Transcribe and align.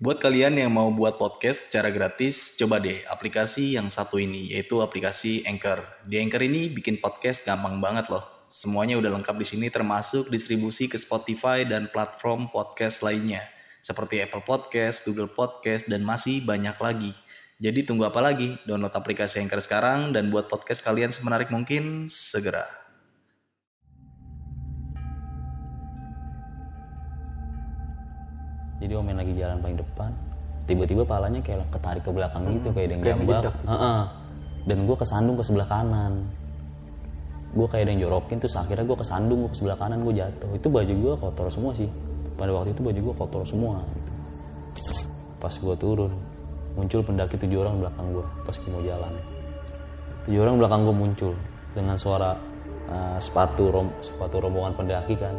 Buat 0.00 0.16
kalian 0.16 0.56
yang 0.56 0.72
mau 0.72 0.88
buat 0.88 1.20
podcast 1.20 1.68
secara 1.68 1.92
gratis, 1.92 2.56
coba 2.56 2.80
deh 2.80 3.04
aplikasi 3.04 3.76
yang 3.76 3.92
satu 3.92 4.16
ini, 4.16 4.48
yaitu 4.48 4.80
aplikasi 4.80 5.44
Anchor. 5.44 5.84
Di 6.08 6.16
Anchor 6.24 6.40
ini 6.40 6.72
bikin 6.72 7.04
podcast 7.04 7.44
gampang 7.44 7.84
banget 7.84 8.08
loh. 8.08 8.24
Semuanya 8.48 8.96
udah 8.96 9.12
lengkap 9.12 9.36
di 9.36 9.44
sini 9.44 9.68
termasuk 9.68 10.32
distribusi 10.32 10.88
ke 10.88 10.96
Spotify 10.96 11.68
dan 11.68 11.92
platform 11.92 12.48
podcast 12.48 13.04
lainnya. 13.04 13.44
Seperti 13.84 14.24
Apple 14.24 14.40
Podcast, 14.40 15.04
Google 15.04 15.28
Podcast, 15.28 15.84
dan 15.84 16.00
masih 16.00 16.48
banyak 16.48 16.80
lagi. 16.80 17.12
Jadi 17.60 17.84
tunggu 17.84 18.08
apa 18.08 18.24
lagi? 18.24 18.56
Download 18.64 18.96
aplikasi 18.96 19.44
Anchor 19.44 19.60
sekarang 19.60 20.16
dan 20.16 20.32
buat 20.32 20.48
podcast 20.48 20.80
kalian 20.80 21.12
semenarik 21.12 21.52
mungkin 21.52 22.08
segera. 22.08 22.79
Jadi 28.80 28.92
omen 28.96 29.16
lagi 29.20 29.32
jalan 29.36 29.60
paling 29.60 29.78
depan 29.78 30.10
tiba-tiba 30.70 31.02
palanya 31.02 31.40
kayak 31.42 31.66
ketarik 31.74 32.02
ke 32.06 32.10
belakang 32.14 32.42
gitu 32.54 32.68
kayak 32.70 32.86
ada 32.86 32.94
yang 32.94 33.02
kayak 33.02 33.18
jambak. 33.18 33.42
ngejedak. 33.42 33.54
Heeh. 33.66 34.00
dan 34.60 34.78
gue 34.84 34.96
kesandung 34.96 35.36
ke 35.40 35.44
sebelah 35.44 35.68
kanan. 35.68 36.12
Gue 37.50 37.66
kayak 37.66 37.82
ada 37.82 37.90
yang 37.90 38.00
jorokin 38.06 38.38
terus 38.38 38.54
akhirnya 38.54 38.86
gue 38.86 38.98
kesandung 39.02 39.38
gue 39.42 39.50
ke 39.50 39.56
sebelah 39.58 39.78
kanan 39.80 40.06
gue 40.06 40.14
jatuh. 40.14 40.50
Itu 40.54 40.70
baju 40.70 40.92
gue 40.94 41.12
kotor 41.18 41.46
semua 41.50 41.72
sih. 41.74 41.90
Pada 42.38 42.54
waktu 42.54 42.70
itu 42.70 42.80
baju 42.86 43.00
gue 43.10 43.14
kotor 43.18 43.42
semua. 43.42 43.82
Pas 45.42 45.50
gue 45.50 45.74
turun 45.74 46.12
muncul 46.78 47.02
pendaki 47.02 47.34
tujuh 47.34 47.58
orang 47.66 47.82
belakang 47.82 48.06
gue 48.14 48.26
pas 48.46 48.54
gue 48.54 48.70
mau 48.70 48.84
jalan. 48.86 49.12
Tujuh 50.28 50.40
orang 50.44 50.56
belakang 50.62 50.80
gue 50.86 50.94
muncul 50.94 51.32
dengan 51.74 51.96
suara 51.98 52.30
eh, 52.86 53.18
sepatu 53.18 53.74
rom 53.74 53.88
sepatu 53.98 54.38
rombongan 54.38 54.78
pendaki 54.78 55.18
kan 55.18 55.34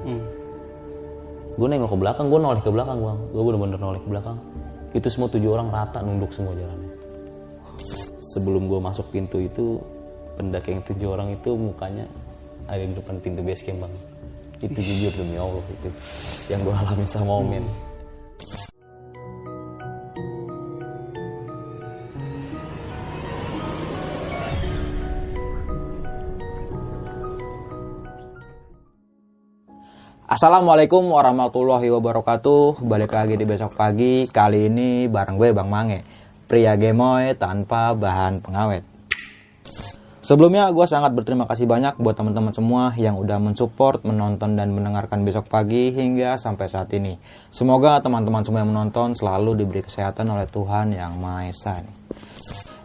gue 1.57 1.67
nengok 1.67 1.91
ke 1.91 1.97
belakang 1.99 2.25
gue 2.31 2.39
noleh 2.39 2.61
ke 2.63 2.71
belakang 2.71 2.97
bang. 3.01 3.19
Gue 3.31 3.43
bener-bener 3.43 3.79
noleh 3.79 4.01
ke 4.01 4.07
belakang. 4.07 4.37
Itu 4.91 5.07
semua 5.07 5.27
tujuh 5.31 5.49
orang 5.51 5.67
rata 5.71 5.99
nunduk 6.03 6.31
semua 6.31 6.55
jalannya. 6.55 6.91
Sebelum 8.35 8.67
gue 8.71 8.79
masuk 8.79 9.07
pintu 9.11 9.41
itu 9.41 9.79
pendaki 10.39 10.77
yang 10.77 10.83
tujuh 10.83 11.07
orang 11.11 11.35
itu 11.35 11.51
mukanya 11.55 12.07
ada 12.67 12.83
di 12.83 12.93
depan 12.95 13.19
pintu 13.19 13.43
base 13.43 13.63
camp 13.67 13.83
bang. 13.83 13.93
Itu 14.61 14.77
jujur 14.77 15.11
demi 15.17 15.35
allah 15.41 15.65
itu 15.67 15.89
yang 16.53 16.61
gue 16.61 16.73
alamin 16.75 17.09
sama 17.09 17.41
omen 17.41 17.65
Assalamualaikum 30.31 31.11
warahmatullahi 31.11 31.91
wabarakatuh 31.91 32.79
Balik 32.87 33.11
lagi 33.11 33.35
di 33.35 33.43
besok 33.43 33.75
pagi 33.75 34.31
Kali 34.31 34.71
ini 34.71 35.11
bareng 35.11 35.35
gue 35.35 35.51
Bang 35.51 35.67
Mange 35.67 36.07
Pria 36.47 36.79
gemoy 36.79 37.35
tanpa 37.35 37.91
bahan 37.91 38.39
pengawet 38.39 38.79
Sebelumnya 40.23 40.71
gue 40.71 40.87
sangat 40.87 41.11
berterima 41.11 41.43
kasih 41.51 41.67
banyak 41.67 41.99
buat 41.99 42.15
teman-teman 42.15 42.55
semua 42.55 42.95
yang 42.95 43.19
udah 43.19 43.43
mensupport, 43.43 44.07
menonton 44.07 44.55
dan 44.55 44.71
mendengarkan 44.71 45.27
besok 45.27 45.51
pagi 45.51 45.91
hingga 45.91 46.39
sampai 46.39 46.71
saat 46.71 46.87
ini. 46.95 47.19
Semoga 47.51 47.99
teman-teman 47.99 48.47
semua 48.47 48.63
yang 48.63 48.71
menonton 48.71 49.11
selalu 49.11 49.59
diberi 49.59 49.83
kesehatan 49.83 50.31
oleh 50.31 50.47
Tuhan 50.47 50.95
yang 50.95 51.19
Maha 51.19 51.51
Esa. 51.51 51.83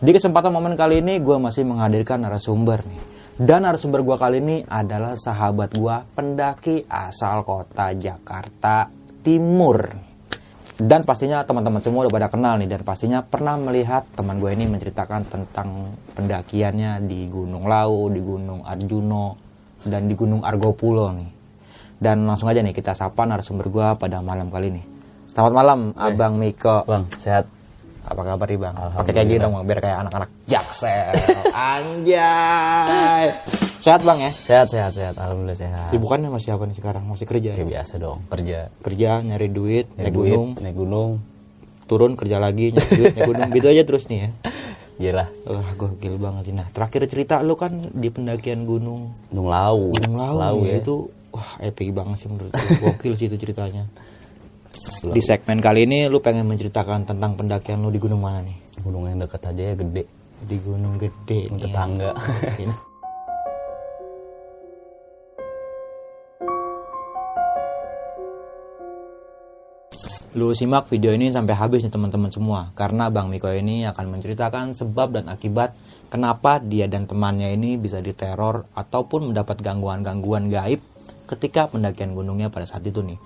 Di 0.03 0.11
kesempatan 0.11 0.51
momen 0.51 0.75
kali 0.75 0.99
ini 0.99 1.23
gue 1.23 1.39
masih 1.39 1.63
menghadirkan 1.63 2.27
narasumber 2.27 2.83
nih. 2.83 3.16
Dan 3.37 3.69
narasumber 3.69 4.01
gue 4.01 4.17
kali 4.17 4.41
ini 4.41 4.57
adalah 4.65 5.13
sahabat 5.13 5.77
gue 5.77 5.97
pendaki 6.17 6.89
asal 6.89 7.45
kota 7.45 7.93
Jakarta 7.93 8.89
Timur. 9.21 9.93
Dan 10.81 11.05
pastinya 11.05 11.45
teman-teman 11.45 11.85
semua 11.85 12.09
udah 12.09 12.15
pada 12.17 12.33
kenal 12.33 12.57
nih 12.57 12.65
dan 12.65 12.81
pastinya 12.81 13.21
pernah 13.21 13.61
melihat 13.61 14.09
teman 14.17 14.41
gue 14.41 14.57
ini 14.57 14.65
menceritakan 14.73 15.29
tentang 15.29 15.93
pendakiannya 16.17 17.05
di 17.05 17.29
Gunung 17.29 17.69
Lau, 17.69 18.09
di 18.09 18.25
Gunung 18.25 18.65
Arjuno, 18.65 19.37
dan 19.85 20.09
di 20.09 20.17
Gunung 20.17 20.41
Argopulo 20.41 21.13
nih. 21.13 21.29
Dan 22.01 22.25
langsung 22.25 22.49
aja 22.49 22.65
nih 22.65 22.73
kita 22.73 22.97
sapa 22.97 23.29
narasumber 23.29 23.69
gue 23.69 23.89
pada 24.01 24.25
malam 24.25 24.49
kali 24.49 24.73
ini. 24.73 24.83
Selamat 25.37 25.53
malam 25.53 25.81
Abang 25.93 26.41
Miko. 26.41 26.89
bang 26.89 27.05
sehat 27.21 27.45
Apa 28.07 28.23
kabar 28.23 28.47
nih 28.47 28.59
bang? 28.63 28.75
Pakai 28.95 29.13
kayak 29.13 29.27
gini 29.27 29.39
dong 29.43 29.53
bang, 29.59 29.65
biar 29.67 29.81
kayak 29.83 29.99
anak-anak 30.07 30.31
jaksel. 30.47 31.11
Anjay. 31.75 33.27
Sehat 33.83 34.03
bang 34.03 34.19
ya? 34.19 34.31
sehat 34.35 34.67
sehat 34.67 34.93
sehat 34.99 35.15
alhamdulillah 35.15 35.55
sehat 35.55 35.95
Sibukannya 35.95 36.27
masih 36.27 36.59
apa 36.59 36.67
nih 36.67 36.75
sekarang? 36.75 37.07
Masih 37.07 37.23
kerja 37.23 37.55
ya? 37.55 37.63
biasa 37.63 38.03
dong 38.03 38.19
kerja 38.27 38.59
Kerja, 38.83 39.23
nyari 39.23 39.47
duit, 39.47 39.87
naik 39.95 40.11
naik 40.11 40.15
duit 40.15 40.35
gunung, 40.35 40.49
naik 40.59 40.75
gunung 40.75 41.11
turun 41.87 42.13
kerja 42.19 42.43
lagi, 42.43 42.75
nyari 42.75 42.91
duit, 42.99 43.15
naik 43.15 43.31
gunung. 43.31 43.49
Gitu 43.55 43.67
aja 43.71 43.83
terus 43.87 44.05
nih 44.11 44.19
ya. 44.27 44.31
Iyalah 45.07 45.29
Wah, 45.47 45.71
gokil 45.77 46.17
banget. 46.19 46.51
Nah, 46.57 46.67
terakhir 46.73 47.05
cerita 47.07 47.45
lu 47.45 47.55
kan 47.55 47.93
di 47.93 48.09
pendakian 48.11 48.65
gunung 48.67 49.15
Gunung 49.29 49.49
Lau 49.53 49.93
Gunung 49.93 50.15
Lau, 50.19 50.35
Lau 50.35 50.59
ya 50.65 50.83
itu 50.83 51.13
wah 51.31 51.61
epic 51.61 51.93
banget 51.93 52.25
sih 52.25 52.29
menurut 52.33 52.51
gue. 52.51 52.71
Gokil 52.81 53.13
sih 53.15 53.29
itu 53.29 53.37
ceritanya. 53.37 53.87
Di 54.87 55.23
segmen 55.23 55.59
kali 55.59 55.83
ini 55.87 56.07
lu 56.07 56.23
pengen 56.23 56.47
menceritakan 56.47 57.07
tentang 57.07 57.35
pendakian 57.35 57.83
lu 57.83 57.91
di 57.91 57.99
gunung 57.99 58.23
mana 58.23 58.47
nih? 58.47 58.59
gunung 58.87 59.09
yang 59.11 59.19
deket 59.19 59.43
aja 59.43 59.63
ya 59.73 59.75
gede 59.75 60.05
Di 60.47 60.57
gunung 60.63 60.95
gede 61.01 61.51
nih. 61.51 61.59
ya. 61.59 61.63
tetangga 61.67 62.11
Oke. 62.15 62.65
Lu 70.37 70.53
simak 70.53 70.93
video 70.93 71.17
ini 71.17 71.33
sampai 71.33 71.57
habis 71.57 71.81
nih 71.81 71.89
teman-teman 71.89 72.29
semua 72.29 72.69
karena 72.77 73.09
Bang 73.09 73.33
Miko 73.33 73.49
ini 73.49 73.89
akan 73.89 74.21
menceritakan 74.21 74.77
sebab 74.77 75.17
dan 75.17 75.33
akibat 75.33 75.73
kenapa 76.13 76.61
dia 76.61 76.85
dan 76.85 77.09
temannya 77.09 77.57
ini 77.57 77.81
bisa 77.81 78.05
diteror 78.05 78.69
ataupun 78.77 79.33
mendapat 79.33 79.65
gangguan-gangguan 79.65 80.53
gaib 80.53 80.85
ketika 81.25 81.73
pendakian 81.73 82.13
gunungnya 82.13 82.53
pada 82.53 82.69
saat 82.69 82.85
itu 82.85 83.01
nih. 83.01 83.17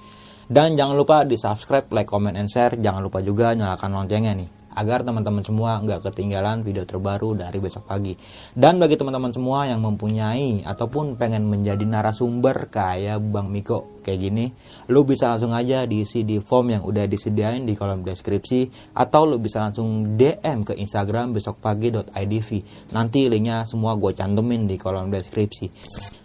Dan 0.50 0.74
jangan 0.74 0.98
lupa 0.98 1.22
di 1.22 1.38
subscribe, 1.38 1.86
like, 1.94 2.10
comment, 2.10 2.34
and 2.34 2.50
share. 2.50 2.74
Jangan 2.74 3.06
lupa 3.06 3.22
juga 3.22 3.54
nyalakan 3.54 3.94
loncengnya 3.94 4.34
nih 4.34 4.50
agar 4.70 5.02
teman-teman 5.02 5.42
semua 5.42 5.82
nggak 5.82 6.10
ketinggalan 6.10 6.62
video 6.62 6.86
terbaru 6.86 7.34
dari 7.34 7.58
besok 7.58 7.90
pagi. 7.90 8.14
Dan 8.54 8.78
bagi 8.78 8.94
teman-teman 8.94 9.34
semua 9.34 9.66
yang 9.66 9.82
mempunyai 9.82 10.62
ataupun 10.62 11.18
pengen 11.18 11.50
menjadi 11.50 11.82
narasumber 11.82 12.70
kayak 12.70 13.18
Bang 13.34 13.50
Miko 13.50 14.00
kayak 14.06 14.20
gini, 14.30 14.46
lu 14.88 15.02
bisa 15.02 15.34
langsung 15.34 15.52
aja 15.52 15.84
diisi 15.84 16.22
di 16.22 16.38
form 16.38 16.72
yang 16.78 16.82
udah 16.86 17.04
disediain 17.10 17.66
di 17.66 17.74
kolom 17.74 18.06
deskripsi 18.06 18.94
atau 18.94 19.26
lu 19.26 19.42
bisa 19.42 19.60
langsung 19.60 20.14
DM 20.14 20.62
ke 20.62 20.78
Instagram 20.78 21.34
besokpagi.idv. 21.34 22.50
Nanti 22.94 23.26
linknya 23.26 23.66
semua 23.66 23.98
gue 23.98 24.14
cantumin 24.14 24.70
di 24.70 24.78
kolom 24.78 25.10
deskripsi. 25.10 25.66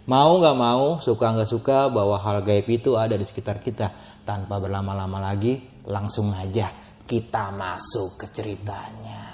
Mau 0.06 0.38
nggak 0.38 0.56
mau, 0.56 1.02
suka 1.02 1.34
nggak 1.34 1.50
suka 1.50 1.90
bahwa 1.90 2.14
hal 2.22 2.46
gaib 2.46 2.70
itu 2.70 2.94
ada 2.94 3.18
di 3.18 3.26
sekitar 3.26 3.58
kita. 3.58 4.05
Tanpa 4.26 4.58
berlama-lama 4.58 5.22
lagi, 5.22 5.86
langsung 5.86 6.34
aja 6.34 6.66
kita 7.06 7.54
masuk 7.54 8.18
ke 8.18 8.26
ceritanya. 8.34 9.25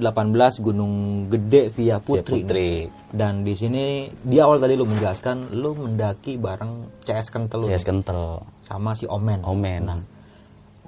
...2018 0.00 0.64
Gunung 0.64 0.94
Gede 1.28 1.68
via 1.76 2.00
Putri. 2.00 2.42
Putri. 2.42 2.70
Dan 3.12 3.44
di 3.44 3.52
sini 3.52 4.08
di 4.08 4.40
awal 4.40 4.56
tadi 4.56 4.74
lu 4.74 4.88
menjelaskan 4.88 5.52
lu 5.60 5.76
mendaki 5.76 6.40
bareng 6.40 7.04
CS 7.04 7.28
Kentel 7.28 7.68
CS 7.68 7.84
kental 7.84 8.42
sama 8.64 8.96
si 8.96 9.04
Omen. 9.04 9.44
omen 9.44 9.84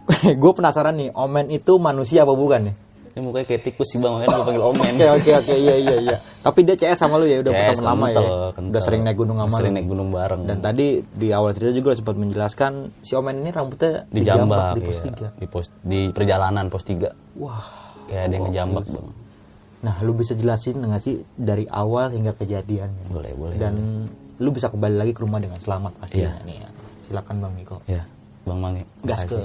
Gue 0.42 0.52
penasaran 0.56 0.96
nih, 0.98 1.12
Omen 1.14 1.52
itu 1.52 1.78
manusia 1.78 2.24
apa 2.26 2.34
bukan 2.34 2.72
nih? 2.72 2.76
Ini 3.12 3.20
mukanya 3.20 3.44
kayak 3.44 3.62
tikus 3.68 3.92
sih 3.92 4.00
bang, 4.00 4.24
makanya 4.24 4.32
gue 4.32 4.46
panggil 4.48 4.64
Omen. 4.64 4.92
Oke 4.96 5.06
oke 5.20 5.30
oke 5.44 5.54
iya 5.54 5.74
iya 5.76 5.96
iya. 6.00 6.16
Tapi 6.40 6.64
dia 6.64 6.74
CS 6.80 7.04
sama 7.04 7.20
lu 7.20 7.28
ya 7.28 7.44
udah 7.44 7.52
CS, 7.52 7.76
teman 7.76 7.84
lama 7.84 8.06
ya. 8.08 8.14
kental. 8.56 8.70
Udah 8.72 8.82
sering 8.82 9.02
naik 9.04 9.16
gunung 9.20 9.36
sama 9.36 9.56
Sering 9.60 9.72
naik 9.76 9.86
gunung 9.92 10.08
bareng. 10.08 10.42
Dan 10.48 10.58
tadi 10.64 10.86
di 11.04 11.28
awal 11.28 11.52
cerita 11.52 11.76
juga 11.76 11.92
sempat 11.92 12.16
menjelaskan 12.16 12.72
si 13.04 13.12
Omen 13.12 13.44
ini 13.44 13.50
rambutnya 13.52 14.08
di 14.08 14.20
jambak, 14.24 14.80
di 14.80 14.80
pos 14.80 14.98
iya. 15.04 15.28
di 15.36 15.46
pos 15.46 15.66
di 15.84 16.00
perjalanan 16.08 16.72
pos 16.72 16.82
3 16.88 17.36
Wah. 17.36 17.91
Kayak 18.12 18.22
ada 18.22 18.34
yang 18.34 18.44
ngejambak 18.46 18.84
bang 18.86 19.08
Nah, 19.82 19.98
lu 19.98 20.12
bisa 20.12 20.32
jelasin 20.32 20.78
nggak 20.78 21.00
sih 21.00 21.16
dari 21.34 21.66
awal 21.66 22.06
hingga 22.08 22.30
kejadiannya? 22.32 23.08
boleh 23.08 23.32
boleh 23.32 23.56
Dan 23.56 24.06
lu 24.38 24.50
bisa 24.50 24.68
kembali 24.68 24.94
lagi 24.94 25.10
ke 25.10 25.18
rumah 25.18 25.38
dengan 25.38 25.58
selamat 25.58 25.98
pastinya 25.98 26.30
Iya. 26.30 26.44
nih 26.44 26.56
ya. 26.56 26.68
Silakan 27.02 27.36
Bang 27.40 27.54
Miko. 27.54 27.76
ya 27.84 28.02
bang 28.42 28.58
Mangi 28.58 28.82
Gas 29.00 29.22
ke 29.24 29.38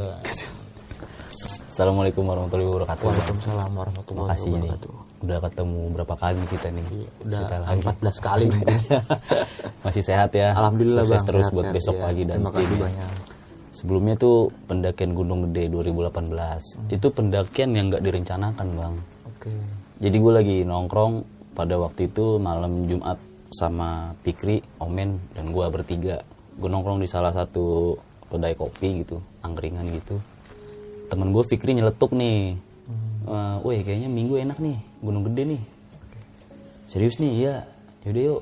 assalamualaikum 1.67 2.23
warahmatullahi 2.23 2.65
wabarakatuh 2.67 3.03
Waalaikumsalam 3.03 3.71
warahmatullahi 3.71 4.25
makasih 4.25 4.49
nih 4.51 4.57
wabarakatuh. 4.69 4.93
udah 5.19 5.37
ketemu 5.43 5.79
berapa 5.91 6.15
kali 6.15 6.39
kita 6.47 6.67
nih 6.69 6.85
Udah 7.19 7.39
Cerita 7.39 7.55
lagi. 7.59 7.81
14 7.81 8.17
kali 8.19 8.45
masih 9.85 10.03
sehat 10.03 10.29
ya 10.33 10.47
Alhamdulillah 10.51 11.03
Sukses 11.03 11.13
Bang. 11.15 11.27
terus 11.27 11.43
sehat, 11.43 11.55
buat 11.55 11.65
sehat, 11.65 11.75
besok 11.75 11.95
iya. 11.95 12.03
pagi 12.03 12.23
dan 12.23 12.35
Terima 12.35 12.51
kasih 12.51 12.65
ya. 12.67 12.81
banyak. 12.83 13.09
Sebelumnya 13.77 14.17
tuh 14.17 14.49
pendakian 14.65 15.13
Gunung 15.13 15.45
Gede 15.45 15.69
2018 15.69 16.89
itu 16.89 17.07
pendakian 17.13 17.77
yang 17.77 17.93
nggak 17.93 18.01
direncanakan 18.01 18.67
bang 18.73 18.95
Oke. 19.37 19.53
Jadi 20.01 20.17
gue 20.17 20.33
lagi 20.33 20.57
nongkrong 20.65 21.13
pada 21.53 21.77
waktu 21.77 22.09
itu 22.09 22.41
malam 22.41 22.89
Jumat 22.89 23.21
sama 23.53 24.17
Pikri, 24.25 24.65
Omen, 24.81 25.21
dan 25.37 25.53
gue 25.53 25.65
bertiga. 25.69 26.25
Gue 26.57 26.69
nongkrong 26.69 27.01
di 27.01 27.09
salah 27.09 27.29
satu 27.29 27.93
kedai 28.27 28.57
kopi 28.57 29.05
gitu, 29.05 29.21
angkringan 29.45 29.85
gitu. 29.93 30.17
Temen 31.07 31.29
gue 31.29 31.43
Fikri 31.45 31.77
nyeletuk 31.77 32.17
nih. 32.17 32.57
Woi 33.61 33.83
kayaknya 33.85 34.09
minggu 34.09 34.41
enak 34.41 34.57
nih, 34.57 34.77
Gunung 35.05 35.23
Gede 35.29 35.43
nih. 35.57 35.61
Serius 36.89 37.19
nih, 37.21 37.31
iya. 37.45 37.55
Yaudah 38.07 38.23
yuk, 38.23 38.41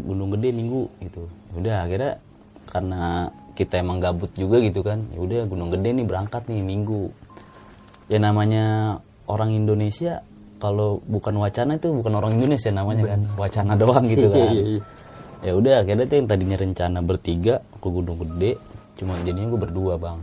Gunung 0.00 0.30
Gede 0.32 0.48
minggu 0.54 0.88
gitu. 1.02 1.28
Udah 1.52 1.84
akhirnya 1.84 2.20
karena 2.66 3.30
kita 3.56 3.80
emang 3.80 3.98
gabut 3.98 4.28
juga 4.36 4.60
gitu 4.60 4.84
kan. 4.84 5.08
Ya 5.16 5.18
udah 5.24 5.40
Gunung 5.48 5.72
Gede 5.72 5.96
nih 5.96 6.04
berangkat 6.04 6.44
nih 6.52 6.60
minggu. 6.60 7.08
Ya 8.12 8.20
namanya 8.20 8.98
orang 9.24 9.56
Indonesia 9.56 10.20
kalau 10.60 11.00
bukan 11.08 11.40
wacana 11.40 11.80
itu 11.80 11.90
bukan 11.90 12.12
orang 12.20 12.36
Indonesia 12.36 12.68
namanya 12.68 13.16
kan. 13.16 13.20
Wacana 13.40 13.72
doang 13.80 14.04
gitu 14.12 14.28
kan. 14.28 14.52
Iya, 14.52 14.62
iya. 14.62 14.80
ya 15.40 15.52
udah 15.56 15.74
akhirnya 15.80 16.04
tuh 16.04 16.16
yang 16.20 16.28
tadinya 16.28 16.56
rencana 16.60 16.98
bertiga 17.00 17.64
ke 17.80 17.88
Gunung 17.88 18.20
Gede 18.20 18.60
cuma 18.96 19.16
jadinya 19.24 19.48
gue 19.48 19.60
berdua 19.60 19.96
bang. 19.96 20.20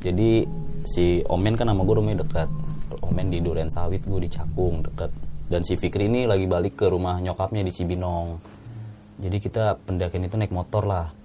Jadi 0.00 0.46
si 0.86 1.20
Omen 1.28 1.58
kan 1.58 1.68
sama 1.68 1.82
gue 1.82 1.94
rumahnya 1.98 2.22
dekat. 2.22 2.48
Omen 3.04 3.30
di 3.30 3.38
Duren 3.42 3.70
Sawit 3.70 4.02
gue 4.06 4.20
di 4.22 4.30
Cakung 4.30 4.86
dekat. 4.86 5.10
Dan 5.50 5.66
si 5.66 5.74
Fikri 5.74 6.06
ini 6.06 6.30
lagi 6.30 6.46
balik 6.46 6.78
ke 6.78 6.86
rumah 6.86 7.18
nyokapnya 7.18 7.66
di 7.66 7.74
Cibinong. 7.74 8.38
Jadi 9.20 9.36
kita 9.36 9.76
pendakian 9.82 10.24
itu 10.24 10.38
naik 10.40 10.54
motor 10.54 10.88
lah 10.88 11.19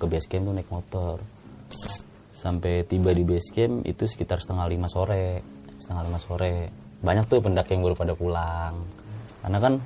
ke 0.00 0.08
base 0.08 0.26
camp 0.26 0.48
tuh 0.48 0.54
naik 0.56 0.72
motor. 0.72 1.20
Sampai 2.32 2.88
tiba 2.88 3.12
di 3.12 3.20
base 3.20 3.52
camp 3.52 3.84
itu 3.84 4.08
sekitar 4.08 4.40
setengah 4.40 4.64
lima 4.64 4.88
sore. 4.88 5.44
Setengah 5.76 6.02
lima 6.08 6.16
sore. 6.16 6.72
Banyak 7.04 7.28
tuh 7.28 7.44
pendaki 7.44 7.76
yang 7.76 7.84
baru 7.84 7.96
pada 8.00 8.16
pulang. 8.16 8.80
Karena 9.44 9.58
kan 9.60 9.76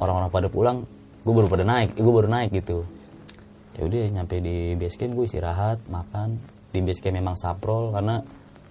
orang-orang 0.00 0.32
pada 0.32 0.48
pulang 0.48 0.78
gue 1.24 1.32
baru 1.32 1.48
pada 1.48 1.64
naik 1.64 1.96
gue 1.96 2.12
baru 2.12 2.28
naik 2.28 2.50
gitu. 2.56 2.88
Ya 3.76 3.84
udah 3.84 4.00
nyampe 4.20 4.40
di 4.40 4.72
base 4.80 4.96
camp 4.96 5.12
gue 5.12 5.28
istirahat 5.28 5.84
makan. 5.92 6.40
Di 6.72 6.80
base 6.80 7.04
camp 7.04 7.20
memang 7.20 7.36
saprol 7.36 7.92
karena 7.92 8.24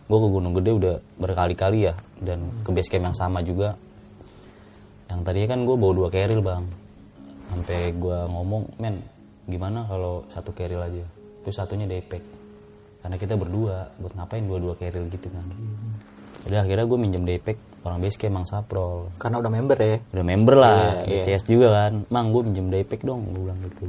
gue 0.10 0.18
ke 0.18 0.28
Gunung 0.34 0.54
Gede 0.58 0.72
udah 0.74 0.96
berkali-kali 1.22 1.86
ya. 1.86 1.94
Dan 2.18 2.66
ke 2.66 2.74
base 2.74 2.90
camp 2.90 3.14
yang 3.14 3.18
sama 3.18 3.46
juga. 3.46 3.78
Yang 5.06 5.20
tadinya 5.22 5.48
kan 5.54 5.60
gue 5.70 5.76
bawa 5.78 5.94
dua 5.94 6.10
keril 6.10 6.42
bang. 6.42 6.66
Sampai 7.54 7.94
gue 7.94 8.18
ngomong 8.34 8.82
men 8.82 9.13
gimana 9.48 9.86
kalau 9.88 10.24
satu 10.32 10.56
keril 10.56 10.80
aja? 10.80 11.06
Terus 11.44 11.56
satunya 11.56 11.88
depek 11.90 12.24
karena 13.04 13.20
kita 13.20 13.36
berdua 13.36 13.92
buat 14.00 14.16
ngapain 14.16 14.48
dua-dua 14.48 14.80
keril 14.80 15.12
gitu 15.12 15.28
kan? 15.28 15.44
Udah 16.48 16.64
akhirnya 16.64 16.88
gue 16.88 17.00
minjem 17.00 17.24
depek 17.24 17.56
orang 17.84 18.00
base 18.00 18.16
camp 18.16 18.40
Mang 18.40 18.48
Saprol. 18.48 19.12
Karena 19.20 19.44
udah 19.44 19.52
member 19.52 19.78
ya. 19.80 19.98
udah 20.12 20.26
member 20.28 20.56
lah 20.56 21.04
Iya, 21.04 21.36
CS 21.36 21.44
juga 21.48 21.68
kan. 21.72 22.08
Mang 22.08 22.32
gue 22.32 22.42
minjem 22.48 22.68
daypack 22.72 23.04
dong 23.04 23.28
gue 23.32 23.44
bilang 23.44 23.60
gitu. 23.64 23.88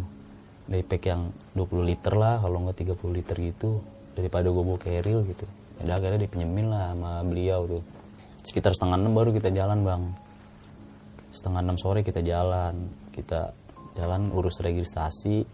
Daypack 0.66 1.02
yang 1.06 1.30
20 1.54 1.86
liter 1.86 2.14
lah 2.14 2.42
kalau 2.42 2.66
nggak 2.66 2.94
30 2.94 3.10
liter 3.14 3.36
gitu 3.38 3.70
daripada 4.18 4.50
gue 4.50 4.62
bawa 4.66 4.78
keril 4.78 5.26
gitu. 5.30 5.46
Udah 5.82 5.94
akhirnya 5.98 6.26
dipinjemin 6.26 6.66
lah 6.70 6.94
sama 6.94 7.22
beliau 7.26 7.60
tuh. 7.66 7.82
Sekitar 8.42 8.74
setengah 8.74 8.98
enam 8.98 9.14
baru 9.14 9.30
kita 9.34 9.50
jalan 9.54 9.82
bang. 9.82 10.02
Setengah 11.34 11.60
enam 11.62 11.78
sore 11.78 12.06
kita 12.06 12.22
jalan 12.22 12.90
kita 13.10 13.54
jalan 13.94 14.31
urus 14.35 14.58
registrasi 14.58 15.46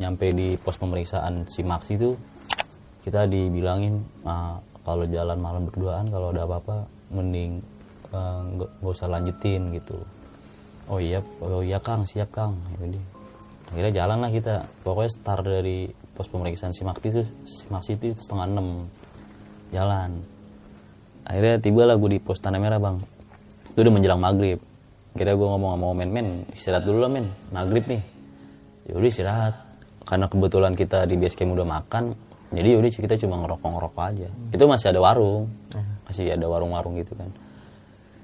nyampe 0.00 0.32
di 0.32 0.56
pos 0.60 0.76
pemeriksaan 0.80 1.44
si 1.48 1.60
Max 1.64 1.92
itu 1.92 2.16
kita 3.04 3.28
dibilangin 3.28 4.00
"Ah, 4.24 4.62
kalau 4.86 5.04
jalan 5.08 5.38
malam 5.40 5.68
berduaan 5.68 6.08
kalau 6.08 6.30
ada 6.32 6.46
apa-apa 6.48 6.86
mending 7.12 7.60
eh, 8.12 8.40
nggak 8.56 8.70
nggak 8.80 8.94
usah 8.94 9.08
lanjutin 9.10 9.72
gitu. 9.76 9.96
Oh 10.90 10.98
iya 10.98 11.22
oh 11.40 11.62
iya 11.62 11.78
kang 11.78 12.04
siap 12.04 12.28
kang 12.34 12.58
Yaudah. 12.78 13.04
akhirnya 13.72 13.92
jalan 14.04 14.18
lah 14.20 14.30
kita. 14.32 14.54
Pokoknya 14.84 15.10
start 15.12 15.44
dari 15.48 15.88
pos 16.12 16.28
pemeriksaan 16.28 16.74
si 16.76 16.82
Max 16.84 17.00
itu 17.04 17.22
si 17.48 17.64
Max 17.72 17.88
itu 17.88 18.12
setengah 18.16 18.46
enam 18.48 18.84
jalan. 19.72 20.20
Akhirnya 21.22 21.56
tiba 21.62 21.86
lah 21.86 21.96
gue 21.96 22.18
di 22.18 22.20
pos 22.20 22.42
tanah 22.42 22.58
merah 22.60 22.82
bang. 22.82 22.98
Itu 23.72 23.78
udah 23.86 23.94
menjelang 23.94 24.20
maghrib 24.20 24.58
kira 25.12 25.36
gue 25.36 25.46
ngomong 25.48 25.76
sama 25.76 25.88
men 25.92 26.10
men 26.10 26.28
istirahat 26.52 26.84
dulu 26.84 27.04
lah 27.04 27.10
men. 27.12 27.30
Maghrib 27.52 27.84
nih. 27.88 28.02
Ya 28.88 28.92
udah 28.98 29.10
istirahat. 29.10 29.54
Karena 30.02 30.26
kebetulan 30.26 30.72
kita 30.74 31.06
di 31.06 31.14
base 31.14 31.38
camp 31.38 31.54
udah 31.54 31.66
makan 31.68 32.04
jadi 32.52 32.68
yaudah 32.76 32.90
kita 32.92 33.16
cuma 33.16 33.40
ngerokok 33.40 33.64
ngerokok 33.64 34.04
aja. 34.12 34.28
Itu 34.52 34.64
masih 34.68 34.92
ada 34.92 35.00
warung. 35.00 35.48
Masih 36.04 36.28
ada 36.28 36.46
warung-warung 36.52 37.00
gitu 37.00 37.16
kan. 37.16 37.32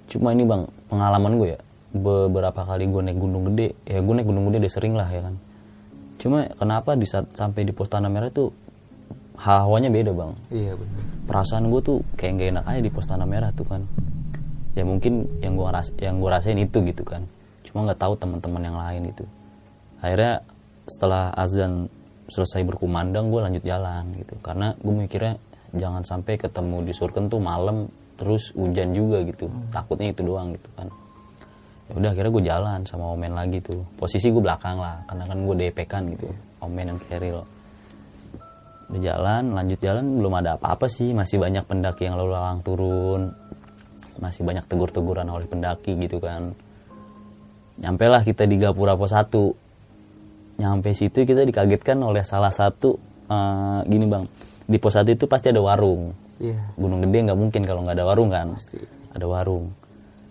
Cuma 0.09 0.37
ini 0.37 0.45
bang 0.45 0.69
pengalaman 0.93 1.41
gue 1.41 1.49
ya. 1.57 1.61
Beberapa 1.89 2.69
kali 2.69 2.85
gue 2.85 3.01
naik 3.01 3.17
gunung 3.17 3.49
gede 3.49 3.73
ya 3.89 4.05
gue 4.05 4.15
naik 4.15 4.29
gunung 4.29 4.53
gede 4.53 4.69
udah 4.69 4.73
sering 4.73 4.93
lah 4.93 5.09
ya 5.09 5.25
kan. 5.25 5.35
Cuma 6.21 6.45
kenapa 6.53 6.93
di 6.93 7.09
saat 7.09 7.33
sampai 7.33 7.65
di 7.65 7.73
pos 7.73 7.89
tanah 7.89 8.13
merah 8.13 8.29
tuh 8.29 8.53
hawanya 9.41 9.89
beda 9.89 10.13
bang? 10.13 10.33
Iya 10.53 10.77
perasaan 11.25 11.73
gue 11.73 11.81
tuh 11.81 12.05
kayak 12.21 12.33
gak 12.37 12.49
enak 12.53 12.65
aja 12.69 12.81
di 12.85 12.93
pos 12.93 13.09
tanah 13.09 13.29
merah 13.29 13.53
tuh 13.53 13.65
kan 13.65 13.85
ya 14.79 14.87
mungkin 14.87 15.27
yang 15.43 15.59
gue 15.59 15.67
ras 15.67 15.91
yang 15.99 16.23
gue 16.23 16.31
rasain 16.31 16.55
itu 16.55 16.79
gitu 16.87 17.03
kan. 17.03 17.27
Cuma 17.67 17.83
nggak 17.83 17.99
tahu 17.99 18.15
teman-teman 18.15 18.63
yang 18.63 18.79
lain 18.79 19.03
itu. 19.11 19.27
Akhirnya 19.99 20.47
setelah 20.87 21.35
azan 21.35 21.91
selesai 22.31 22.63
berkumandang 22.63 23.35
gue 23.35 23.43
lanjut 23.43 23.65
jalan 23.67 24.15
gitu. 24.15 24.39
Karena 24.39 24.79
gue 24.79 24.95
mikirnya 24.95 25.35
jangan 25.75 26.07
sampai 26.07 26.39
ketemu 26.39 26.87
di 26.87 26.93
Surken 26.95 27.27
tuh 27.27 27.43
malam 27.43 27.91
terus 28.15 28.55
hujan 28.55 28.95
juga 28.95 29.27
gitu. 29.27 29.51
Takutnya 29.75 30.15
itu 30.15 30.23
doang 30.23 30.55
gitu 30.55 30.71
kan. 30.79 30.87
Ya 31.91 31.93
udah 31.99 32.11
akhirnya 32.15 32.31
gue 32.31 32.45
jalan 32.47 32.81
sama 32.87 33.05
Omen 33.19 33.35
lagi 33.35 33.59
tuh. 33.59 33.83
Posisi 33.99 34.31
gue 34.31 34.43
belakang 34.45 34.79
lah 34.79 35.03
karena 35.11 35.25
kan 35.27 35.39
gue 35.43 35.55
DP 35.59 35.79
kan 35.91 36.03
gitu 36.07 36.31
Omen 36.63 36.95
dan 36.95 36.99
Keril. 37.03 37.43
Udah 38.89 39.01
jalan 39.03 39.59
lanjut 39.59 39.79
jalan 39.83 40.05
belum 40.23 40.35
ada 40.39 40.55
apa-apa 40.55 40.87
sih. 40.87 41.11
Masih 41.11 41.43
banyak 41.43 41.67
pendaki 41.67 42.07
yang 42.07 42.15
lalu 42.15 42.31
lalang 42.39 42.63
turun 42.63 43.35
masih 44.19 44.43
banyak 44.43 44.67
tegur-teguran 44.67 45.27
oleh 45.31 45.47
pendaki 45.47 45.95
gitu 45.99 46.19
kan. 46.19 46.55
Nyampe 47.79 48.07
lah 48.11 48.27
kita 48.27 48.45
di 48.45 48.59
Gapura 48.59 48.99
Pos 48.99 49.15
1 49.15 49.69
nyampe 50.59 50.91
situ 50.91 51.23
kita 51.23 51.47
dikagetkan 51.47 52.03
oleh 52.03 52.27
salah 52.27 52.51
satu 52.51 52.99
eh, 53.31 53.81
gini 53.87 54.05
bang. 54.11 54.27
Di 54.69 54.77
pos 54.77 54.99
1 54.99 55.07
itu 55.09 55.25
pasti 55.25 55.49
ada 55.49 55.63
warung. 55.65 56.13
Iya. 56.43 56.59
Gunung 56.77 57.01
Gede 57.07 57.19
nggak 57.25 57.39
mungkin 57.39 57.63
kalau 57.65 57.81
nggak 57.87 57.97
ada 57.97 58.05
warung 58.05 58.29
kan? 58.29 58.53
Ada 59.15 59.27
warung. 59.27 59.73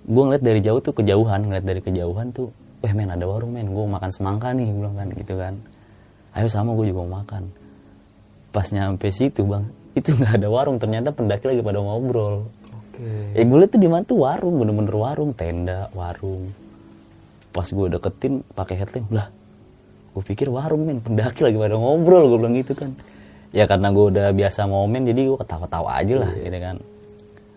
Gue 0.08 0.24
ngeliat 0.24 0.44
dari 0.46 0.60
jauh 0.62 0.80
tuh 0.80 0.94
kejauhan 0.94 1.48
ngeliat 1.50 1.66
dari 1.66 1.82
kejauhan 1.82 2.32
tuh 2.32 2.54
weh 2.86 2.94
men 2.94 3.10
ada 3.10 3.26
warung 3.26 3.56
men. 3.56 3.72
Gue 3.72 3.88
makan 3.88 4.12
semangka 4.14 4.54
nih 4.54 4.68
gue 4.68 4.78
bilang 4.78 4.96
kan 4.96 5.08
gitu 5.16 5.34
kan. 5.36 5.54
Ayo 6.38 6.48
sama 6.52 6.78
gue 6.78 6.92
juga 6.92 7.02
mau 7.08 7.24
makan. 7.24 7.50
Pas 8.54 8.68
nyampe 8.70 9.10
situ 9.10 9.42
bang 9.48 9.66
itu 9.98 10.14
nggak 10.14 10.44
ada 10.44 10.48
warung. 10.52 10.78
Ternyata 10.78 11.10
pendaki 11.16 11.50
lagi 11.50 11.62
pada 11.64 11.80
ngobrol 11.82 12.46
Oke. 12.98 13.38
ya 13.38 13.44
gue 13.46 13.58
liat 13.62 13.70
tuh 13.70 13.82
di 13.82 13.90
mana 13.90 14.02
tuh? 14.02 14.18
Warung 14.26 14.56
bener-bener 14.58 14.96
warung 14.98 15.32
tenda 15.38 15.86
warung. 15.94 16.50
Pas 17.54 17.70
gue 17.70 17.88
deketin 17.94 18.42
pakai 18.58 18.76
headlamp. 18.82 19.08
Lah 19.14 19.28
gue 20.18 20.24
pikir 20.26 20.50
warung 20.50 20.90
men. 20.90 20.98
Pendaki 20.98 21.46
lagi 21.46 21.58
pada 21.62 21.78
ngobrol 21.78 22.26
gue 22.34 22.38
bilang 22.42 22.58
gitu 22.58 22.74
kan. 22.74 22.90
Ya 23.54 23.70
karena 23.70 23.94
gue 23.94 24.06
udah 24.18 24.34
biasa 24.34 24.66
momen 24.66 25.06
jadi 25.06 25.30
gue 25.30 25.38
ketawa-tawa 25.38 26.02
aja 26.02 26.16
lah 26.26 26.32
gitu 26.34 26.58
kan. 26.58 26.76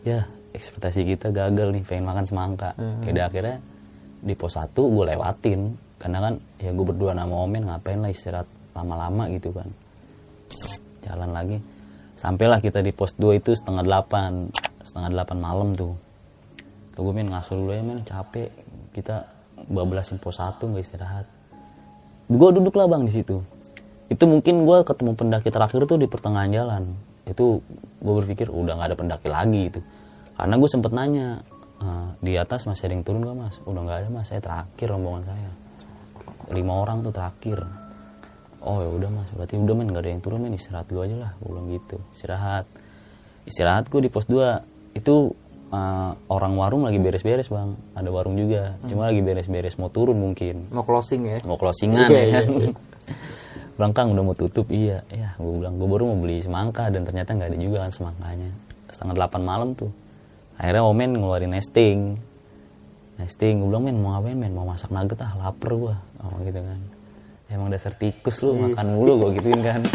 Ya 0.04 0.28
ekspektasi 0.52 1.08
kita 1.08 1.32
gagal 1.32 1.72
nih 1.72 1.82
pengen 1.88 2.04
makan 2.04 2.24
semangka. 2.28 2.76
Ya 3.00 3.08
udah 3.16 3.24
akhirnya 3.32 3.56
di 4.20 4.34
pos 4.36 4.60
1 4.60 4.76
gue 4.76 5.04
lewatin. 5.16 5.60
Karena 5.96 6.18
kan 6.20 6.34
ya 6.60 6.70
gue 6.76 6.84
berdua 6.84 7.16
sama 7.16 7.34
Omen 7.48 7.64
ngapain 7.64 8.00
lah 8.00 8.12
istirahat 8.12 8.48
lama-lama 8.76 9.24
gitu 9.32 9.56
kan. 9.56 9.68
Jalan 11.00 11.32
lagi. 11.32 11.56
Sampailah 12.20 12.60
kita 12.60 12.84
di 12.84 12.92
pos 12.92 13.16
2 13.16 13.40
itu 13.40 13.56
setengah 13.56 13.80
delapan 13.80 14.52
setengah 14.90 15.14
delapan 15.14 15.38
malam 15.38 15.68
tuh. 15.78 15.94
Tuh 16.98 17.00
gue 17.06 17.14
main 17.14 17.30
ngasur 17.30 17.62
dulu 17.62 17.70
ya 17.70 17.86
men 17.86 18.02
capek. 18.02 18.50
Kita 18.90 19.22
bablasin 19.70 20.18
pos 20.18 20.42
satu 20.42 20.66
nggak 20.66 20.82
istirahat. 20.82 21.26
Gue 22.26 22.50
duduk 22.50 22.74
lah 22.74 22.90
bang 22.90 23.06
di 23.06 23.14
situ. 23.14 23.38
Itu 24.10 24.26
mungkin 24.26 24.66
gue 24.66 24.82
ketemu 24.82 25.14
pendaki 25.14 25.54
terakhir 25.54 25.86
tuh 25.86 25.94
di 26.02 26.10
pertengahan 26.10 26.50
jalan. 26.50 26.82
Itu 27.22 27.62
gue 28.02 28.14
berpikir 28.26 28.50
udah 28.50 28.74
nggak 28.74 28.88
ada 28.90 28.96
pendaki 28.98 29.30
lagi 29.30 29.60
gitu. 29.70 29.80
Karena 30.34 30.58
gue 30.58 30.68
sempet 30.70 30.90
nanya 30.90 31.46
"Eh, 31.80 32.08
di 32.18 32.32
atas 32.34 32.66
masih 32.66 32.90
ada 32.90 32.94
yang 32.98 33.04
turun 33.06 33.22
gak 33.22 33.38
mas? 33.38 33.56
Udah 33.62 33.80
nggak 33.86 33.98
ada 34.02 34.08
mas. 34.10 34.26
Saya 34.26 34.42
terakhir 34.42 34.90
rombongan 34.90 35.22
saya. 35.30 35.50
Lima 36.50 36.82
orang 36.82 37.06
tuh 37.06 37.14
terakhir. 37.14 37.62
Oh 38.60 38.82
ya 38.82 38.90
udah 38.90 39.10
mas. 39.14 39.28
Berarti 39.38 39.54
udah 39.54 39.74
men 39.78 39.86
nggak 39.94 40.02
ada 40.02 40.10
yang 40.10 40.22
turun 40.22 40.42
men 40.42 40.58
istirahat 40.58 40.90
dulu 40.90 41.06
aja 41.06 41.16
lah. 41.16 41.32
Gue 41.38 41.78
gitu. 41.78 42.02
Istirahat. 42.10 42.66
Istirahat 43.46 43.86
gue 43.88 44.00
di 44.02 44.10
pos 44.10 44.26
2 44.26 44.69
itu 44.94 45.32
eh, 45.70 46.10
orang 46.28 46.52
warung 46.58 46.82
lagi 46.86 46.98
beres-beres 46.98 47.48
bang. 47.48 47.74
Ada 47.94 48.08
warung 48.10 48.34
juga. 48.34 48.74
Cuma 48.90 49.08
lagi 49.10 49.22
beres-beres. 49.22 49.78
Mau 49.78 49.88
turun 49.88 50.18
mungkin. 50.18 50.66
Mau 50.74 50.82
closing 50.82 51.22
ya? 51.26 51.38
mau 51.46 51.56
closingan 51.56 52.10
Iya, 52.10 52.20
ya. 52.20 52.24
iya, 52.26 52.40
kan 52.46 52.74
bilang 53.80 53.92
kang 53.96 54.08
udah 54.12 54.24
mau 54.24 54.36
tutup. 54.36 54.68
Iya 54.68 55.00
ya 55.08 55.32
gue 55.40 55.52
bilang 55.56 55.80
gue 55.80 55.88
baru 55.88 56.12
mau 56.12 56.18
beli 56.20 56.44
semangka 56.44 56.92
dan 56.92 57.00
ternyata 57.08 57.32
nggak 57.32 57.48
ada 57.54 57.58
juga 57.58 57.76
kan 57.88 57.92
semangkanya. 57.96 58.50
Setengah 58.92 59.14
delapan 59.16 59.40
malam 59.40 59.68
tuh. 59.72 59.88
Akhirnya 60.60 60.84
omen 60.84 61.16
ngeluarin 61.16 61.56
nesting. 61.56 62.18
Nesting. 63.16 63.64
Gue 63.64 63.68
bilang 63.72 63.84
men 63.88 63.96
mau 64.02 64.18
ngapain 64.18 64.36
men? 64.36 64.52
Mau 64.52 64.68
masak 64.68 64.92
nugget 64.92 65.24
ah 65.24 65.32
lapar 65.38 65.72
gue 65.72 65.94
oh 65.96 66.36
gitu 66.44 66.60
kan. 66.60 66.80
Emang 67.50 67.66
dasar 67.72 67.96
tikus 67.96 68.44
lu 68.44 68.54
makan 68.54 68.86
mulu 68.94 69.12
gue 69.26 69.40
gituin 69.40 69.62
kan. 69.64 69.80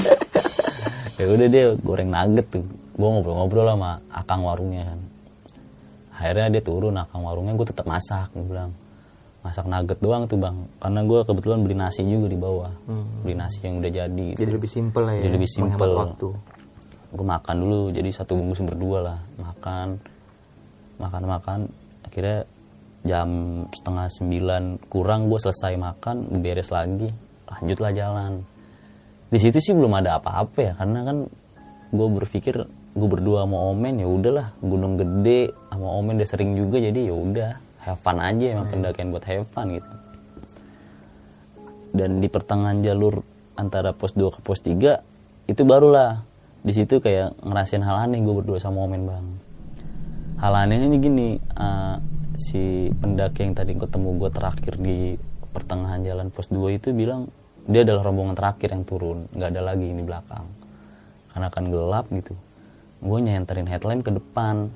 Ya 1.16 1.32
udah 1.32 1.48
dia 1.48 1.66
goreng 1.80 2.12
nugget 2.12 2.44
tuh 2.52 2.68
gue 2.96 3.08
ngobrol-ngobrol 3.08 3.68
sama 3.76 4.00
akang 4.08 4.42
warungnya 4.48 4.84
kan 4.88 5.00
akhirnya 6.16 6.48
dia 6.58 6.64
turun 6.64 6.96
akang 6.96 7.22
warungnya 7.28 7.54
gue 7.60 7.68
tetap 7.68 7.84
masak 7.84 8.32
gue 8.32 8.48
bilang 8.48 8.72
masak 9.44 9.68
nugget 9.68 10.00
doang 10.02 10.26
tuh 10.26 10.40
bang 10.42 10.58
karena 10.82 11.00
gue 11.06 11.20
kebetulan 11.28 11.60
beli 11.62 11.76
nasi 11.78 12.02
juga 12.02 12.28
di 12.32 12.40
bawah 12.40 12.72
beli 13.22 13.36
nasi 13.38 13.62
yang 13.62 13.78
udah 13.78 13.92
jadi 13.94 14.26
gitu. 14.34 14.42
Jadi 14.42 14.52
lebih 14.58 14.72
simpel 14.72 15.04
lah 15.06 15.14
ya. 15.14 15.22
Jadi 15.22 15.34
lebih 15.38 15.50
menghemat 15.62 15.78
simpel. 15.78 15.92
waktu. 16.02 16.30
gue 17.16 17.26
makan 17.32 17.56
dulu 17.62 17.82
jadi 17.96 18.10
satu 18.12 18.32
bungkus 18.36 18.60
berdua 18.66 19.00
lah 19.00 19.20
makan 19.40 19.88
makan 21.00 21.24
makan 21.30 21.60
akhirnya 22.04 22.44
jam 23.06 23.30
setengah 23.70 24.08
sembilan 24.10 24.64
kurang 24.90 25.30
gue 25.30 25.38
selesai 25.38 25.78
makan 25.78 26.42
beres 26.42 26.74
lagi 26.74 27.08
lanjutlah 27.46 27.92
jalan 27.94 28.34
di 29.30 29.38
situ 29.38 29.62
sih 29.62 29.74
belum 29.78 29.94
ada 29.94 30.18
apa-apa 30.18 30.60
ya 30.60 30.74
karena 30.74 31.00
kan 31.06 31.18
gue 31.94 32.08
berpikir 32.18 32.56
gue 32.96 33.08
berdua 33.12 33.44
sama 33.44 33.60
Omen 33.60 34.00
ya 34.00 34.08
udahlah. 34.08 34.48
Gunung 34.64 34.96
gede 34.96 35.52
sama 35.68 35.88
Omen 36.00 36.16
udah 36.16 36.30
sering 36.32 36.56
juga 36.56 36.80
jadi 36.80 37.12
ya 37.12 37.16
udah 37.16 37.52
have 37.84 38.00
fun 38.00 38.18
aja 38.24 38.56
emang 38.56 38.72
pendakian 38.72 39.12
buat 39.12 39.28
have 39.28 39.48
fun 39.52 39.76
gitu. 39.76 39.92
Dan 41.92 42.24
di 42.24 42.28
pertengahan 42.32 42.80
jalur 42.80 43.20
antara 43.60 43.92
pos 43.92 44.16
2 44.16 44.36
ke 44.36 44.40
pos 44.40 44.64
3 44.64 45.52
itu 45.52 45.62
barulah. 45.68 46.24
Di 46.66 46.74
situ 46.74 46.98
kayak 46.98 47.46
ngerasain 47.46 47.84
hal 47.84 48.10
aneh 48.10 48.24
gue 48.24 48.34
berdua 48.34 48.58
sama 48.64 48.88
Omen 48.88 49.04
bang. 49.06 49.28
Hal 50.40 50.56
anehnya 50.56 50.88
ini 50.88 50.98
gini 50.98 51.28
eh, 51.36 51.96
si 52.40 52.90
pendaki 52.96 53.44
yang 53.44 53.54
tadi 53.60 53.76
ketemu 53.76 54.10
gue 54.24 54.30
terakhir 54.32 54.74
di 54.80 55.20
pertengahan 55.52 56.00
jalan 56.00 56.28
pos 56.32 56.48
2 56.48 56.80
itu 56.80 56.96
bilang 56.96 57.28
dia 57.68 57.84
adalah 57.84 58.08
rombongan 58.08 58.40
terakhir 58.40 58.72
yang 58.72 58.88
turun. 58.88 59.28
Nggak 59.36 59.52
ada 59.52 59.62
lagi 59.76 59.88
di 59.92 60.04
belakang. 60.04 60.48
Karena 61.36 61.48
kan 61.52 61.68
gelap 61.68 62.08
gitu 62.16 62.36
gue 63.02 63.20
nyenterin 63.20 63.68
headlamp 63.68 64.02
ke 64.06 64.12
depan 64.14 64.70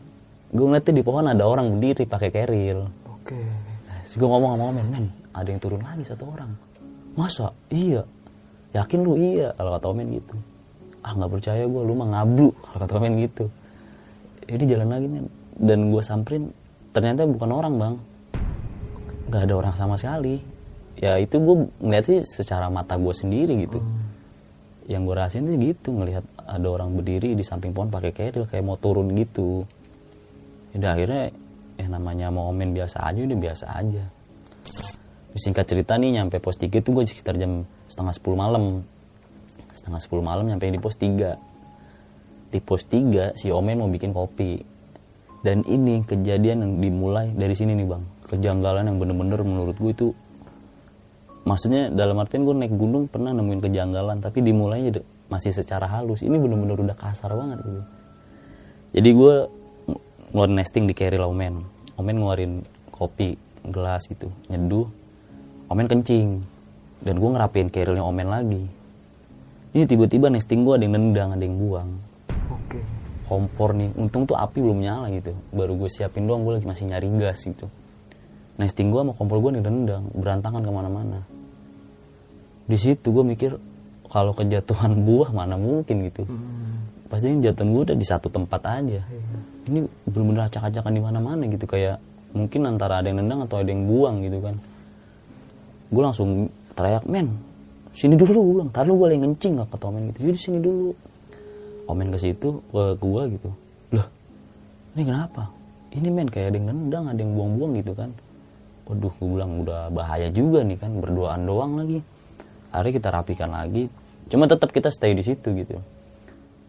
gue 0.50 0.66
ngeliatnya 0.66 0.94
di 0.98 1.04
pohon 1.06 1.26
ada 1.30 1.44
orang 1.46 1.78
berdiri 1.78 2.04
pakai 2.10 2.30
keril 2.34 2.90
Oke. 3.30 3.38
Terus 4.10 4.26
gue 4.26 4.26
ngomong 4.26 4.58
sama 4.58 4.66
Omen, 4.74 4.88
men 4.90 5.06
ada 5.38 5.46
yang 5.54 5.62
turun 5.62 5.86
lagi 5.86 6.02
satu 6.02 6.34
orang. 6.34 6.50
Masa? 7.14 7.54
Iya. 7.70 8.02
Yakin 8.74 9.06
lu 9.06 9.14
iya? 9.22 9.54
Kalau 9.54 9.70
kata 9.78 9.86
Omen 9.94 10.18
gitu. 10.18 10.34
Ah 11.06 11.14
nggak 11.14 11.30
percaya 11.38 11.62
gue, 11.70 11.82
lu 11.86 11.94
mah 11.94 12.10
ngablu. 12.18 12.50
Kalau 12.58 12.78
kata 12.82 12.94
Omen 12.98 13.22
gitu. 13.22 13.46
Ini 14.50 14.66
jalan 14.66 14.90
lagi 14.90 15.06
men. 15.06 15.26
Dan 15.54 15.94
gue 15.94 16.02
samperin, 16.02 16.50
ternyata 16.90 17.30
bukan 17.30 17.50
orang 17.54 17.74
bang. 17.78 17.96
Gak 19.30 19.46
ada 19.46 19.54
orang 19.62 19.78
sama 19.78 19.94
sekali. 19.94 20.42
Ya 20.98 21.22
itu 21.22 21.38
gue 21.38 21.70
ngeliat 21.78 22.06
sih 22.10 22.26
secara 22.26 22.66
mata 22.74 22.98
gue 22.98 23.14
sendiri 23.14 23.62
gitu. 23.62 23.78
Yang 24.90 25.02
gue 25.06 25.16
rasain 25.22 25.46
sih 25.46 25.60
gitu, 25.62 25.94
ngelihat 25.94 26.26
ada 26.50 26.68
orang 26.68 26.98
berdiri 26.98 27.38
di 27.38 27.46
samping 27.46 27.72
pohon 27.72 27.94
pakai 27.94 28.12
keril 28.12 28.50
kayak 28.50 28.66
mau 28.66 28.76
turun 28.82 29.14
gitu. 29.14 29.64
Ya 30.74 30.94
akhirnya 30.94 31.30
ya 31.78 31.88
namanya 31.88 32.34
mau 32.34 32.50
omen 32.50 32.74
biasa 32.74 33.06
aja 33.06 33.20
udah 33.22 33.40
biasa 33.40 33.66
aja. 33.70 34.04
Singkat 35.38 35.66
cerita 35.70 35.94
nih 35.96 36.18
nyampe 36.18 36.42
pos 36.42 36.58
3 36.58 36.82
tuh 36.82 36.92
gue 37.00 37.06
sekitar 37.06 37.38
jam 37.38 37.64
setengah 37.86 38.14
10 38.18 38.34
malam. 38.34 38.64
Setengah 39.78 40.02
10 40.02 40.26
malam 40.26 40.46
nyampe 40.50 40.66
di 40.68 40.82
pos 40.82 40.98
3 40.98 41.38
di 42.50 42.60
pos 42.60 42.82
3 42.90 43.38
si 43.38 43.54
omen 43.54 43.86
mau 43.86 43.90
bikin 43.90 44.12
kopi. 44.12 44.58
Dan 45.40 45.64
ini 45.70 46.04
kejadian 46.04 46.66
yang 46.66 46.74
dimulai 46.84 47.32
dari 47.32 47.56
sini 47.56 47.78
nih 47.78 47.88
bang. 47.88 48.04
Kejanggalan 48.28 48.90
yang 48.90 48.98
bener-bener 49.00 49.40
menurut 49.46 49.78
gue 49.80 49.92
itu 49.94 50.08
maksudnya 51.48 51.88
dalam 51.94 52.20
artian 52.20 52.44
gue 52.44 52.54
naik 52.54 52.76
gunung 52.76 53.08
pernah 53.08 53.32
nemuin 53.32 53.64
kejanggalan 53.64 54.20
tapi 54.20 54.44
dimulainya 54.44 55.00
masih 55.30 55.54
secara 55.54 55.86
halus. 55.86 56.26
Ini 56.26 56.36
bener-bener 56.36 56.76
udah 56.76 56.98
kasar 56.98 57.32
banget 57.38 57.62
gitu. 57.64 57.82
Jadi 58.98 59.10
gue 59.14 59.36
ng- 59.94 60.02
ngeluarin 60.34 60.56
nesting 60.58 60.90
di 60.90 60.98
carry 60.98 61.22
lah 61.22 61.30
Omen 61.30 61.62
Omen 62.02 62.16
ngeluarin 62.18 62.66
kopi 62.90 63.38
gelas 63.70 64.10
gitu 64.10 64.34
nyeduh. 64.50 64.90
Omen 65.70 65.86
kencing. 65.86 66.42
Dan 67.00 67.16
gue 67.16 67.30
ngerapiin 67.32 67.70
carrylnya 67.72 68.04
Omen 68.04 68.28
lagi. 68.28 68.64
Ini 69.70 69.86
tiba-tiba 69.86 70.34
nesting 70.34 70.66
gue 70.66 70.74
ada 70.74 70.84
yang 70.84 70.98
nendang 70.98 71.30
ada 71.38 71.44
yang 71.46 71.56
buang. 71.56 71.90
Oke. 72.50 72.82
kompor 73.30 73.78
nih 73.78 73.94
untung 73.94 74.26
tuh 74.26 74.34
api 74.34 74.58
belum 74.58 74.82
nyala 74.82 75.14
gitu. 75.14 75.38
Baru 75.54 75.78
gue 75.78 75.86
siapin 75.86 76.26
doang 76.26 76.42
gue 76.42 76.58
lagi 76.58 76.66
masih 76.66 76.90
nyari 76.90 77.14
gas 77.22 77.46
gitu. 77.46 77.70
Nesting 78.58 78.90
gue 78.90 78.98
sama 78.98 79.14
kompor 79.14 79.38
gue 79.38 79.54
nih 79.54 79.62
nendang 79.62 80.10
berantakan 80.18 80.66
ke 80.66 80.72
mana-mana. 80.74 81.22
Di 82.66 82.74
situ 82.74 83.14
gue 83.14 83.22
mikir 83.22 83.62
kalau 84.10 84.34
kejatuhan 84.34 85.06
buah 85.06 85.30
mana 85.30 85.56
mungkin 85.56 86.10
gitu. 86.10 86.26
Pasti 87.10 87.30
ini 87.30 87.42
jatuhan 87.42 87.74
gue 87.74 87.82
udah 87.90 87.98
di 87.98 88.06
satu 88.06 88.30
tempat 88.30 88.62
aja. 88.66 89.02
Ini 89.70 89.86
bener-bener 90.06 90.46
acak-acakan 90.50 90.94
di 90.94 91.02
mana-mana 91.02 91.46
gitu. 91.50 91.66
Kayak 91.66 92.02
mungkin 92.34 92.70
antara 92.70 93.02
ada 93.02 93.10
yang 93.10 93.26
nendang 93.26 93.46
atau 93.46 93.62
ada 93.62 93.70
yang 93.70 93.86
buang 93.90 94.22
gitu 94.26 94.42
kan. 94.42 94.58
Gue 95.90 96.02
langsung 96.06 96.50
teriak 96.78 97.06
men 97.10 97.34
sini 97.98 98.14
dulu 98.14 98.30
gue 98.34 98.54
bilang. 98.62 98.70
Taruh 98.70 98.94
gue 98.94 99.08
lagi 99.10 99.20
ngencing 99.26 99.54
gak 99.58 99.70
kata 99.74 99.86
omen 99.90 100.02
gitu. 100.14 100.20
Jadi 100.30 100.38
sini 100.38 100.58
dulu. 100.62 100.90
Omen 101.90 102.14
ke 102.14 102.18
situ 102.22 102.50
ke 102.70 102.84
gue 102.98 103.22
gitu. 103.34 103.50
Loh 103.98 104.08
ini 104.94 105.04
kenapa? 105.06 105.50
Ini 105.90 106.10
men 106.14 106.30
kayak 106.30 106.54
ada 106.54 106.58
yang 106.62 106.68
nendang 106.70 107.06
ada 107.10 107.18
yang 107.18 107.34
buang-buang 107.34 107.74
gitu 107.82 107.94
kan. 107.98 108.14
Waduh 108.86 109.14
gue 109.18 109.28
bilang 109.34 109.66
udah 109.66 109.90
bahaya 109.90 110.30
juga 110.30 110.62
nih 110.62 110.78
kan 110.78 110.98
berduaan 111.02 111.46
doang 111.50 111.78
lagi. 111.78 112.02
Akhirnya 112.70 112.94
kita 113.02 113.10
rapikan 113.10 113.50
lagi 113.50 113.90
cuma 114.30 114.46
tetap 114.46 114.70
kita 114.70 114.94
stay 114.94 115.18
di 115.18 115.26
situ 115.26 115.52
gitu. 115.58 115.82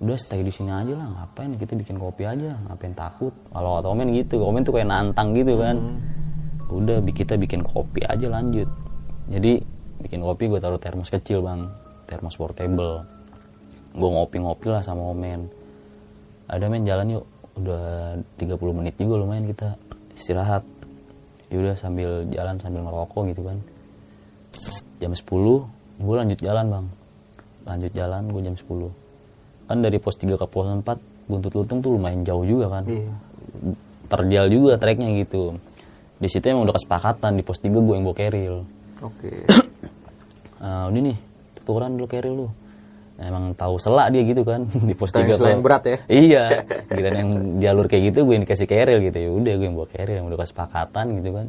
Udah 0.01 0.17
stay 0.17 0.41
di 0.41 0.49
sini 0.49 0.73
aja 0.73 0.97
lah 0.97 1.09
ngapain 1.13 1.53
kita 1.61 1.77
bikin 1.77 2.01
kopi 2.01 2.25
aja 2.25 2.57
ngapain 2.67 2.97
takut? 2.97 3.37
Kalau 3.53 3.77
kata 3.77 3.89
Omen 3.93 4.17
gitu 4.17 4.41
Omen 4.41 4.65
tuh 4.65 4.81
kayak 4.81 4.89
nantang 4.89 5.37
gitu 5.37 5.61
kan. 5.61 5.77
Udah 6.73 7.05
bi- 7.05 7.13
kita 7.13 7.37
bikin 7.37 7.61
kopi 7.61 8.01
aja 8.09 8.27
lanjut. 8.33 8.65
Jadi 9.29 9.61
bikin 10.01 10.25
kopi 10.25 10.49
gue 10.49 10.57
taruh 10.57 10.81
termos 10.81 11.13
kecil 11.13 11.45
bang. 11.45 11.69
Termos 12.09 12.33
portable. 12.41 13.05
Gue 13.93 14.09
ngopi-ngopi 14.09 14.73
lah 14.73 14.81
sama 14.81 15.13
Omen. 15.13 15.53
Ada 16.49 16.65
men 16.73 16.89
jalan 16.89 17.21
yuk. 17.21 17.25
Udah 17.61 18.17
30 18.41 18.57
menit 18.73 18.97
juga 18.97 19.21
lumayan 19.21 19.45
kita 19.45 19.77
istirahat. 20.17 20.65
Yaudah 21.53 21.77
sambil 21.77 22.25
jalan 22.33 22.57
sambil 22.57 22.89
ngerokok 22.89 23.37
gitu 23.37 23.43
kan. 23.45 23.59
Jam 24.97 25.13
10 25.13 25.29
gue 26.01 26.15
lanjut 26.17 26.41
jalan 26.41 26.67
bang 26.73 26.87
lanjut 27.69 27.93
jalan 27.93 28.23
gue 28.33 28.41
jam 28.47 28.57
10 28.57 29.11
kan 29.71 29.79
dari 29.79 30.03
pos 30.03 30.19
3 30.19 30.35
ke 30.35 30.47
pos 30.51 30.67
4 30.67 30.83
buntut 31.31 31.55
lutung 31.55 31.79
tuh 31.79 31.95
lumayan 31.95 32.27
jauh 32.27 32.43
juga 32.43 32.67
kan. 32.67 32.85
Iya. 32.91 33.15
terjal 34.11 34.51
juga 34.51 34.75
treknya 34.75 35.15
gitu. 35.23 35.55
Di 36.19 36.27
situ 36.27 36.43
emang 36.51 36.67
udah 36.67 36.75
kesepakatan 36.75 37.39
di 37.39 37.47
pos 37.47 37.63
3 37.63 37.71
gue 37.71 37.95
yang 37.95 38.03
bawa 38.03 38.17
keril. 38.19 38.55
Oke. 39.01 39.33
Ah, 40.61 40.93
udah 40.93 41.01
nih 41.01 41.17
tukeran 41.65 41.97
dulu 41.97 42.05
keril 42.05 42.35
lu. 42.37 42.47
Nah, 43.17 43.25
emang 43.33 43.57
tahu 43.57 43.81
selak 43.81 44.13
dia 44.13 44.29
gitu 44.29 44.45
kan 44.45 44.69
di 44.93 44.93
pos 44.93 45.09
3 45.09 45.25
selain 45.41 45.65
berat 45.65 45.89
ya? 45.89 45.97
iya 46.05 46.45
giliran 46.93 47.17
yang 47.17 47.31
jalur 47.65 47.89
kayak 47.89 48.13
gitu 48.13 48.29
gue 48.29 48.37
yang 48.37 48.45
dikasih 48.45 48.69
keril 48.69 49.01
gitu. 49.01 49.17
Ya 49.25 49.31
udah 49.33 49.53
gue 49.57 49.67
yang 49.73 49.77
bawa 49.81 49.89
keril 49.89 50.15
yang 50.21 50.29
udah 50.29 50.45
kesepakatan 50.45 51.17
gitu 51.17 51.33
kan. 51.33 51.47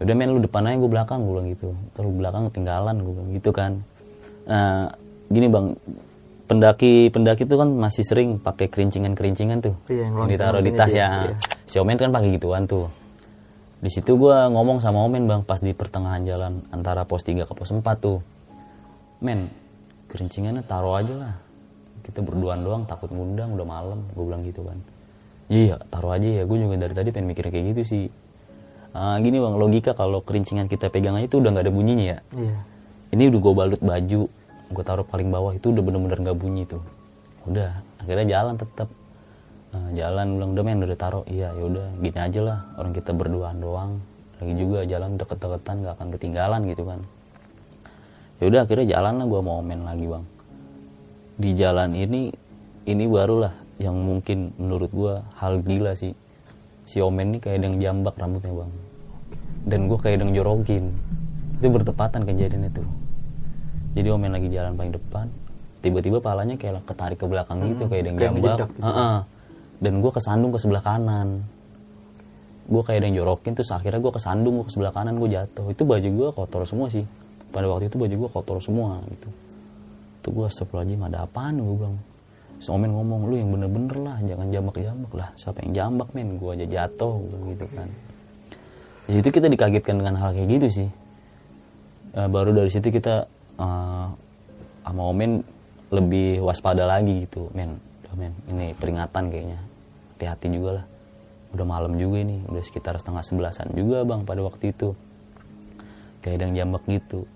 Udah 0.00 0.14
men 0.16 0.32
lu 0.32 0.40
depan 0.40 0.64
aja 0.64 0.80
gue 0.80 0.88
belakang 0.96 1.18
gue 1.28 1.32
bilang 1.36 1.48
gitu. 1.52 1.76
Terus 1.92 2.08
belakang 2.08 2.42
ketinggalan 2.48 2.96
gue 3.04 3.12
bilang 3.12 3.30
gitu 3.36 3.50
kan 3.52 3.72
nah 4.50 4.90
gini 5.30 5.46
bang. 5.46 5.66
Pendaki 6.50 7.14
pendaki 7.14 7.46
tuh 7.46 7.62
kan 7.62 7.70
masih 7.70 8.02
sering 8.02 8.42
pakai 8.42 8.66
kerincingan 8.66 9.14
kerincingan 9.14 9.62
tuh. 9.62 9.78
Iya, 9.86 10.10
yang 10.10 10.26
yang 10.26 10.30
ditaruh 10.34 10.58
di 10.58 10.74
tas 10.74 10.90
ya. 10.90 11.30
dia, 11.30 11.30
iya. 11.30 11.34
si 11.62 11.78
Omen 11.78 11.94
kan 11.94 12.10
pakai 12.10 12.34
gituan 12.34 12.66
tuh. 12.66 12.90
Di 13.78 13.86
situ 13.86 14.18
gua 14.18 14.50
ngomong 14.50 14.82
sama 14.82 14.98
Omen 15.06 15.30
bang 15.30 15.46
pas 15.46 15.62
di 15.62 15.70
pertengahan 15.70 16.26
jalan 16.26 16.58
antara 16.74 17.06
pos 17.06 17.22
3 17.22 17.46
ke 17.46 17.54
pos 17.54 17.70
4 17.70 17.86
tuh. 18.02 18.18
Men 19.22 19.46
kerincingannya 20.10 20.66
taruh 20.66 20.98
aja 20.98 21.14
lah. 21.14 21.34
Kita 22.02 22.18
berduaan 22.18 22.66
doang 22.66 22.82
takut 22.82 23.14
ngundang 23.14 23.54
udah 23.54 23.66
malam 23.70 24.10
gue 24.10 24.24
bilang 24.26 24.42
gitu 24.42 24.66
kan. 24.66 24.82
Iya 25.46 25.78
taruh 25.86 26.18
aja 26.18 26.26
ya. 26.26 26.42
Gue 26.50 26.58
juga 26.58 26.82
dari 26.82 26.98
tadi 26.98 27.14
pengen 27.14 27.30
mikir 27.30 27.46
kayak 27.46 27.78
gitu 27.78 27.82
sih. 27.86 28.04
Ah, 28.90 29.22
gini 29.22 29.38
bang 29.38 29.54
logika 29.54 29.94
kalau 29.94 30.18
kerincingan 30.26 30.66
kita 30.66 30.90
pegang 30.90 31.14
aja 31.14 31.30
itu 31.30 31.38
udah 31.38 31.54
nggak 31.54 31.70
ada 31.70 31.72
bunyinya 31.72 32.06
ya. 32.10 32.18
Iya. 32.34 32.58
ini 33.10 33.26
udah 33.26 33.40
gue 33.42 33.54
balut 33.54 33.82
baju 33.82 34.22
gue 34.70 34.84
taruh 34.86 35.04
paling 35.04 35.28
bawah 35.28 35.52
itu 35.52 35.74
udah 35.74 35.82
bener-bener 35.82 36.18
nggak 36.30 36.38
bunyi 36.38 36.64
tuh. 36.64 36.82
Udah 37.44 37.82
akhirnya 37.98 38.38
jalan 38.38 38.54
tetap 38.56 38.88
Nah, 39.70 39.86
jalan 39.94 40.34
bilang 40.34 40.50
udah 40.58 40.64
men 40.66 40.82
udah 40.82 40.98
taruh. 40.98 41.24
Iya 41.30 41.54
ya 41.54 41.62
udah 41.62 41.86
gini 42.02 42.18
aja 42.18 42.40
lah 42.42 42.58
orang 42.74 42.90
kita 42.90 43.14
berduaan 43.14 43.62
doang. 43.62 44.02
Lagi 44.42 44.54
juga 44.58 44.82
jalan 44.82 45.14
deket-deketan 45.14 45.74
nggak 45.86 45.94
akan 45.94 46.08
ketinggalan 46.10 46.60
gitu 46.66 46.82
kan. 46.90 47.00
Ya 48.42 48.44
udah 48.50 48.60
akhirnya 48.66 48.86
jalan 48.98 49.14
lah 49.22 49.26
gue 49.30 49.40
mau 49.44 49.62
main 49.62 49.82
lagi 49.86 50.06
bang. 50.10 50.24
Di 51.38 51.50
jalan 51.54 51.94
ini 51.94 52.34
ini 52.88 53.04
barulah 53.06 53.54
yang 53.78 53.94
mungkin 53.94 54.50
menurut 54.58 54.90
gue 54.90 55.14
hal 55.38 55.62
gila 55.62 55.94
sih. 55.94 56.18
Si 56.90 56.98
Omen 56.98 57.36
ini 57.36 57.38
kayak 57.38 57.62
yang 57.62 57.78
jambak 57.78 58.18
rambutnya 58.18 58.50
bang. 58.50 58.72
Dan 59.70 59.86
gue 59.86 59.98
kayak 60.02 60.18
yang 60.18 60.34
jorokin 60.34 60.90
itu 61.60 61.68
bertepatan 61.68 62.24
kejadian 62.24 62.72
itu 62.72 62.82
jadi 63.94 64.08
Omen 64.14 64.30
lagi 64.30 64.48
jalan 64.52 64.78
paling 64.78 64.94
depan 64.94 65.26
tiba-tiba 65.80 66.20
palanya 66.20 66.54
kayak 66.60 66.84
ketarik 66.84 67.18
ke 67.18 67.26
belakang 67.26 67.64
gitu 67.64 67.88
kayak 67.88 68.02
ada 68.04 68.08
yang 68.12 68.18
jambak. 68.20 68.56
gitu. 68.60 68.64
Heeh. 68.84 69.16
dan 69.80 69.92
gue 70.04 70.12
kesandung 70.12 70.52
ke 70.52 70.58
sebelah 70.60 70.84
kanan. 70.84 71.28
Gue 72.70 72.82
kayak 72.84 73.02
ada 73.02 73.06
yang 73.08 73.16
jorokin 73.24 73.56
terus 73.56 73.72
akhirnya 73.72 73.98
gue 73.98 74.12
kesandung 74.12 74.60
gue 74.60 74.66
ke 74.68 74.72
sebelah 74.76 74.92
kanan 74.92 75.16
gue 75.16 75.28
jatuh. 75.32 75.72
Itu 75.72 75.88
baju 75.88 76.04
gue 76.04 76.28
kotor 76.36 76.62
semua 76.68 76.92
sih. 76.92 77.08
Pada 77.50 77.66
waktu 77.66 77.88
itu 77.88 77.96
baju 77.96 78.14
gue 78.14 78.30
kotor 78.30 78.60
semua 78.60 79.00
gitu. 79.08 79.28
Tuh 80.20 80.30
gue 80.36 80.44
astagfirullahaladzim 80.52 81.00
ada 81.08 81.24
apaan 81.24 81.56
gue 81.56 81.76
bilang 81.80 81.96
Terus 82.60 82.76
Omen 82.76 82.92
ngomong 82.92 83.32
lu 83.32 83.40
yang 83.40 83.48
bener-bener 83.56 83.96
lah 84.04 84.16
jangan 84.20 84.52
jambak-jambak 84.52 85.12
lah. 85.16 85.32
Siapa 85.40 85.64
yang 85.64 85.72
jambak 85.72 86.12
men? 86.12 86.36
Gue 86.36 86.60
aja 86.60 86.66
jatuh 86.68 87.24
gitu 87.56 87.64
kan. 87.72 87.88
Di 89.08 89.16
situ 89.16 89.28
kita 89.32 89.48
dikagetkan 89.48 89.96
dengan 89.96 90.20
hal 90.20 90.36
kayak 90.36 90.60
gitu 90.60 90.68
sih. 90.68 90.88
Eh, 92.20 92.28
baru 92.28 92.52
dari 92.52 92.68
situ 92.68 92.92
kita 92.92 93.24
eh, 93.60 94.06
sama 94.80 95.02
Omen 95.04 95.44
lebih 95.92 96.40
waspada 96.40 96.88
lagi 96.88 97.28
gitu. 97.28 97.52
Men 97.52 97.76
Udah, 98.08 98.14
men 98.16 98.32
ini 98.48 98.72
peringatan 98.74 99.28
kayaknya. 99.28 99.60
Hati-hati 100.16 100.46
juga 100.50 100.70
lah. 100.82 100.86
Udah 101.50 101.66
malam 101.66 101.98
juga 101.98 102.22
ini 102.22 102.42
udah 102.46 102.62
sekitar 102.62 102.96
setengah 102.96 103.22
sebelasan 103.26 103.74
juga 103.76 104.02
bang 104.08 104.24
pada 104.24 104.40
waktu 104.40 104.72
itu. 104.72 104.96
Kayak 106.24 106.48
yang 106.48 106.52
jambak 106.64 106.84
gitu. 106.88 107.28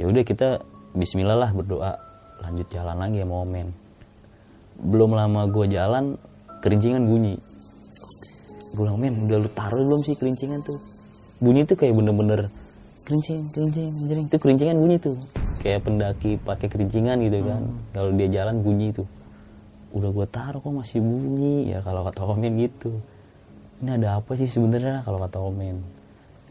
Ya 0.00 0.08
udah 0.08 0.24
kita 0.24 0.48
Bismillah 0.90 1.38
lah 1.38 1.50
berdoa. 1.54 1.94
Lanjut 2.40 2.66
jalan 2.72 2.96
lagi 2.98 3.20
sama 3.20 3.36
Omen 3.44 3.90
belum 4.80 5.12
lama 5.12 5.44
gue 5.52 5.66
jalan 5.68 6.16
kerincingan 6.64 7.04
bunyi. 7.04 7.36
Gue 8.72 8.86
bilang 8.86 8.96
men 8.96 9.14
udah 9.28 9.38
lu 9.44 9.50
taruh 9.52 9.82
belum 9.84 10.00
sih 10.06 10.16
kerincingan 10.16 10.64
tuh? 10.64 10.78
Bunyi 11.44 11.64
tuh 11.68 11.76
kayak 11.76 11.96
bener-bener 11.96 12.48
kerincing 13.04 13.44
kerincing 13.52 13.92
kerincing. 14.08 14.26
Itu 14.28 14.36
kerincingan 14.40 14.76
bunyi 14.80 14.96
tuh 15.00 15.16
kayak 15.60 15.84
pendaki 15.84 16.40
pakai 16.40 16.66
kerincingan 16.72 17.20
gitu 17.20 17.44
kan. 17.44 17.62
Kalau 17.92 18.10
dia 18.16 18.28
jalan 18.32 18.64
bunyi 18.64 18.96
tuh 18.96 19.06
udah 19.90 20.10
gue 20.14 20.26
taruh 20.32 20.60
kok 20.62 20.72
masih 20.72 21.04
bunyi. 21.04 21.70
Ya 21.70 21.84
kalau 21.84 22.02
kata 22.08 22.24
Omen 22.24 22.56
gitu. 22.56 22.96
Ini 23.80 23.96
ada 24.00 24.20
apa 24.20 24.36
sih 24.36 24.48
sebenarnya 24.48 25.04
kalau 25.04 25.20
kata 25.20 25.38
Omen? 25.40 25.80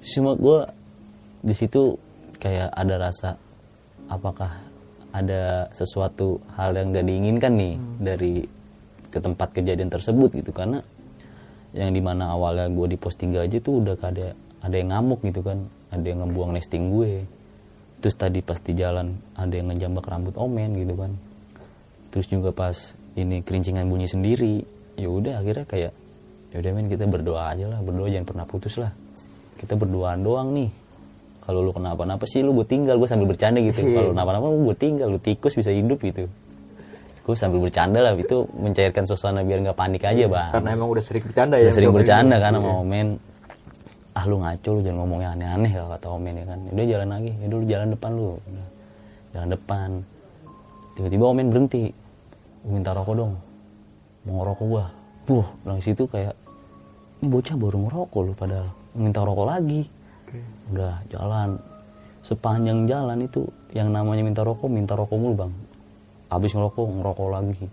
Cuma 0.02 0.38
gue 0.38 0.60
di 1.42 1.54
situ 1.58 1.98
kayak 2.38 2.70
ada 2.72 2.96
rasa 2.98 3.30
apakah 4.08 4.50
ada 5.10 5.66
sesuatu 5.74 6.38
hal 6.54 6.78
yang 6.78 6.94
gak 6.94 7.06
diinginkan 7.10 7.54
nih 7.58 7.76
dari 7.98 8.34
ke 9.10 9.18
tempat 9.18 9.58
kejadian 9.58 9.90
tersebut 9.90 10.38
gitu. 10.38 10.54
Karena 10.54 10.86
yang 11.74 11.94
di 11.94 12.02
mana 12.02 12.34
awalnya 12.34 12.70
gue 12.70 12.94
di 12.94 12.98
pos 12.98 13.18
3 13.18 13.46
aja 13.46 13.58
tuh 13.58 13.82
udah 13.82 13.98
ada 13.98 14.38
ada 14.62 14.76
yang 14.78 14.94
ngamuk 14.94 15.26
gitu 15.26 15.42
kan. 15.42 15.66
Ada 15.90 16.06
yang 16.06 16.22
ngebuang 16.22 16.54
nesting 16.54 16.94
gue 16.94 17.39
terus 18.00 18.16
tadi 18.16 18.40
pas 18.40 18.60
di 18.60 18.74
jalan 18.74 19.12
ada 19.36 19.52
yang 19.52 19.72
ngejambak 19.72 20.08
rambut 20.08 20.36
omen 20.36 20.76
gitu 20.80 20.96
kan. 20.96 21.12
Terus 22.10 22.26
juga 22.26 22.50
pas 22.50 22.76
ini 23.16 23.44
kerincingan 23.44 23.86
bunyi 23.86 24.08
sendiri 24.08 24.64
ya 24.96 25.08
udah 25.08 25.40
akhirnya 25.40 25.66
kayak 25.68 25.92
ya 26.50 26.58
udah 26.58 26.72
men 26.74 26.88
kita 26.90 27.06
berdoa 27.06 27.54
aja 27.54 27.70
lah 27.70 27.80
berdoa 27.84 28.08
jangan 28.10 28.28
pernah 28.28 28.46
putus 28.48 28.80
lah. 28.80 28.92
Kita 29.60 29.76
berdoaan 29.76 30.24
doang 30.24 30.56
nih. 30.56 30.70
Kalau 31.44 31.66
lu 31.66 31.74
kenapa-napa 31.74 32.24
sih 32.24 32.40
lu 32.40 32.54
gue 32.56 32.64
tinggal. 32.64 32.96
Gue 32.96 33.10
sambil 33.10 33.28
bercanda 33.28 33.60
gitu. 33.60 33.82
Kalau 33.98 34.16
kenapa-napa 34.16 34.46
lu 34.48 34.72
gue 34.72 34.78
tinggal 34.80 35.08
lu 35.12 35.20
tikus 35.20 35.54
bisa 35.54 35.70
hidup 35.70 36.00
gitu. 36.00 36.30
Gue 37.26 37.36
sambil 37.36 37.60
bercanda 37.60 38.00
lah. 38.00 38.16
Itu 38.16 38.48
mencairkan 38.56 39.04
suasana 39.04 39.44
biar 39.44 39.60
nggak 39.62 39.78
panik 39.78 40.02
aja 40.08 40.26
bang. 40.26 40.50
Karena 40.56 40.70
emang 40.74 40.90
udah 40.90 41.04
sering 41.04 41.24
bercanda 41.26 41.56
ya. 41.60 41.68
udah 41.70 41.76
sering 41.76 41.94
bercanda 41.94 42.36
kan 42.40 42.52
Iya. 42.56 42.62
sama 42.64 42.72
Omen 42.80 43.08
ah 44.20 44.28
lu 44.28 44.44
ngaco 44.44 44.70
lu 44.76 44.80
jangan 44.84 45.00
ngomong 45.00 45.20
yang 45.24 45.34
aneh-aneh 45.40 45.72
kalau 45.72 45.90
kata 45.96 46.08
Omen 46.12 46.36
ya 46.36 46.46
kan. 46.52 46.60
Udah 46.76 46.86
jalan 46.92 47.08
lagi 47.08 47.32
ya 47.40 47.48
dulu 47.48 47.64
jalan 47.64 47.88
depan 47.96 48.12
lu. 48.12 48.24
Udah, 48.36 48.68
jalan 49.32 49.50
depan. 49.56 49.90
Tiba-tiba 51.00 51.24
Omen 51.24 51.48
berhenti. 51.48 51.84
"Gua 52.60 52.72
minta 52.76 52.92
rokok 52.92 53.16
dong. 53.16 53.34
Mau 54.28 54.34
ngerokok 54.44 54.66
gua? 54.68 54.86
Buh 55.24 55.48
dari 55.64 55.80
situ 55.80 56.04
kayak 56.04 56.36
ini 57.24 57.28
bocah 57.32 57.56
baru 57.56 57.78
ngerokok 57.88 58.22
lu 58.28 58.34
padahal. 58.36 58.68
Minta 59.00 59.24
rokok 59.24 59.48
lagi. 59.48 59.82
Oke. 60.28 60.40
udah 60.76 60.94
jalan. 61.08 61.50
Sepanjang 62.20 62.86
jalan 62.86 63.24
itu 63.24 63.48
yang 63.72 63.90
namanya 63.96 64.22
minta 64.28 64.44
rokok 64.44 64.68
minta 64.68 65.00
rokok 65.00 65.16
mulu 65.16 65.48
bang. 65.48 65.54
Habis 66.28 66.52
ngerokok 66.52 66.84
ngerokok 67.00 67.28
lagi. 67.32 67.66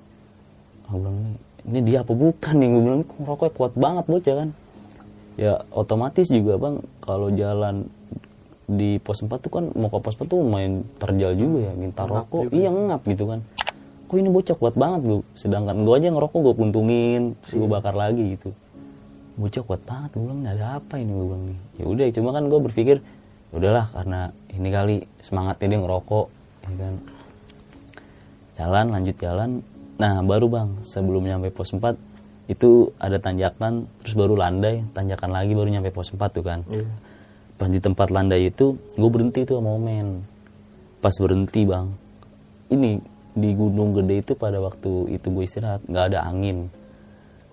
Aku 0.87 1.03
bilang 1.03 1.17
"Ini- 1.19 1.41
ini 1.67 1.79
dia 1.83 2.07
apa 2.07 2.15
bukan 2.15 2.55
nih? 2.55 2.69
Gue 2.71 2.83
bilang 2.87 3.03
kok 3.03 3.19
ngerokoknya 3.19 3.53
kuat 3.59 3.73
banget 3.75 4.05
bocah 4.07 4.35
kan 4.39 4.51
ya 5.37 5.63
otomatis 5.71 6.27
juga 6.29 6.57
bang. 6.57 6.77
Kalau 7.01 7.29
jalan 7.31 7.87
di 8.67 8.99
pos 8.99 9.23
4 9.23 9.31
tuh 9.39 9.51
kan 9.53 9.65
mau 9.79 9.87
ke 9.87 9.99
pos 10.03 10.19
4 10.19 10.27
tuh 10.27 10.43
main 10.43 10.83
terjal 10.99 11.39
juga 11.39 11.71
ya 11.71 11.73
minta 11.79 12.03
Ngap 12.03 12.27
rokok. 12.27 12.43
juga. 12.51 12.55
Iya 12.59 12.69
ngap 12.75 13.03
gitu 13.07 13.25
kan. 13.31 13.41
Kok 14.07 14.17
ini 14.19 14.31
bocah 14.31 14.57
kuat 14.57 14.75
banget 14.75 15.01
lu 15.03 15.19
sedangkan 15.35 15.77
gue 15.83 15.95
aja 15.95 16.09
ngerokok 16.11 16.39
gue 16.43 16.55
puntungin 16.55 17.23
terus 17.43 17.55
gue 17.59 17.69
bakar 17.71 17.95
lagi 17.95 18.39
gitu. 18.39 18.51
Bocah 19.37 19.63
kuat 19.63 19.83
banget 19.85 20.17
gue 20.17 20.23
bilang 20.25 20.41
"Ini 20.43 20.51
ada 20.57 20.67
apa 20.79 20.95
ini? 20.99 21.11
Gue 21.15 21.27
bilang 21.27 21.45
nih. 21.47 21.59
Ya 21.79 21.85
udah 21.87 22.07
cuma 22.11 22.29
kan 22.31 22.45
gue 22.47 22.61
berpikir 22.71 22.97
"Ya 23.51 23.55
udahlah 23.55 23.87
karena 23.93 24.21
ini 24.51 24.69
kali 24.71 24.97
semangatnya 25.21 25.67
dia 25.71 25.81
ngerokok 25.83 26.27
ya 26.67 26.73
kan. 26.75 26.95
Jalan 28.57 28.87
lanjut 28.89 29.17
jalan. 29.21 29.51
Nah 29.97 30.21
baru 30.23 30.47
bang 30.49 30.69
sebelum 30.83 31.23
nyampe 31.25 31.51
pos 31.51 31.71
4 31.71 31.97
itu 32.47 32.95
ada 33.03 33.19
tanjakan 33.19 33.91
terus 34.03 34.15
baru 34.15 34.39
landai 34.39 34.87
tanjakan 34.95 35.35
lagi 35.35 35.53
baru 35.53 35.67
nyampe 35.67 35.91
pos 35.91 36.15
4 36.15 36.31
tuh 36.31 36.45
kan. 36.47 36.63
Iya. 36.71 36.87
pas 37.57 37.73
di 37.73 37.81
tempat 37.81 38.13
landai 38.13 38.53
itu 38.53 38.77
gue 38.77 39.11
berhenti 39.11 39.49
tuh 39.49 39.59
sama 39.59 39.75
Omen. 39.75 40.23
Pas 41.01 41.15
berhenti 41.17 41.65
bang 41.65 41.89
ini 42.71 43.01
di 43.37 43.51
gunung 43.53 43.97
gede 43.97 44.23
itu 44.23 44.33
pada 44.37 44.61
waktu 44.61 45.13
itu 45.13 45.27
gue 45.29 45.45
istirahat 45.45 45.81
nggak 45.89 46.05
ada 46.13 46.29
angin 46.29 46.69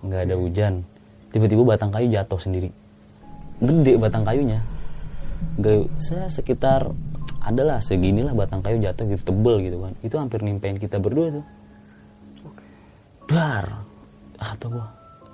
nggak 0.04 0.20
ada 0.30 0.34
hujan. 0.36 0.84
Tiba-tiba 1.32 1.64
batang 1.64 1.90
kayu 1.90 2.12
jatuh 2.12 2.38
sendiri. 2.38 2.70
Gede 3.58 3.96
batang 3.98 4.22
kayunya. 4.22 4.60
Gak, 5.58 5.90
saya 5.98 6.28
sekitar 6.30 6.92
adalah 7.42 7.80
seginilah 7.80 8.32
batang 8.36 8.60
kayu 8.60 8.78
jatuh 8.78 9.04
gitu 9.08 9.32
tebel 9.32 9.56
gitu 9.64 9.76
kan. 9.82 9.92
Itu 10.04 10.14
hampir 10.20 10.44
nimpein 10.44 10.76
kita 10.78 11.00
berdua 11.00 11.40
tuh. 11.40 11.44
Dar 13.24 13.93
ah 14.44 14.52
tuh 14.60 14.76
gua 14.76 14.86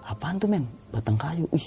apaan 0.06 0.38
tuh 0.38 0.50
men? 0.50 0.64
Batang 0.90 1.18
kayu. 1.18 1.46
Ih 1.54 1.66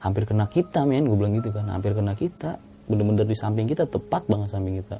hampir 0.00 0.24
kena 0.24 0.48
kita 0.48 0.84
men. 0.88 1.04
Gue 1.04 1.16
bilang 1.16 1.36
gitu 1.36 1.52
kan. 1.52 1.68
Hampir 1.68 1.92
kena 1.92 2.16
kita. 2.16 2.56
Bener-bener 2.88 3.28
di 3.28 3.36
samping 3.36 3.68
kita 3.68 3.84
tepat 3.86 4.26
banget 4.26 4.48
samping 4.50 4.80
kita. 4.80 4.96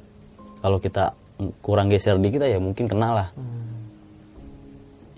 Kalau 0.61 0.77
kita 0.77 1.17
kurang 1.65 1.89
geser 1.89 2.21
di 2.21 2.29
kita 2.29 2.45
ya 2.45 2.61
mungkin 2.61 2.85
kena 2.85 3.09
lah. 3.11 3.29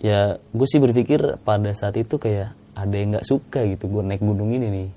Ya 0.03 0.39
gue 0.39 0.67
sih 0.67 0.79
berpikir 0.79 1.39
pada 1.43 1.71
saat 1.75 1.95
itu 1.99 2.19
kayak 2.19 2.56
ada 2.73 2.95
yang 2.95 3.15
nggak 3.15 3.27
suka 3.27 3.63
gitu 3.67 3.88
gue 3.91 4.01
naik 4.03 4.23
gunung 4.23 4.51
ini 4.51 4.67
nih. 4.71 4.89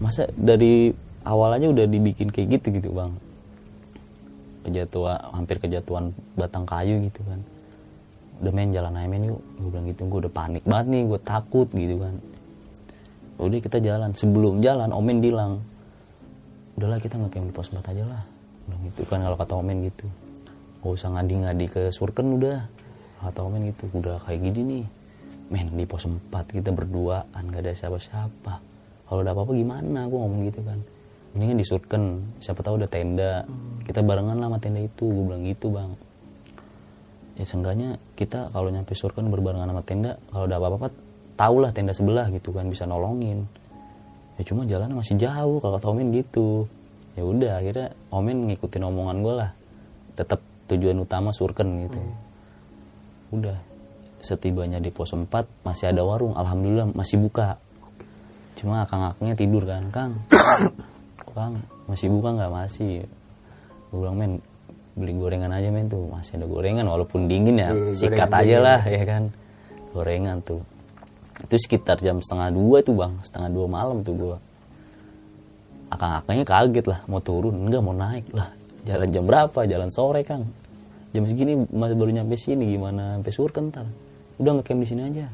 Masa 0.00 0.28
dari 0.34 0.90
awalnya 1.24 1.70
udah 1.70 1.86
dibikin 1.88 2.28
kayak 2.28 2.60
gitu 2.60 2.80
gitu 2.80 2.90
bang? 2.92 3.12
Kejatuhan 4.64 5.20
hampir 5.32 5.60
kejatuhan 5.60 6.16
batang 6.40 6.64
kayu 6.64 7.04
gitu 7.04 7.20
kan 7.28 7.40
udah 8.42 8.52
main 8.54 8.70
jalan 8.74 8.96
aja 8.98 9.06
men 9.06 9.30
yuk. 9.30 9.40
Gue 9.60 9.68
bilang 9.70 9.86
gitu 9.86 10.02
gue 10.10 10.18
udah 10.26 10.32
panik 10.32 10.64
banget 10.66 10.86
nih 10.90 11.02
gue 11.06 11.20
takut 11.22 11.68
gitu 11.70 11.94
kan. 12.00 12.14
Udah 13.38 13.58
kita 13.60 13.78
jalan. 13.78 14.10
Sebelum 14.14 14.62
jalan 14.62 14.90
Omen 14.90 15.18
bilang 15.22 15.62
udahlah 16.74 16.98
kita 16.98 17.18
nggak 17.18 17.38
di 17.38 17.54
pos 17.54 17.70
4 17.70 17.82
aja 17.82 18.04
lah. 18.06 18.22
Bilang 18.66 18.82
gitu 18.90 19.02
kan 19.06 19.22
kalau 19.22 19.36
kata 19.38 19.54
Omen 19.58 19.86
gitu. 19.86 20.06
Gak 20.84 21.00
usah 21.00 21.08
ngadi-ngadi 21.16 21.66
ke 21.72 21.82
surken 21.88 22.36
udah. 22.36 22.68
Kata 23.24 23.40
omen 23.40 23.72
gitu 23.72 23.88
udah 23.96 24.20
kayak 24.28 24.52
gini 24.52 24.60
nih. 24.68 24.84
Men 25.48 25.72
di 25.72 25.88
pos 25.88 26.04
4 26.04 26.28
kita 26.60 26.76
berduaan 26.76 27.40
gak 27.48 27.64
ada 27.64 27.72
siapa-siapa. 27.72 28.60
Kalau 29.08 29.20
ada 29.24 29.32
apa-apa 29.32 29.56
gimana? 29.56 30.04
Gue 30.12 30.20
ngomong 30.20 30.44
gitu 30.44 30.60
kan. 30.60 30.76
Mendingan 31.32 31.56
di 31.56 31.64
surken 31.64 32.04
siapa 32.36 32.60
tahu 32.60 32.76
ada 32.76 32.84
tenda. 32.84 33.48
Kita 33.88 34.04
barengan 34.04 34.36
lah 34.36 34.52
sama 34.52 34.58
tenda 34.60 34.84
itu. 34.84 35.08
Gue 35.08 35.24
bilang 35.24 35.42
gitu 35.48 35.72
bang 35.72 35.96
ya 37.34 37.44
seenggaknya 37.44 37.98
kita 38.14 38.50
kalau 38.54 38.70
nyampe 38.70 38.94
surken 38.94 39.26
berbarengan 39.30 39.70
sama 39.70 39.82
tenda 39.82 40.12
kalau 40.30 40.46
ada 40.46 40.56
apa-apa 40.62 40.88
tau 41.34 41.56
lah 41.58 41.74
tenda 41.74 41.90
sebelah 41.90 42.30
gitu 42.30 42.54
kan 42.54 42.70
bisa 42.70 42.86
nolongin. 42.86 43.46
Ya 44.34 44.42
cuma 44.42 44.66
jalannya 44.66 44.98
masih 44.98 45.18
jauh 45.18 45.58
kalau 45.62 45.78
kata 45.78 45.86
Omen 45.90 46.10
gitu. 46.14 46.66
Ya 47.14 47.22
udah 47.22 47.62
akhirnya 47.62 47.94
Omen 48.10 48.50
ngikutin 48.50 48.82
omongan 48.82 49.16
gue 49.22 49.34
lah. 49.34 49.50
Tetap 50.14 50.42
tujuan 50.70 50.98
utama 50.98 51.30
surken 51.30 51.86
gitu. 51.86 52.00
Udah 53.34 53.58
setibanya 54.22 54.80
di 54.80 54.90
pos 54.90 55.14
4 55.14 55.26
masih 55.62 55.90
ada 55.90 56.02
warung. 56.02 56.34
Alhamdulillah 56.34 56.90
masih 56.94 57.18
buka. 57.22 57.58
Cuma 58.58 58.86
akang-akangnya 58.86 59.34
tidur 59.34 59.62
kan 59.66 59.90
kang. 59.90 60.12
Kang 61.34 61.66
masih 61.90 62.14
buka 62.14 62.30
nggak? 62.30 62.52
Masih. 62.54 63.10
Gue 63.90 63.98
bilang 63.98 64.14
men 64.14 64.32
beli 64.94 65.12
gorengan 65.18 65.50
aja 65.50 65.68
men 65.70 65.90
tuh. 65.90 66.06
Masih 66.10 66.38
ada 66.38 66.46
gorengan 66.46 66.86
walaupun 66.86 67.26
dingin 67.26 67.58
ya. 67.58 67.70
Sikat 67.94 68.30
aja 68.30 68.42
dingin. 68.42 68.62
lah 68.62 68.80
ya 68.86 69.02
kan. 69.06 69.22
Gorengan 69.94 70.38
tuh. 70.42 70.62
Itu 71.42 71.54
sekitar 71.58 71.98
jam 71.98 72.22
setengah 72.22 72.54
dua 72.54 72.78
tuh 72.80 72.94
bang. 72.94 73.12
Setengah 73.22 73.50
dua 73.50 73.66
malam 73.66 74.00
tuh 74.06 74.14
gua. 74.14 74.36
Akang-akangnya 75.90 76.46
kaget 76.46 76.86
lah 76.86 77.00
mau 77.10 77.20
turun. 77.20 77.54
Enggak 77.66 77.82
mau 77.82 77.94
naik 77.94 78.26
lah. 78.30 78.50
Jalan 78.86 79.08
jam 79.10 79.24
berapa? 79.26 79.60
Jalan 79.66 79.90
sore 79.90 80.22
kang. 80.22 80.46
Jam 81.14 81.22
segini 81.30 81.54
masih 81.70 81.94
baru 81.94 82.10
nyampe 82.10 82.34
sini 82.34 82.74
gimana? 82.74 83.18
Sampai 83.18 83.32
surken 83.34 83.70
ntar 83.70 83.86
udah 84.34 84.58
ngecamp 84.58 84.82
di 84.82 84.88
sini 84.90 85.02
aja. 85.06 85.26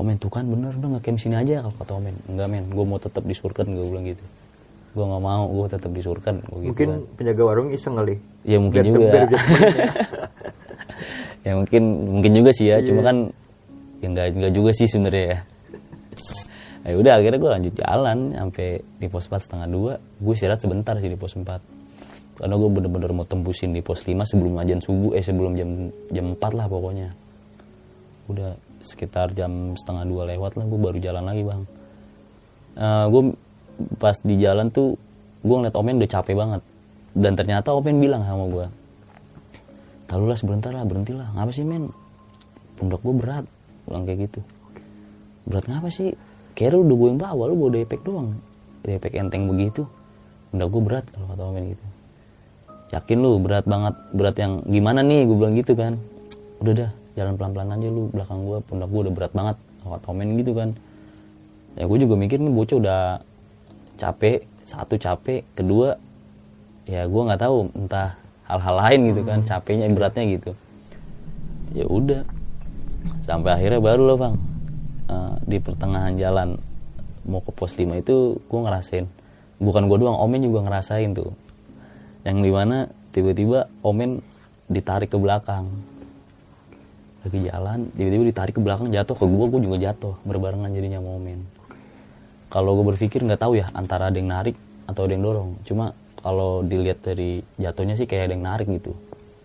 Omen 0.00 0.16
tuh 0.16 0.32
kan 0.32 0.48
bener 0.48 0.72
udah 0.80 0.96
ngecamp 0.96 1.16
di 1.20 1.22
sini 1.28 1.36
aja 1.36 1.60
kalau 1.60 1.76
kata 1.76 1.92
Omen. 2.00 2.16
Enggak 2.32 2.48
men 2.48 2.64
gue 2.72 2.84
mau 2.84 2.96
tetap 2.96 3.24
di 3.24 3.36
surken 3.36 3.76
gue 3.76 3.84
bilang 3.84 4.08
gitu 4.08 4.24
gue 4.92 5.02
nggak 5.02 5.22
mau 5.22 5.44
gue 5.48 5.66
tetap 5.68 5.88
di 5.88 6.00
surken 6.00 6.36
gua 6.44 6.58
gitu 6.58 6.68
Mungkin 6.68 6.88
kan. 6.88 7.00
penjaga 7.16 7.42
warung 7.42 7.68
iseng 7.70 7.94
kali. 7.96 8.16
ya 8.44 8.56
mungkin 8.60 8.78
Biar- 8.78 8.88
juga. 8.88 9.08
biar- 9.08 9.32
ya 11.46 11.52
mungkin 11.56 11.82
mungkin 12.12 12.32
juga 12.32 12.50
sih 12.52 12.66
ya 12.68 12.76
Iya. 12.78 12.86
cuma 12.86 13.00
kan 13.02 13.16
ya 13.98 14.06
nggak 14.08 14.26
nggak 14.36 14.52
juga 14.52 14.70
sih 14.72 14.86
sebenarnya 14.86 15.26
ya. 15.26 15.38
Ya 16.82 16.98
udah 16.98 17.14
akhirnya 17.14 17.38
gue 17.38 17.50
lanjut 17.52 17.74
jalan 17.78 18.18
sampai 18.34 18.82
di 18.98 19.06
pos 19.06 19.30
4 19.30 19.38
setengah 19.38 19.68
dua. 19.70 19.92
Gue 20.18 20.34
istirahat 20.34 20.58
sebentar 20.58 20.98
sih 20.98 21.06
di 21.06 21.14
pos 21.14 21.30
4 21.30 21.46
karena 22.34 22.54
gue 22.58 22.66
bener-bener 22.66 23.12
mau 23.12 23.22
tembusin 23.22 23.70
di 23.70 23.78
pos 23.78 24.02
5 24.02 24.18
sebelum 24.26 24.58
ajan 24.58 24.82
subuh 24.82 25.14
eh 25.14 25.22
sebelum 25.22 25.54
jam 25.54 25.70
jam 26.10 26.34
4 26.34 26.42
lah 26.52 26.66
pokoknya. 26.66 27.14
Udah 28.26 28.58
sekitar 28.82 29.30
jam 29.30 29.72
setengah 29.72 30.04
dua 30.04 30.26
lewat 30.26 30.58
lah 30.58 30.66
gue 30.66 30.76
baru 30.76 30.98
jalan 30.98 31.22
lagi 31.22 31.42
bang. 31.46 31.62
Gue 33.08 33.22
pas 33.98 34.16
di 34.20 34.38
jalan 34.38 34.68
tuh 34.70 34.98
gue 35.42 35.56
ngeliat 35.56 35.74
Omen 35.74 35.98
udah 35.98 36.10
capek 36.10 36.34
banget. 36.38 36.62
Dan 37.12 37.36
ternyata 37.36 37.76
Omen 37.76 38.00
bilang 38.00 38.24
sama 38.24 38.48
gue 38.48 38.66
Tahu 40.12 40.28
lah 40.28 40.36
sebentar 40.36 40.68
lah 40.68 40.84
berhenti 40.84 41.16
lah 41.16 41.32
ngapa 41.32 41.48
sih 41.56 41.64
men? 41.64 41.88
Pundak 42.76 43.00
gue 43.00 43.16
berat 43.16 43.48
bilang 43.88 44.04
kayak 44.04 44.28
gitu. 44.28 44.44
Berat 45.48 45.64
ngapa 45.72 45.88
sih? 45.88 46.12
Lu 46.52 46.84
udah 46.84 46.96
gue 47.00 47.08
yang 47.08 47.16
bawa 47.16 47.42
lu 47.48 47.56
bawa 47.56 47.70
depek 47.80 48.04
doang. 48.04 48.36
Depek 48.84 49.16
enteng 49.16 49.48
begitu. 49.48 49.88
Pundak 50.52 50.68
gue 50.68 50.82
berat 50.84 51.04
kalau 51.08 51.26
kata 51.32 51.42
Omen 51.48 51.64
gitu. 51.72 51.84
Yakin 52.92 53.18
lu 53.24 53.40
berat 53.40 53.64
banget 53.64 53.96
berat 54.12 54.36
yang 54.36 54.60
gimana 54.68 55.00
nih? 55.00 55.24
gue 55.24 55.36
bilang 55.40 55.56
gitu 55.56 55.72
kan. 55.72 55.96
Udah 56.60 56.72
dah 56.76 56.90
jalan 57.16 57.40
pelan-pelan 57.40 57.72
aja 57.72 57.88
lu 57.88 58.12
belakang 58.12 58.44
gue 58.44 58.58
pundak 58.68 58.88
gue 58.92 59.00
udah 59.08 59.14
berat 59.16 59.32
banget 59.32 59.56
kalau 59.80 59.90
kata 59.96 60.06
Omen 60.12 60.28
gitu 60.36 60.52
kan. 60.52 60.76
Ya 61.80 61.88
gue 61.88 61.98
juga 62.04 62.14
mikir 62.20 62.36
nih 62.36 62.52
bocah 62.52 62.76
udah 62.76 63.00
capek 64.02 64.42
satu 64.66 64.98
capek 64.98 65.46
kedua 65.54 65.94
ya 66.90 67.06
gue 67.06 67.22
nggak 67.22 67.38
tahu 67.38 67.70
entah 67.78 68.18
hal-hal 68.50 68.74
lain 68.74 69.00
gitu 69.14 69.22
kan 69.22 69.38
capeknya 69.46 69.86
beratnya 69.94 70.26
gitu. 70.26 70.52
Ya 71.72 71.86
udah 71.86 72.26
sampai 73.22 73.54
akhirnya 73.54 73.78
baru 73.78 74.02
loh 74.10 74.18
bang. 74.18 74.34
Eh, 75.06 75.34
di 75.46 75.58
pertengahan 75.62 76.18
jalan 76.18 76.58
mau 77.22 77.38
ke 77.38 77.54
pos 77.54 77.78
5 77.78 78.02
itu 78.02 78.34
gue 78.42 78.60
ngerasain 78.66 79.06
bukan 79.62 79.86
gue 79.86 79.98
doang 80.02 80.18
Omen 80.18 80.42
juga 80.42 80.66
ngerasain 80.66 81.14
tuh. 81.14 81.30
Yang 82.26 82.38
di 82.42 82.50
mana 82.50 82.76
tiba-tiba 83.14 83.70
Omen 83.86 84.18
ditarik 84.66 85.14
ke 85.14 85.18
belakang. 85.22 85.70
Lagi 87.22 87.38
jalan 87.46 87.86
tiba-tiba 87.94 88.24
ditarik 88.34 88.54
ke 88.58 88.62
belakang 88.62 88.90
jatuh 88.90 89.14
ke 89.14 89.22
gue 89.30 89.46
gue 89.46 89.60
juga 89.62 89.76
jatuh 89.78 90.18
berbarengan 90.26 90.74
jadinya 90.74 90.98
sama 90.98 91.14
Omen 91.14 91.61
kalau 92.52 92.76
gue 92.76 92.92
berpikir 92.92 93.24
nggak 93.24 93.40
tahu 93.40 93.56
ya 93.56 93.72
antara 93.72 94.12
ada 94.12 94.20
yang 94.20 94.28
narik 94.28 94.52
atau 94.84 95.08
ada 95.08 95.16
yang 95.16 95.24
dorong. 95.24 95.56
Cuma 95.64 95.96
kalau 96.20 96.60
dilihat 96.60 97.00
dari 97.00 97.40
jatuhnya 97.56 97.96
sih 97.96 98.04
kayak 98.04 98.28
ada 98.28 98.34
yang 98.36 98.44
narik 98.44 98.68
gitu. 98.68 98.92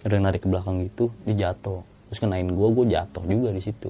Ada 0.03 0.19
yang 0.19 0.25
narik 0.27 0.43
ke 0.43 0.47
belakang 0.51 0.83
gitu 0.83 1.07
dia 1.23 1.47
jatuh. 1.47 1.79
Terus 2.11 2.19
kenain 2.19 2.51
gue 2.51 2.67
gue 2.67 2.85
jatuh 2.91 3.23
juga 3.23 3.55
di 3.55 3.63
situ. 3.63 3.87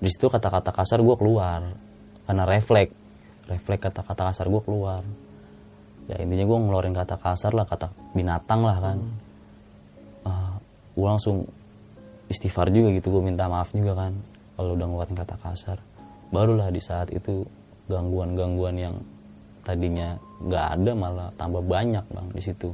Di 0.00 0.08
situ 0.08 0.32
kata-kata 0.32 0.72
kasar 0.72 1.04
gue 1.04 1.16
keluar. 1.20 1.60
Karena 2.24 2.48
refleks. 2.48 2.96
Refleks 3.52 3.82
kata-kata 3.92 4.32
kasar 4.32 4.48
gue 4.48 4.62
keluar. 4.64 5.04
Ya 6.08 6.16
intinya 6.18 6.48
gue 6.48 6.58
ngeluarin 6.58 6.96
kata 6.96 7.20
kasar 7.20 7.52
lah 7.52 7.68
kata 7.68 7.92
binatang 8.16 8.64
lah 8.64 8.80
kan. 8.80 8.98
Gue 10.92 11.08
langsung 11.08 11.48
istighfar 12.32 12.72
juga 12.72 12.96
gitu 12.96 13.12
gue 13.12 13.22
minta 13.24 13.44
maaf 13.44 13.76
juga 13.76 13.92
kan. 13.92 14.12
Kalau 14.56 14.72
udah 14.72 14.86
ngeluarin 14.88 15.16
kata 15.16 15.36
kasar. 15.36 15.78
Barulah 16.32 16.72
di 16.72 16.80
saat 16.80 17.12
itu 17.12 17.44
gangguan-gangguan 17.92 18.76
yang 18.80 18.94
tadinya 19.62 20.16
nggak 20.42 20.66
ada 20.80 20.90
malah 20.96 21.28
tambah 21.36 21.60
banyak 21.60 22.02
bang 22.08 22.26
di 22.32 22.40
situ. 22.40 22.72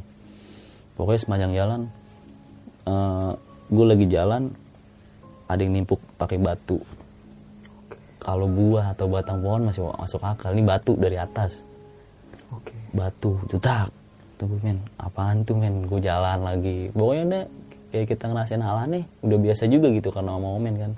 Pokoknya 0.94 1.20
sepanjang 1.20 1.52
jalan 1.59 1.81
gue 3.68 3.85
lagi 3.85 4.07
jalan 4.09 4.48
ada 5.44 5.61
yang 5.61 5.76
nimpuk 5.76 6.00
pakai 6.16 6.40
batu. 6.40 6.81
Kalau 8.18 8.48
buah 8.48 8.96
atau 8.96 9.09
batang 9.09 9.40
pohon 9.44 9.68
masih 9.68 9.85
masuk 9.88 10.20
akal. 10.24 10.52
Ini 10.57 10.64
batu 10.64 10.96
dari 10.96 11.16
atas. 11.20 11.64
Oke. 12.48 12.72
batu 12.96 13.37
cetak 13.52 13.92
tuh 14.40 14.48
gue 14.48 14.61
men 14.64 14.81
apaan 14.96 15.44
tuh 15.44 15.61
men? 15.61 15.85
Gue 15.85 16.00
jalan 16.00 16.40
lagi. 16.40 16.88
Pokoknya 16.96 17.24
deh 17.28 17.44
kayak 17.92 18.07
kita 18.16 18.24
ngerasain 18.33 18.64
hal 18.64 18.88
aneh. 18.88 19.04
Udah 19.20 19.38
biasa 19.38 19.68
juga 19.68 19.92
gitu 19.92 20.09
karena 20.09 20.40
mau 20.40 20.57
men 20.57 20.76
kan. 20.81 20.92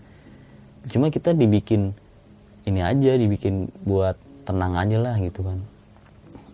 Cuma 0.89 1.11
kita 1.11 1.35
dibikin 1.35 1.93
ini 2.71 2.81
aja 2.87 3.19
dibikin 3.19 3.67
buat 3.83 4.15
tenang 4.47 4.79
aja 4.79 4.99
lah 5.03 5.17
gitu 5.19 5.43
kan. 5.43 5.59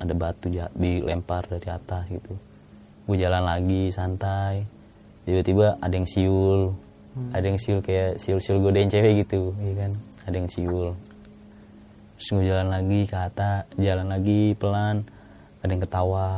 Ada 0.01 0.13
batu 0.17 0.49
dilempar 0.77 1.45
dari 1.49 1.69
atas 1.69 2.09
gitu. 2.09 2.33
Gue 3.05 3.17
jalan 3.21 3.45
lagi 3.45 3.93
santai. 3.93 4.65
Tiba-tiba 5.29 5.77
ada 5.79 5.95
yang 5.95 6.09
siul. 6.09 6.73
Ada 7.33 7.47
yang 7.49 7.61
siul 7.61 7.81
kayak 7.81 8.21
siul-siul 8.21 8.61
godain 8.61 8.93
cewek 8.93 9.25
gitu 9.25 9.53
ya 9.61 9.73
kan? 9.87 9.93
Ada 10.29 10.37
yang 10.37 10.51
siul. 10.53 10.89
Terus 12.17 12.29
gue 12.33 12.45
jalan 12.49 12.69
lagi 12.73 13.01
ke 13.05 13.17
atas 13.17 13.69
jalan 13.77 14.07
lagi 14.09 14.41
pelan. 14.57 14.97
Ada 15.65 15.71
yang 15.73 15.83
ketawa. 15.85 16.31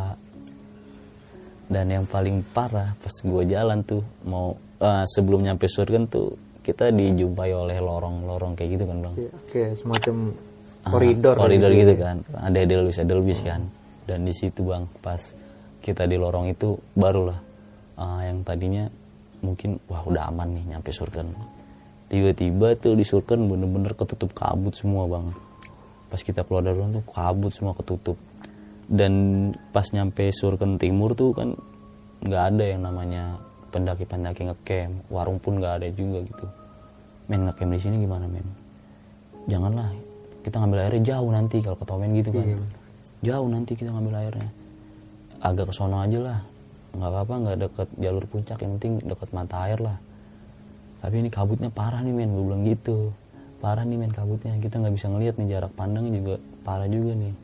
Dan 1.68 1.84
yang 1.92 2.04
paling 2.08 2.40
parah 2.54 2.96
pas 2.96 3.12
gue 3.12 3.42
jalan 3.44 3.78
tuh 3.84 4.00
mau 4.24 4.56
eh, 4.80 5.04
sebelum 5.12 5.44
nyampe 5.44 5.68
surga 5.68 6.00
tuh 6.08 6.32
kita 6.68 6.92
dijumpai 6.92 7.48
oleh 7.50 7.80
lorong-lorong 7.80 8.52
kayak 8.52 8.70
gitu 8.76 8.84
kan 8.84 8.96
bang? 9.00 9.14
Oke, 9.16 9.26
Oke, 9.32 9.62
semacam 9.72 10.16
Ah, 10.78 10.90
koridor. 10.94 11.34
koridor 11.34 11.72
gitu. 11.72 11.80
gitu 11.90 11.94
ya. 11.96 12.04
kan. 12.04 12.16
Ada 12.38 12.58
edelweiss 12.62 13.00
edelweiss 13.00 13.40
kan. 13.42 13.62
Dan 14.04 14.24
di 14.24 14.32
situ 14.36 14.60
bang 14.62 14.84
pas 15.00 15.20
kita 15.80 16.04
di 16.04 16.16
lorong 16.16 16.48
itu 16.48 16.76
barulah 16.92 17.40
ah, 17.96 18.20
yang 18.22 18.44
tadinya 18.44 18.84
mungkin 19.40 19.80
wah 19.88 20.04
udah 20.04 20.28
aman 20.28 20.60
nih 20.60 20.76
nyampe 20.76 20.92
surken. 20.92 21.32
Tiba-tiba 22.08 22.72
tuh 22.76 22.96
di 22.96 23.04
surken 23.04 23.48
bener-bener 23.48 23.92
ketutup 23.92 24.32
kabut 24.32 24.72
semua 24.72 25.04
bang. 25.04 25.28
Pas 26.08 26.20
kita 26.20 26.40
keluar 26.44 26.64
dari 26.64 26.76
ruang 26.76 26.92
tuh 26.94 27.04
kabut 27.04 27.52
semua 27.52 27.72
ketutup. 27.76 28.16
Dan 28.88 29.12
pas 29.72 29.84
nyampe 29.92 30.24
surken 30.32 30.80
timur 30.80 31.12
tuh 31.12 31.36
kan 31.36 31.52
nggak 32.24 32.42
ada 32.54 32.64
yang 32.64 32.82
namanya 32.82 33.36
pendaki-pendaki 33.68 34.48
ngecamp 34.48 35.12
warung 35.12 35.38
pun 35.38 35.60
nggak 35.60 35.82
ada 35.82 35.88
juga 35.92 36.24
gitu. 36.24 36.46
Men 37.28 37.44
ngecamp 37.44 37.70
di 37.76 37.80
sini 37.80 37.96
gimana 38.00 38.24
men? 38.24 38.46
Janganlah 39.48 39.92
kita 40.44 40.64
ngambil 40.64 40.78
airnya 40.88 41.02
jauh 41.16 41.30
nanti 41.32 41.56
kalau 41.60 41.76
kata 41.76 41.92
Omen 41.96 42.12
gitu 42.16 42.30
kan. 42.32 42.46
Iya. 42.46 42.58
jauh 43.18 43.48
nanti 43.50 43.74
kita 43.74 43.90
ngambil 43.90 44.14
airnya. 44.14 44.50
Agak 45.42 45.70
ke 45.70 45.74
sono 45.74 45.98
aja 45.98 46.18
lah. 46.22 46.38
Nggak 46.94 47.10
apa-apa 47.10 47.34
nggak 47.44 47.56
deket 47.66 47.88
jalur 47.98 48.24
puncak 48.30 48.58
yang 48.62 48.72
penting 48.78 48.92
deket 49.02 49.28
mata 49.34 49.56
air 49.66 49.78
lah. 49.82 49.98
Tapi 51.02 51.14
ini 51.20 51.28
kabutnya 51.30 51.68
parah 51.68 52.00
nih 52.00 52.14
men. 52.14 52.30
Gue 52.32 52.44
bilang 52.46 52.62
gitu. 52.64 53.10
Parah 53.58 53.82
nih 53.82 53.98
men 53.98 54.14
kabutnya. 54.14 54.54
Kita 54.62 54.78
nggak 54.78 54.94
bisa 54.94 55.06
ngelihat 55.10 55.34
nih 55.36 55.48
jarak 55.58 55.72
pandangnya 55.74 56.12
juga 56.14 56.34
parah 56.62 56.86
juga 56.86 57.12
nih. 57.18 57.34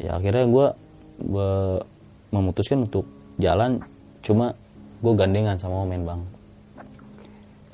Ya 0.00 0.10
akhirnya 0.20 0.44
gue 0.46 0.66
gue 1.24 1.52
memutuskan 2.30 2.84
untuk 2.84 3.08
jalan. 3.40 3.80
Cuma 4.20 4.52
gue 5.00 5.12
gandengan 5.16 5.56
sama 5.56 5.84
omen 5.88 6.04
bang 6.04 6.22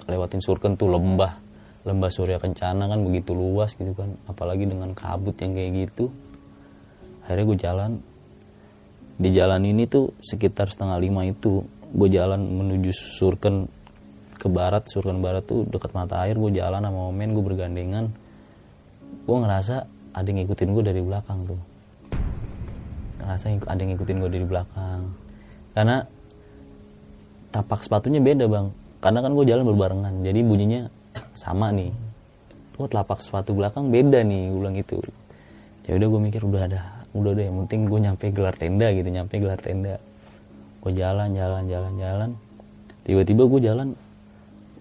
lewatin 0.07 0.41
surken 0.41 0.79
tuh 0.79 0.89
lembah. 0.91 1.43
Lembah 1.87 2.11
surya 2.11 2.43
kencana 2.43 2.91
kan 2.91 2.99
begitu 3.03 3.31
luas 3.35 3.75
gitu 3.75 3.95
kan. 3.95 4.15
Apalagi 4.27 4.67
dengan 4.67 4.91
kabut 4.95 5.39
yang 5.39 5.55
kayak 5.55 5.71
gitu. 5.87 6.11
Akhirnya 7.27 7.45
gue 7.47 7.59
jalan. 7.59 7.91
Di 9.17 9.31
jalan 9.33 9.63
ini 9.63 9.87
tuh 9.87 10.13
sekitar 10.19 10.71
setengah 10.71 10.99
lima 10.99 11.23
itu 11.27 11.63
gue 11.95 12.09
jalan 12.11 12.43
menuju 12.43 12.91
surken 12.91 13.71
ke 14.35 14.51
barat. 14.51 14.87
Surken 14.91 15.23
barat 15.23 15.47
tuh 15.47 15.63
dekat 15.67 15.95
mata 15.95 16.27
air. 16.27 16.35
Gue 16.35 16.51
jalan 16.51 16.83
sama 16.83 17.11
omen 17.11 17.35
gue 17.35 17.45
bergandengan. 17.55 18.11
Gue 19.27 19.37
ngerasa 19.39 19.87
ada 20.11 20.27
yang 20.27 20.43
ngikutin 20.43 20.71
gue 20.75 20.85
dari 20.87 21.01
belakang 21.03 21.39
tuh. 21.47 21.61
Ngerasa 23.23 23.47
ada 23.63 23.79
yang 23.79 23.95
ngikutin 23.95 24.17
gue 24.27 24.31
dari 24.31 24.47
belakang. 24.47 25.01
Karena 25.71 26.03
tapak 27.57 27.81
sepatunya 27.81 28.21
beda 28.21 28.45
bang. 28.45 28.69
Karena 29.01 29.25
kan 29.25 29.33
gue 29.33 29.45
jalan 29.49 29.65
berbarengan 29.65 30.13
jadi 30.21 30.41
bunyinya 30.45 30.93
sama 31.33 31.73
nih. 31.73 31.93
Oh 32.77 32.85
telapak 32.85 33.25
sepatu 33.25 33.57
belakang 33.57 33.89
beda 33.89 34.21
nih 34.21 34.53
gue 34.53 34.71
gitu. 34.85 35.01
Ya 35.89 35.97
udah 35.97 36.09
gue 36.13 36.21
mikir 36.21 36.45
udah 36.45 36.63
ada 36.69 36.81
udah 37.17 37.33
deh 37.33 37.49
yang 37.49 37.65
penting 37.65 37.89
gue 37.89 38.01
nyampe 38.05 38.25
gelar 38.29 38.53
tenda 38.53 38.93
gitu 38.93 39.09
nyampe 39.09 39.41
gelar 39.41 39.57
tenda. 39.57 39.97
Gue 40.85 40.93
jalan 40.93 41.33
jalan 41.33 41.65
jalan 41.65 41.93
jalan. 41.97 42.31
Tiba-tiba 43.09 43.49
gue 43.49 43.61
jalan 43.65 43.89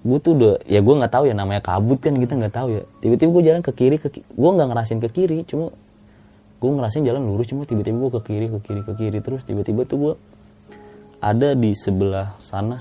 gue 0.05 0.17
tuh 0.21 0.31
udah 0.37 0.55
ya 0.67 0.83
gue 0.83 0.95
nggak 0.99 1.13
tahu 1.13 1.23
ya 1.31 1.33
namanya 1.33 1.61
kabut 1.63 2.03
kan 2.03 2.19
kita 2.19 2.35
nggak 2.35 2.55
tahu 2.55 2.67
ya. 2.75 2.83
Tiba-tiba 2.99 3.29
gue 3.31 3.43
jalan 3.47 3.61
ke 3.63 3.71
kiri 3.71 3.97
ke 4.01 4.07
gue 4.11 4.49
nggak 4.59 4.67
ngerasin 4.67 4.99
ke 4.99 5.09
kiri 5.13 5.47
cuma 5.47 5.71
gue 6.59 6.71
ngerasin 6.71 7.07
jalan 7.07 7.23
lurus 7.23 7.47
cuma 7.47 7.63
tiba-tiba 7.63 7.95
gue 7.95 8.11
ke 8.19 8.21
kiri 8.27 8.45
ke 8.51 8.59
kiri 8.59 8.81
ke 8.83 8.91
kiri 8.99 9.19
terus. 9.23 9.47
Tiba-tiba 9.47 9.87
tuh 9.87 9.97
gue 10.01 10.13
ada 11.25 11.57
di 11.57 11.73
sebelah 11.73 12.37
sana 12.37 12.77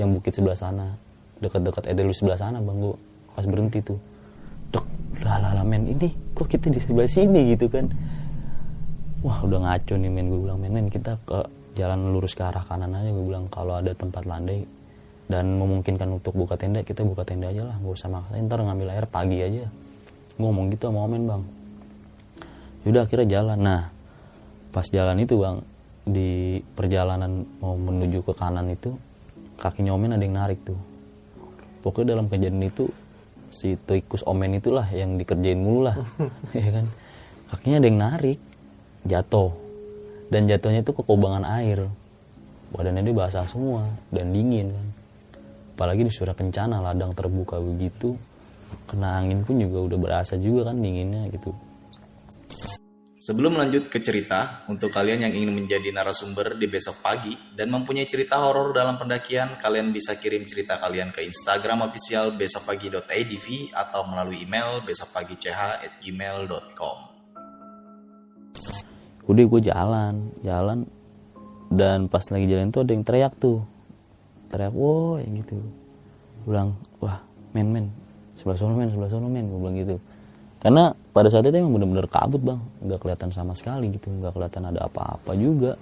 yang 0.00 0.16
bukit 0.16 0.32
sebelah 0.32 0.56
sana. 0.56 0.96
Dekat-dekat 1.44 1.92
Edelus 1.92 2.24
sebelah 2.24 2.40
sana 2.40 2.64
bang 2.64 2.80
gue 2.80 2.96
pas 3.36 3.44
berhenti 3.44 3.84
tuh. 3.84 4.00
Lah 5.22 5.38
lah 5.38 5.52
lah, 5.54 5.62
men 5.62 5.86
ini 5.86 6.08
kok 6.32 6.48
kita 6.48 6.72
di 6.72 6.80
sebelah 6.80 7.06
sini 7.06 7.52
gitu 7.52 7.68
kan? 7.68 7.86
Wah 9.20 9.44
udah 9.44 9.60
ngaco 9.60 9.94
nih 10.00 10.08
men. 10.08 10.32
Gue 10.32 10.40
bilang 10.48 10.58
men 10.58 10.72
men 10.72 10.86
kita 10.88 11.20
ke 11.28 11.44
jalan 11.76 12.10
lurus 12.16 12.32
ke 12.32 12.42
arah 12.42 12.64
kanan 12.64 12.96
aja. 12.96 13.12
Gue 13.12 13.28
bilang 13.28 13.46
kalau 13.52 13.76
ada 13.76 13.92
tempat 13.92 14.24
landai 14.24 14.64
dan 15.28 15.60
memungkinkan 15.60 16.08
untuk 16.16 16.32
buka 16.32 16.56
tenda 16.56 16.80
kita 16.80 17.04
buka 17.04 17.28
tenda 17.28 17.52
aja 17.52 17.68
lah. 17.68 17.76
Gak 17.76 17.92
usah 17.92 18.08
maksain 18.08 18.48
ntar 18.48 18.64
ngambil 18.64 18.88
air 18.88 19.06
pagi 19.06 19.38
aja. 19.44 19.68
Gue 20.32 20.42
ngomong 20.48 20.72
gitu 20.72 20.88
sama 20.88 21.04
Omen 21.04 21.22
bang. 21.28 21.42
Yaudah 22.88 23.02
akhirnya 23.04 23.28
jalan. 23.28 23.58
Nah 23.60 23.82
pas 24.72 24.88
jalan 24.88 25.20
itu 25.20 25.36
bang 25.36 25.60
di 26.02 26.58
perjalanan 26.74 27.46
mau 27.62 27.78
menuju 27.78 28.26
ke 28.26 28.32
kanan 28.34 28.74
itu 28.74 28.94
kakinya 29.58 29.94
Omen 29.94 30.18
ada 30.18 30.24
yang 30.24 30.36
narik 30.36 30.58
tuh. 30.66 30.78
Pokoknya 31.82 32.18
dalam 32.18 32.26
kejadian 32.30 32.62
itu 32.66 32.90
si 33.54 33.78
tikus 33.78 34.26
Omen 34.26 34.58
itulah 34.58 34.86
yang 34.90 35.18
dikerjain 35.18 35.58
mulu 35.58 35.86
lah 35.86 35.96
ya 36.58 36.82
kan? 36.82 36.86
Kakinya 37.54 37.76
ada 37.78 37.88
yang 37.88 38.00
narik 38.00 38.38
jatuh. 39.06 39.50
Dan 40.32 40.48
jatuhnya 40.48 40.80
itu 40.80 40.92
ke 40.96 41.02
kubangan 41.04 41.44
air. 41.44 41.86
Badannya 42.72 43.04
dia 43.04 43.14
basah 43.14 43.44
semua 43.44 43.84
dan 44.08 44.32
dingin 44.32 44.72
kan. 44.72 44.86
Apalagi 45.76 46.08
di 46.08 46.12
surah 46.12 46.32
kencana 46.32 46.80
ladang 46.80 47.12
terbuka 47.12 47.60
begitu 47.60 48.16
kena 48.88 49.20
angin 49.20 49.44
pun 49.44 49.60
juga 49.60 49.78
udah 49.92 49.98
berasa 50.00 50.34
juga 50.40 50.72
kan 50.72 50.76
dinginnya 50.80 51.28
gitu 51.32 51.52
Sebelum 53.22 53.54
lanjut 53.54 53.86
ke 53.86 54.02
cerita, 54.02 54.66
untuk 54.66 54.90
kalian 54.90 55.22
yang 55.22 55.30
ingin 55.30 55.54
menjadi 55.54 55.94
narasumber 55.94 56.58
di 56.58 56.66
besok 56.66 57.06
pagi 57.06 57.30
dan 57.54 57.70
mempunyai 57.70 58.10
cerita 58.10 58.42
horor 58.42 58.74
dalam 58.74 58.98
pendakian, 58.98 59.62
kalian 59.62 59.94
bisa 59.94 60.18
kirim 60.18 60.42
cerita 60.42 60.82
kalian 60.82 61.14
ke 61.14 61.22
Instagram 61.22 61.86
official 61.86 62.34
besokpagi.idv 62.34 63.46
atau 63.78 64.10
melalui 64.10 64.42
email 64.42 64.82
besokpagi.ch@gmail.com. 64.82 66.98
udah 69.22 69.44
gue 69.46 69.60
jalan 69.70 70.34
jalan 70.42 70.82
dan 71.70 72.10
pas 72.10 72.26
lagi 72.26 72.50
jalan 72.50 72.74
tuh 72.74 72.82
ada 72.82 72.90
yang 72.90 73.06
teriak 73.06 73.38
tuh. 73.38 73.62
Teriak 74.50 74.74
woi 74.74 75.22
gitu. 75.30 75.62
Bilang 76.42 76.74
wah 76.98 77.22
men 77.54 77.70
men 77.70 77.86
sebelah 78.34 78.58
sono 78.58 78.74
men 78.74 78.90
sebelah 78.90 79.14
sono 79.14 79.30
men 79.30 79.46
gue 79.46 79.62
bilang 79.62 79.78
gitu 79.78 80.02
karena 80.62 80.94
pada 81.10 81.26
saat 81.26 81.42
itu 81.42 81.58
emang 81.58 81.74
bener-bener 81.74 82.06
kabut 82.06 82.38
bang. 82.38 82.62
Nggak 82.86 83.02
kelihatan 83.02 83.34
sama 83.34 83.50
sekali 83.58 83.90
gitu. 83.90 84.14
Nggak 84.14 84.30
kelihatan 84.30 84.62
ada 84.70 84.86
apa-apa 84.86 85.34
juga. 85.34 85.74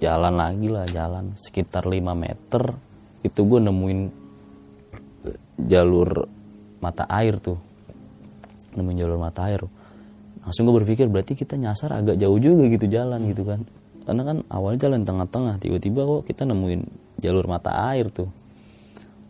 Jalan 0.00 0.40
lagi 0.40 0.72
lah 0.72 0.88
jalan. 0.88 1.36
Sekitar 1.36 1.84
5 1.84 2.00
meter 2.16 2.72
itu 3.20 3.40
gue 3.44 3.60
nemuin 3.60 4.00
jalur 5.68 6.24
mata 6.80 7.04
air 7.12 7.36
tuh. 7.36 7.60
Nemuin 8.80 8.96
jalur 9.04 9.20
mata 9.20 9.52
air. 9.52 9.68
Langsung 10.40 10.64
gue 10.64 10.80
berpikir 10.80 11.04
berarti 11.12 11.36
kita 11.36 11.60
nyasar 11.60 11.92
agak 11.92 12.16
jauh 12.16 12.40
juga 12.40 12.72
gitu 12.72 12.88
jalan 12.88 13.20
gitu 13.28 13.44
kan. 13.44 13.68
Karena 14.08 14.22
kan 14.24 14.36
awalnya 14.48 14.88
jalan 14.88 15.04
tengah-tengah. 15.04 15.60
Tiba-tiba 15.60 16.08
kok 16.08 16.22
kita 16.24 16.48
nemuin 16.48 16.88
jalur 17.20 17.44
mata 17.44 17.84
air 17.92 18.08
tuh. 18.08 18.32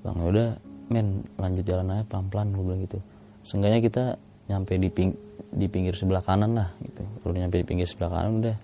Bang 0.07 0.15
ya 0.23 0.27
udah 0.31 0.49
men 0.95 1.27
lanjut 1.35 1.67
jalan 1.67 1.91
aja 1.91 2.05
pelan-pelan 2.07 2.55
gue 2.55 2.65
bilang 2.67 2.83
gitu 2.87 2.99
seenggaknya 3.43 3.81
kita 3.81 4.05
nyampe 4.51 4.77
di 4.77 4.89
ping 4.91 5.11
di 5.51 5.67
pinggir 5.67 5.95
sebelah 5.99 6.23
kanan 6.23 6.55
lah 6.55 6.69
gitu. 6.83 7.03
Kalau 7.23 7.35
nyampe 7.35 7.59
di 7.59 7.67
pinggir 7.67 7.87
sebelah 7.87 8.11
kanan 8.11 8.43
udah 8.43 8.57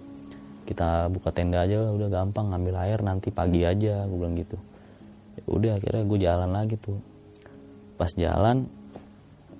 kita 0.66 1.06
buka 1.14 1.30
tenda 1.30 1.62
aja 1.62 1.78
lah 1.78 1.94
udah 1.94 2.08
gampang 2.10 2.50
ngambil 2.50 2.74
air 2.82 2.98
nanti 3.02 3.30
pagi 3.30 3.62
aja 3.62 4.06
gue 4.06 4.18
bilang 4.18 4.34
gitu. 4.34 4.58
Ya 5.38 5.42
udah 5.46 5.72
akhirnya 5.78 6.02
gue 6.02 6.18
jalan 6.18 6.50
lagi 6.50 6.74
tuh. 6.78 6.98
Pas 7.94 8.10
jalan 8.14 8.66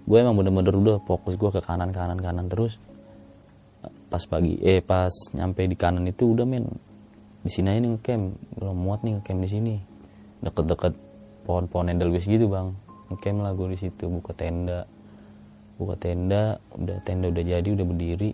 gue 0.06 0.18
emang 0.18 0.38
bener-bener 0.38 0.74
udah 0.74 0.96
fokus 1.06 1.34
gue 1.38 1.50
ke 1.50 1.62
kanan 1.62 1.90
kanan 1.94 2.18
kanan 2.18 2.46
terus. 2.50 2.78
Pas 4.10 4.22
pagi 4.26 4.58
eh 4.62 4.82
pas 4.82 5.10
nyampe 5.34 5.66
di 5.66 5.78
kanan 5.78 6.06
itu 6.06 6.34
udah 6.34 6.46
men. 6.46 6.66
Di 7.46 7.50
sini 7.54 7.70
aja 7.70 7.78
nih 7.86 7.90
ngecamp 7.94 8.24
gue 8.58 8.72
muat 8.74 9.00
nih 9.06 9.18
ngecamp 9.18 9.40
di 9.42 9.50
sini. 9.50 9.74
Deket-deket 10.42 10.94
pohon-pohon 11.46 11.94
edelweiss 11.94 12.26
gitu 12.26 12.50
bang. 12.50 12.74
Ngecamp 13.14 13.38
lah 13.46 13.54
gue 13.54 13.66
di 13.74 13.78
situ 13.78 14.10
buka 14.10 14.34
tenda 14.34 14.86
buka 15.76 15.94
tenda 16.00 16.56
udah 16.72 16.96
tenda 17.04 17.28
udah 17.28 17.44
jadi 17.44 17.68
udah 17.68 17.86
berdiri 17.86 18.30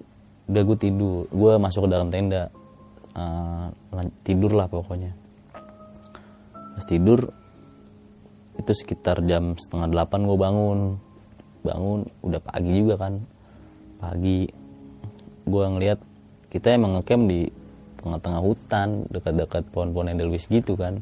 udah 0.50 0.62
gue 0.66 0.78
tidur 0.78 1.26
gue 1.30 1.52
masuk 1.58 1.86
ke 1.86 1.90
dalam 1.90 2.08
tenda. 2.10 2.50
Lan- 3.92 4.14
tidur 4.24 4.56
lah 4.56 4.66
pokoknya. 4.66 5.12
Pas 6.76 6.84
tidur 6.88 7.28
itu 8.56 8.72
sekitar 8.72 9.20
jam 9.28 9.54
setengah 9.56 9.88
delapan 9.92 10.20
gue 10.26 10.38
bangun. 10.38 10.80
Bangun 11.62 12.00
udah 12.24 12.40
pagi 12.42 12.72
juga 12.74 12.94
kan. 12.98 13.22
Pagi 14.02 14.48
gue 15.46 15.64
ngeliat 15.64 15.98
kita 16.50 16.74
emang 16.74 17.00
ngecamp 17.00 17.24
di 17.28 17.48
tengah-tengah 18.02 18.40
hutan 18.42 19.06
dekat-dekat 19.14 19.62
pohon-pohon 19.70 20.10
edelweiss 20.10 20.50
gitu 20.50 20.74
kan. 20.74 21.00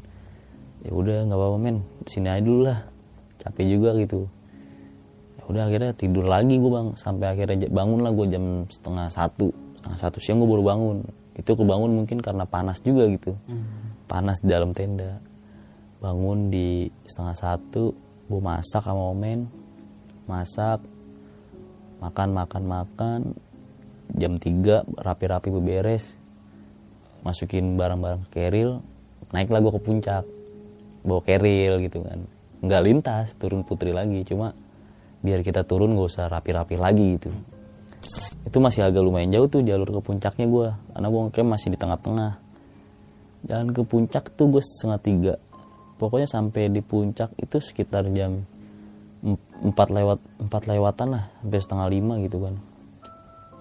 Ya 0.85 0.92
udah 0.92 1.26
nggak 1.26 1.38
apa-apa 1.38 1.59
men. 1.59 1.83
Sini 2.05 2.29
aja 2.29 2.44
dulu 2.44 2.68
lah. 2.68 2.85
Capek 3.40 3.66
juga 3.66 3.96
gitu 3.96 4.29
udah 5.50 5.66
akhirnya 5.66 5.92
tidur 5.98 6.30
lagi 6.30 6.56
gue 6.56 6.70
bang. 6.70 6.94
Sampai 6.94 7.34
akhirnya 7.34 7.66
bangun 7.66 8.06
lah 8.06 8.14
gue 8.14 8.26
jam 8.30 8.44
setengah 8.70 9.10
satu 9.10 9.50
setengah 9.74 9.98
satu 9.98 10.16
siang 10.22 10.38
gue 10.38 10.48
baru 10.48 10.64
bangun. 10.64 10.98
Itu 11.34 11.58
kebangun 11.58 11.90
mungkin 11.98 12.22
karena 12.22 12.46
panas 12.46 12.78
juga 12.80 13.10
gitu. 13.10 13.34
Panas 14.06 14.38
di 14.38 14.48
dalam 14.52 14.70
tenda. 14.70 15.18
Bangun 15.98 16.48
di 16.48 16.86
setengah 17.04 17.36
satu 17.36 17.90
gue 18.30 18.40
masak 18.40 18.86
sama 18.86 19.10
omen. 19.10 19.50
Masak 20.30 20.78
makan 21.98 22.28
makan 22.30 22.62
makan. 22.64 23.20
Jam 24.14 24.38
3 24.38 24.86
rapi-rapi 25.00 25.48
beberes. 25.50 26.14
Masukin 27.26 27.74
barang-barang 27.74 28.28
ke 28.28 28.38
keril. 28.38 28.84
Naiklah 29.34 29.60
gue 29.64 29.72
ke 29.74 29.82
puncak. 29.82 30.24
Bawa 31.00 31.20
keril 31.24 31.82
gitu 31.88 32.04
kan. 32.04 32.28
Nggak 32.60 32.82
lintas 32.84 33.32
turun 33.40 33.64
putri 33.64 33.96
lagi. 33.96 34.20
Cuma 34.28 34.52
biar 35.20 35.44
kita 35.44 35.68
turun 35.68 35.96
gak 35.96 36.09
usah 36.09 36.26
rapi-rapi 36.33 36.76
lagi 36.80 37.20
gitu. 37.20 37.30
Itu 38.48 38.59
masih 38.59 38.88
agak 38.88 39.04
lumayan 39.04 39.28
jauh 39.33 39.48
tuh 39.48 39.61
jalur 39.61 39.88
ke 39.88 40.00
puncaknya 40.00 40.48
gue 40.48 40.68
karena 40.96 41.06
gue 41.12 41.20
ngecamp 41.28 41.48
masih 41.52 41.68
di 41.68 41.78
tengah-tengah. 41.78 42.33
Jalan 43.44 43.68
ke 43.72 43.83
puncak 43.85 44.24
tuh 44.37 44.46
gue 44.48 44.62
setengah 44.64 45.00
tiga. 45.00 45.35
Pokoknya 46.00 46.28
sampai 46.28 46.72
di 46.72 46.80
puncak 46.80 47.37
itu 47.37 47.61
sekitar 47.61 48.09
jam 48.16 48.40
em- 49.20 49.48
empat 49.61 49.92
lewat 49.92 50.18
empat 50.40 50.62
lewatan 50.64 51.09
lah. 51.12 51.24
Sampai 51.44 51.61
setengah 51.61 51.87
lima 51.92 52.14
gitu 52.24 52.40
kan. 52.40 52.54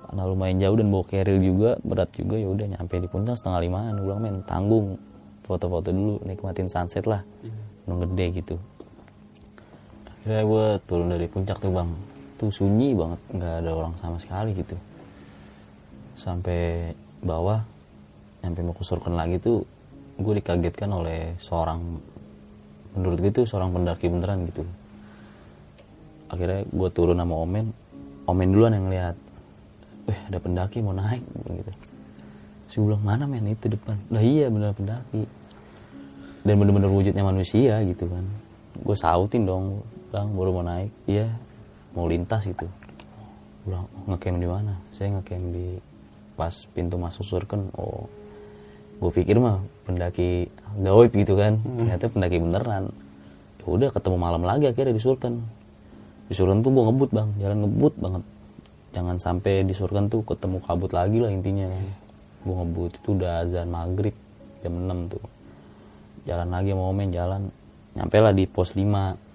Karena 0.08 0.24
lumayan 0.26 0.58
jauh 0.64 0.76
dan 0.80 0.88
bawa 0.90 1.06
keril 1.06 1.40
juga 1.44 1.70
berat 1.84 2.10
juga 2.16 2.36
ya 2.40 2.48
udah 2.48 2.66
nyampe 2.80 2.96
di 2.96 3.08
puncak 3.12 3.36
setengah 3.36 3.60
limaan. 3.60 4.00
Gue 4.00 4.08
bilang 4.08 4.24
men 4.24 4.40
tanggung. 4.48 4.96
Foto-foto 5.44 5.92
dulu 5.92 6.24
nikmatin 6.24 6.72
sunset 6.72 7.04
lah. 7.04 7.20
Gunung 7.84 8.08
gede 8.08 8.26
gitu 8.40 8.56
akhirnya 10.30 10.46
gue 10.46 10.66
turun 10.86 11.10
dari 11.10 11.26
puncak 11.26 11.58
tuh 11.58 11.74
bang. 11.74 11.90
Tuh 12.38 12.54
sunyi 12.54 12.94
banget 12.94 13.18
nggak 13.34 13.54
ada 13.66 13.72
orang 13.74 13.98
sama 13.98 14.22
sekali 14.22 14.54
gitu. 14.54 14.78
Sampai 16.14 16.94
bawah 17.26 17.66
nyampe 18.46 18.62
mau 18.62 18.78
ke 18.78 18.86
surken 18.86 19.18
lagi 19.18 19.42
tuh 19.42 19.66
gue 20.22 20.34
dikagetkan 20.38 20.94
oleh 20.94 21.34
seorang 21.42 21.82
menurut 22.94 23.18
gue 23.18 23.34
itu 23.34 23.42
seorang 23.50 23.74
pendaki 23.74 24.06
beneran 24.06 24.46
gitu. 24.54 24.62
Akhirnya 26.30 26.62
gue 26.62 26.90
turun 26.94 27.18
sama 27.18 27.34
omen. 27.34 27.74
Omen 28.30 28.54
duluan 28.54 28.78
yang 28.78 28.86
lihat 28.86 29.18
weh 30.06 30.20
ada 30.30 30.38
pendaki 30.38 30.86
mau 30.86 30.94
naik 30.94 31.26
gitu. 31.26 31.74
Terus 32.70 32.76
gue 32.78 32.86
bilang 32.86 33.02
mana 33.02 33.26
men? 33.26 33.50
Itu 33.50 33.66
depan. 33.66 33.98
Lah 34.14 34.22
iya 34.22 34.46
bener 34.54 34.78
pendaki. 34.78 35.26
Dan 36.46 36.54
bener-bener 36.54 36.94
wujudnya 36.94 37.26
manusia 37.26 37.82
gitu 37.82 38.06
kan. 38.06 38.30
Gue 38.78 38.94
sautin 38.94 39.50
dong 39.50 39.82
bang 40.10 40.28
baru 40.34 40.50
mau 40.54 40.66
naik. 40.66 40.92
Iya 41.06 41.30
mau 41.94 42.06
lintas 42.06 42.46
gitu. 42.46 42.66
Bilang 43.66 43.86
"Oh, 43.90 44.14
ngecamp 44.14 44.38
di 44.38 44.50
mana? 44.50 44.74
Saya 44.94 45.18
ngecamp 45.18 45.46
di 45.54 45.78
pas 46.34 46.54
pintu 46.74 46.96
masuk 46.98 47.26
surken 47.26 47.70
oh. 47.78 48.10
Gue 49.00 49.12
pikir 49.16 49.40
mah 49.40 49.64
pendaki 49.88 50.52
gaib 50.76 51.12
gitu 51.16 51.40
kan. 51.40 51.62
Ternyata 51.80 52.12
pendaki 52.12 52.38
beneran. 52.42 52.92
Ya 53.64 53.66
udah 53.66 53.90
ketemu 53.96 54.18
malam 54.20 54.44
lagi 54.44 54.68
akhirnya 54.68 54.92
di 54.92 55.04
surken 55.04 55.40
di 56.30 56.38
surken 56.38 56.62
tuh 56.62 56.70
gue 56.70 56.84
ngebut 56.84 57.10
bang. 57.10 57.30
Jalan 57.42 57.58
ngebut 57.66 57.94
banget. 57.98 58.24
Jangan 58.94 59.18
sampai 59.18 59.66
di 59.66 59.74
surken 59.74 60.10
tuh 60.10 60.22
ketemu 60.26 60.58
kabut 60.62 60.92
lagi 60.94 61.18
lah 61.22 61.32
intinya. 61.34 61.70
Gue 62.46 62.56
ngebut. 62.60 63.02
Itu 63.02 63.18
udah 63.18 63.46
azan 63.48 63.70
maghrib 63.72 64.14
jam 64.62 64.74
6 64.76 65.14
tuh. 65.16 65.24
Jalan 66.28 66.50
lagi 66.52 66.72
mau 66.76 66.92
main 66.92 67.10
jalan. 67.10 67.50
Nyampe 67.98 68.18
lah 68.22 68.34
di 68.36 68.46
pos 68.46 68.78
5 68.78 69.29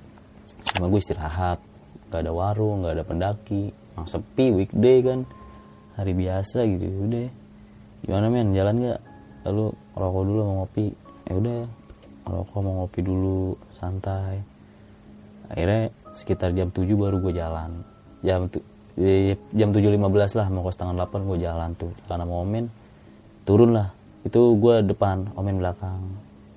sama 0.72 0.88
gue 0.88 1.00
istirahat. 1.00 1.60
Gak 2.08 2.24
ada 2.24 2.32
warung 2.32 2.86
gak 2.86 2.96
ada 2.96 3.04
pendaki. 3.04 3.68
Emang 3.94 4.08
sepi 4.08 4.50
weekday 4.54 5.04
kan. 5.04 5.28
Hari 5.94 6.12
biasa 6.16 6.64
gitu 6.66 6.88
udah. 7.06 7.28
Gimana 8.04 8.26
men? 8.32 8.56
Jalan 8.56 8.74
gak 8.80 9.00
lalu 9.44 9.64
rokok 9.94 10.22
dulu 10.24 10.40
mau 10.42 10.54
ngopi. 10.64 10.86
Ya 11.28 11.32
udah 11.36 11.60
rokok 12.24 12.60
mau 12.64 12.74
ngopi 12.84 13.00
dulu 13.04 13.54
santai. 13.76 14.40
Akhirnya 15.52 15.92
sekitar 16.16 16.56
jam 16.56 16.72
7 16.72 16.88
baru 16.96 17.20
gue 17.20 17.32
jalan. 17.36 17.84
Jam 18.24 18.48
tu- 18.48 18.64
di- 18.96 19.36
jam 19.52 19.70
7.15 19.74 20.38
lah 20.40 20.46
mau 20.48 20.64
ke 20.64 20.72
setengah 20.72 20.94
8 21.04 21.28
gue 21.28 21.38
jalan 21.44 21.70
tuh. 21.76 21.92
Jalan 22.08 22.24
sama 22.24 22.34
omen. 22.40 22.64
Turun 23.44 23.76
lah. 23.76 23.92
Itu 24.24 24.56
gue 24.56 24.80
depan 24.80 25.28
omen 25.36 25.60
belakang. 25.60 26.00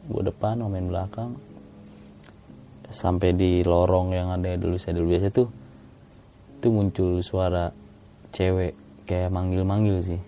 Gue 0.07 0.23
depan 0.23 0.63
omen 0.63 0.87
belakang 0.87 1.35
sampai 2.91 3.35
di 3.35 3.61
lorong 3.63 4.15
yang 4.15 4.31
ada 4.31 4.55
dulu 4.55 4.79
saya 4.79 4.99
dulu. 4.99 5.15
Biasa 5.15 5.27
tuh 5.31 5.47
itu 6.57 6.67
muncul 6.73 7.21
suara 7.21 7.69
cewek 8.31 9.03
kayak 9.07 9.31
manggil-manggil 9.31 9.97
sih. 10.03 10.21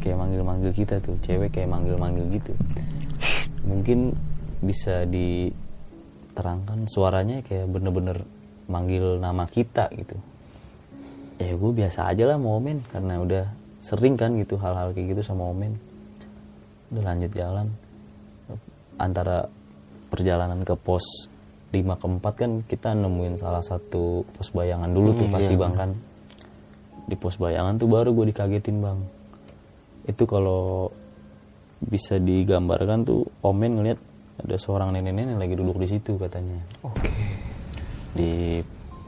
Kayak 0.00 0.16
manggil-manggil 0.26 0.72
kita 0.72 0.98
tuh 1.02 1.16
cewek 1.22 1.52
kayak 1.52 1.70
manggil-manggil 1.70 2.24
gitu. 2.40 2.52
Mungkin 3.64 4.16
bisa 4.60 5.04
diterangkan 5.08 6.88
suaranya 6.88 7.44
kayak 7.44 7.68
bener-bener 7.68 8.24
manggil 8.70 9.18
nama 9.20 9.44
kita 9.48 9.88
gitu. 9.96 10.16
Ya 11.40 11.56
gue 11.56 11.72
biasa 11.72 12.12
aja 12.12 12.28
lah 12.28 12.36
mau 12.36 12.60
omen 12.60 12.84
karena 12.92 13.16
udah 13.20 13.44
sering 13.80 14.14
kan 14.20 14.36
gitu 14.36 14.60
hal-hal 14.60 14.92
kayak 14.92 15.16
gitu 15.16 15.22
sama 15.24 15.48
omen. 15.48 15.80
Udah 16.92 17.02
lanjut 17.12 17.32
jalan 17.32 17.72
antara 19.00 19.48
perjalanan 20.10 20.66
ke 20.66 20.74
pos 20.74 21.30
5 21.70 21.78
ke 21.78 22.06
4 22.18 22.34
kan 22.34 22.50
kita 22.66 22.98
nemuin 22.98 23.38
salah 23.38 23.62
satu 23.62 24.26
pos 24.26 24.50
bayangan 24.50 24.90
dulu 24.90 25.14
tuh 25.14 25.30
pasti 25.30 25.54
bang 25.54 25.74
kan? 25.78 25.90
Di 27.06 27.14
pos 27.14 27.38
bayangan 27.38 27.78
tuh 27.78 27.86
baru 27.86 28.10
gue 28.10 28.34
dikagetin 28.34 28.82
bang. 28.82 28.98
Itu 30.10 30.26
kalau 30.26 30.90
bisa 31.80 32.18
digambarkan 32.18 33.06
tuh 33.06 33.22
omen 33.46 33.78
ngeliat 33.78 33.98
ada 34.42 34.56
seorang 34.58 34.92
nenek-nenek 34.92 35.38
lagi 35.38 35.54
duduk 35.54 35.78
di 35.78 35.88
situ 35.88 36.18
katanya. 36.18 36.58
Oke. 36.82 37.08
di 38.10 38.58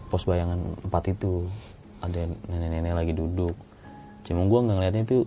pos 0.06 0.22
bayangan 0.22 0.86
4 0.86 1.14
itu 1.18 1.50
ada 1.98 2.22
nenek-nenek 2.46 2.94
lagi 2.94 3.12
duduk. 3.16 3.58
Cuma 4.22 4.46
gue 4.46 4.60
nggak 4.62 4.76
ngeliatnya 4.78 5.02
itu 5.02 5.18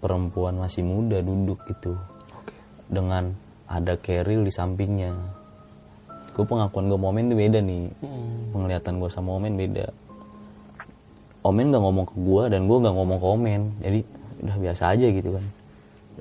perempuan 0.00 0.56
masih 0.56 0.86
muda 0.88 1.20
duduk 1.20 1.60
gitu. 1.68 1.92
Oke. 2.32 2.56
dengan 2.88 3.36
ada 3.68 3.94
keril 4.00 4.48
di 4.48 4.52
sampingnya. 4.52 5.12
Gue 6.32 6.46
pengakuan 6.48 6.88
gue 6.88 6.96
momen 6.96 7.28
tuh 7.28 7.36
beda 7.36 7.60
nih. 7.60 7.92
Penglihatan 8.54 8.96
gue 8.96 9.10
sama 9.12 9.36
omen 9.36 9.54
beda. 9.60 9.92
Omen 11.44 11.70
gak 11.70 11.82
ngomong 11.82 12.06
ke 12.08 12.16
gue 12.16 12.42
dan 12.50 12.60
gue 12.64 12.78
gak 12.80 12.94
ngomong 12.96 13.18
ke 13.20 13.26
omen. 13.28 13.60
Jadi 13.84 14.00
udah 14.46 14.56
biasa 14.56 14.82
aja 14.96 15.06
gitu 15.10 15.30
kan. 15.36 15.44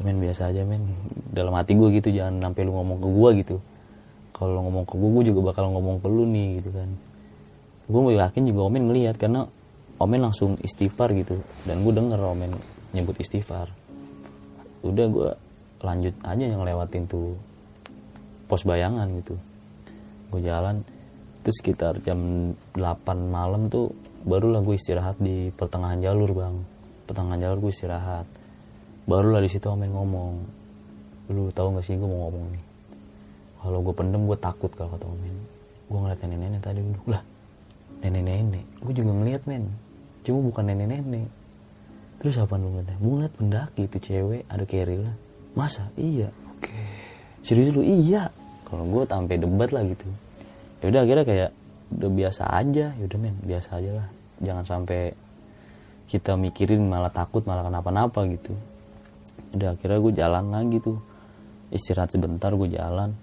Men 0.03 0.17
biasa 0.21 0.51
aja 0.51 0.61
men. 0.67 0.83
Dalam 1.31 1.53
hati 1.55 1.73
gue 1.73 1.89
gitu 1.95 2.11
jangan 2.11 2.51
sampai 2.51 2.61
lu 2.67 2.75
ngomong 2.75 2.97
ke 2.99 3.09
gue 3.09 3.29
gitu. 3.45 3.55
Kalau 4.35 4.51
lu 4.57 4.61
ngomong 4.67 4.85
ke 4.85 4.93
gue 4.99 5.09
gue 5.09 5.23
juga 5.33 5.39
bakal 5.53 5.71
ngomong 5.71 5.97
ke 6.03 6.07
lu 6.11 6.25
nih 6.27 6.49
gitu 6.61 6.69
kan. 6.75 6.89
Gue 7.87 8.01
mau 8.03 8.11
yakin 8.11 8.43
juga 8.43 8.61
omen 8.67 8.91
ngelihat 8.91 9.15
karena 9.15 9.47
omen 10.01 10.19
langsung 10.19 10.59
istighfar 10.59 11.15
gitu. 11.15 11.39
Dan 11.63 11.85
gue 11.85 11.93
denger 11.95 12.19
omen 12.19 12.57
nyebut 12.91 13.15
istighfar. 13.21 13.69
Udah 14.81 15.05
gue 15.07 15.29
lanjut 15.81 16.13
aja 16.25 16.45
yang 16.45 16.61
lewatin 16.65 17.05
tuh 17.05 17.37
pos 18.47 18.63
bayangan 18.63 19.05
gitu. 19.21 19.35
Gue 20.31 20.41
jalan 20.43 20.81
itu 21.43 21.51
sekitar 21.53 22.01
jam 22.03 22.51
8 22.75 22.81
malam 23.27 23.71
tuh 23.71 23.93
barulah 24.27 24.59
gue 24.63 24.75
istirahat 24.75 25.19
di 25.21 25.53
pertengahan 25.53 25.99
jalur 26.01 26.31
bang. 26.33 26.55
Pertengahan 27.07 27.39
jalur 27.39 27.69
gue 27.69 27.71
istirahat. 27.71 28.27
Barulah 29.07 29.39
di 29.39 29.49
situ 29.51 29.67
omen 29.67 29.91
ngomong 29.93 30.33
lu 31.27 31.51
tahu 31.51 31.75
gak 31.75 31.83
sih 31.83 31.99
gue 31.99 32.07
mau 32.07 32.27
ngomong 32.27 32.55
nih? 32.55 32.63
Kalau 33.59 33.79
gue 33.83 33.93
pendem 33.95 34.23
gue 34.23 34.37
takut 34.39 34.71
kalau 34.71 34.95
kata 34.95 35.05
omen 35.07 35.35
gue 35.87 35.95
ngeliat 35.95 36.19
nenek-nenek 36.19 36.59
tadi 36.59 36.79
duduk 36.83 37.07
lah 37.07 37.23
nenek-nenek. 38.03 38.65
Gue 38.83 38.93
juga 38.93 39.11
ngeliat 39.15 39.43
men. 39.47 39.71
Cuma 40.23 40.39
bukan 40.43 40.63
nenek-nenek. 40.67 41.27
Terus 42.17 42.35
apa 42.41 42.57
lu 42.57 42.73
ngeliatnya? 42.73 42.97
Gue 42.99 43.11
ngeliat 43.13 43.33
pendaki 43.37 43.81
itu 43.85 43.97
cewek 44.01 44.41
ada 44.49 44.65
keril 44.65 45.05
masa? 45.57 45.89
Iya. 45.97 46.29
Oke. 46.53 46.77
serius 47.41 47.73
lu? 47.73 47.81
Iya. 47.81 48.29
Kalau 48.69 48.85
gue 48.85 49.03
sampai 49.09 49.35
debat 49.41 49.73
lah 49.73 49.81
gitu. 49.89 50.05
Ya 50.83 50.85
udah 50.93 51.01
akhirnya 51.01 51.25
kayak 51.25 51.49
udah 51.97 52.09
biasa 52.13 52.43
aja. 52.53 52.85
Ya 52.93 53.03
udah 53.03 53.19
men 53.19 53.35
biasa 53.41 53.69
aja 53.81 53.91
lah. 54.03 54.07
Jangan 54.37 54.63
sampai 54.69 55.17
kita 56.05 56.37
mikirin 56.37 56.85
malah 56.85 57.09
takut 57.09 57.41
malah 57.49 57.65
kenapa-napa 57.65 58.21
gitu. 58.29 58.53
Udah 59.57 59.73
akhirnya 59.73 59.97
gue 59.97 60.13
jalan 60.13 60.45
lagi 60.53 60.77
tuh. 60.77 61.01
Istirahat 61.73 62.13
sebentar 62.13 62.53
gue 62.53 62.69
jalan. 62.69 63.17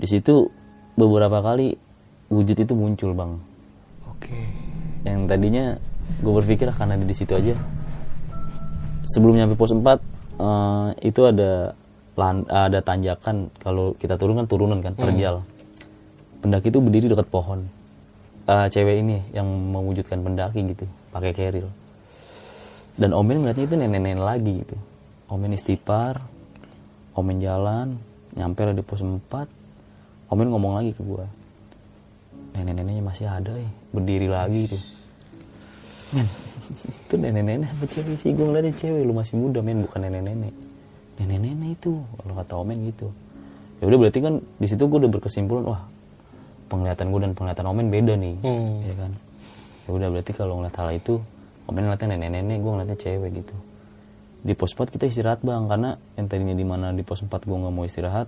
Di 0.00 0.08
situ 0.08 0.48
beberapa 0.96 1.44
kali 1.44 1.76
wujud 2.32 2.56
itu 2.56 2.72
muncul 2.72 3.12
bang. 3.12 3.32
Oke. 4.08 4.38
yang 5.02 5.26
tadinya 5.26 5.74
gue 6.22 6.32
berpikir 6.32 6.70
akan 6.70 6.94
ada 6.94 7.04
di 7.04 7.14
situ 7.14 7.34
aja. 7.34 7.58
Sebelum 9.02 9.34
nyampe 9.34 9.58
pos 9.58 9.74
4 9.74 10.11
eh, 10.42 10.88
itu 11.06 11.20
ada 11.22 11.78
lan- 12.18 12.48
ada 12.50 12.82
tanjakan 12.82 13.48
kalau 13.62 13.94
kita 13.96 14.18
turun 14.18 14.42
kan 14.42 14.46
turunan 14.50 14.82
kan 14.82 14.98
terjal. 14.98 15.46
Pendaki 16.42 16.74
itu 16.74 16.82
berdiri 16.82 17.06
dekat 17.06 17.30
pohon. 17.30 17.70
Eh, 18.50 18.66
cewek 18.66 19.06
ini 19.06 19.22
yang 19.30 19.46
mewujudkan 19.46 20.18
pendaki 20.18 20.66
gitu 20.74 20.90
pakai 21.14 21.30
keril. 21.30 21.70
Dan 22.98 23.14
omen 23.14 23.46
ngeliatnya 23.46 23.64
itu 23.70 23.76
nenek-nenek 23.78 24.20
lagi 24.20 24.52
gitu. 24.66 24.76
Omen 25.30 25.54
istighfar 25.54 26.20
omen 27.12 27.40
jalan 27.44 28.00
nyampe 28.32 28.64
di 28.72 28.80
pos 28.84 29.04
4 29.04 29.28
omen 30.32 30.48
ngomong 30.48 30.80
lagi 30.80 30.96
ke 30.96 31.04
gua 31.04 31.28
nenek-neneknya 32.56 33.04
masih 33.04 33.28
ada 33.28 33.52
eh. 33.56 33.68
Berdiri 33.92 34.28
lagi 34.32 34.72
tuh 34.72 34.82
men 36.16 36.28
itu 36.70 37.14
nenek-nenek 37.18 37.68
apa 37.68 37.84
cewek 37.90 38.16
sih 38.22 38.30
gue 38.32 38.44
ngeliatnya 38.46 38.74
cewek 38.78 39.02
lu 39.04 39.12
masih 39.12 39.34
muda 39.36 39.60
men 39.60 39.82
bukan 39.84 40.00
nenek-nenek. 40.06 40.54
Nenek-nenek 41.20 41.70
itu 41.76 41.92
kalau 42.18 42.34
kata 42.38 42.54
omen 42.56 42.78
gitu. 42.88 43.08
Ya 43.82 43.90
udah 43.90 43.98
berarti 43.98 44.18
kan 44.22 44.34
di 44.38 44.66
situ 44.70 44.82
gue 44.86 44.98
udah 45.02 45.10
berkesimpulan 45.10 45.64
wah 45.66 45.82
penglihatan 46.70 47.12
gue 47.12 47.20
dan 47.20 47.32
penglihatan 47.36 47.66
omen 47.68 47.86
beda 47.92 48.14
nih 48.16 48.36
Hmm. 48.40 48.80
ya 48.86 48.94
kan? 48.96 49.12
Ya 49.84 49.90
udah 49.92 50.08
berarti 50.08 50.32
kalau 50.32 50.62
ngeliat 50.62 50.76
hal 50.78 50.90
itu 50.94 51.14
omen 51.68 51.82
ngeliatnya 51.84 52.08
nenek-nenek 52.16 52.58
gue 52.62 52.70
ngeliatnya 52.70 52.98
cewek 52.98 53.30
gitu. 53.42 53.56
Di 54.42 54.52
pos 54.58 54.74
4 54.74 54.90
kita 54.90 55.06
istirahat 55.06 55.44
bang 55.46 55.70
karena 55.70 55.94
yang 56.18 56.26
tadinya 56.26 56.56
di 56.56 56.66
mana 56.66 56.90
di 56.90 57.02
pos 57.06 57.22
4 57.22 57.30
gue 57.30 57.56
nggak 57.58 57.74
mau 57.74 57.84
istirahat 57.86 58.26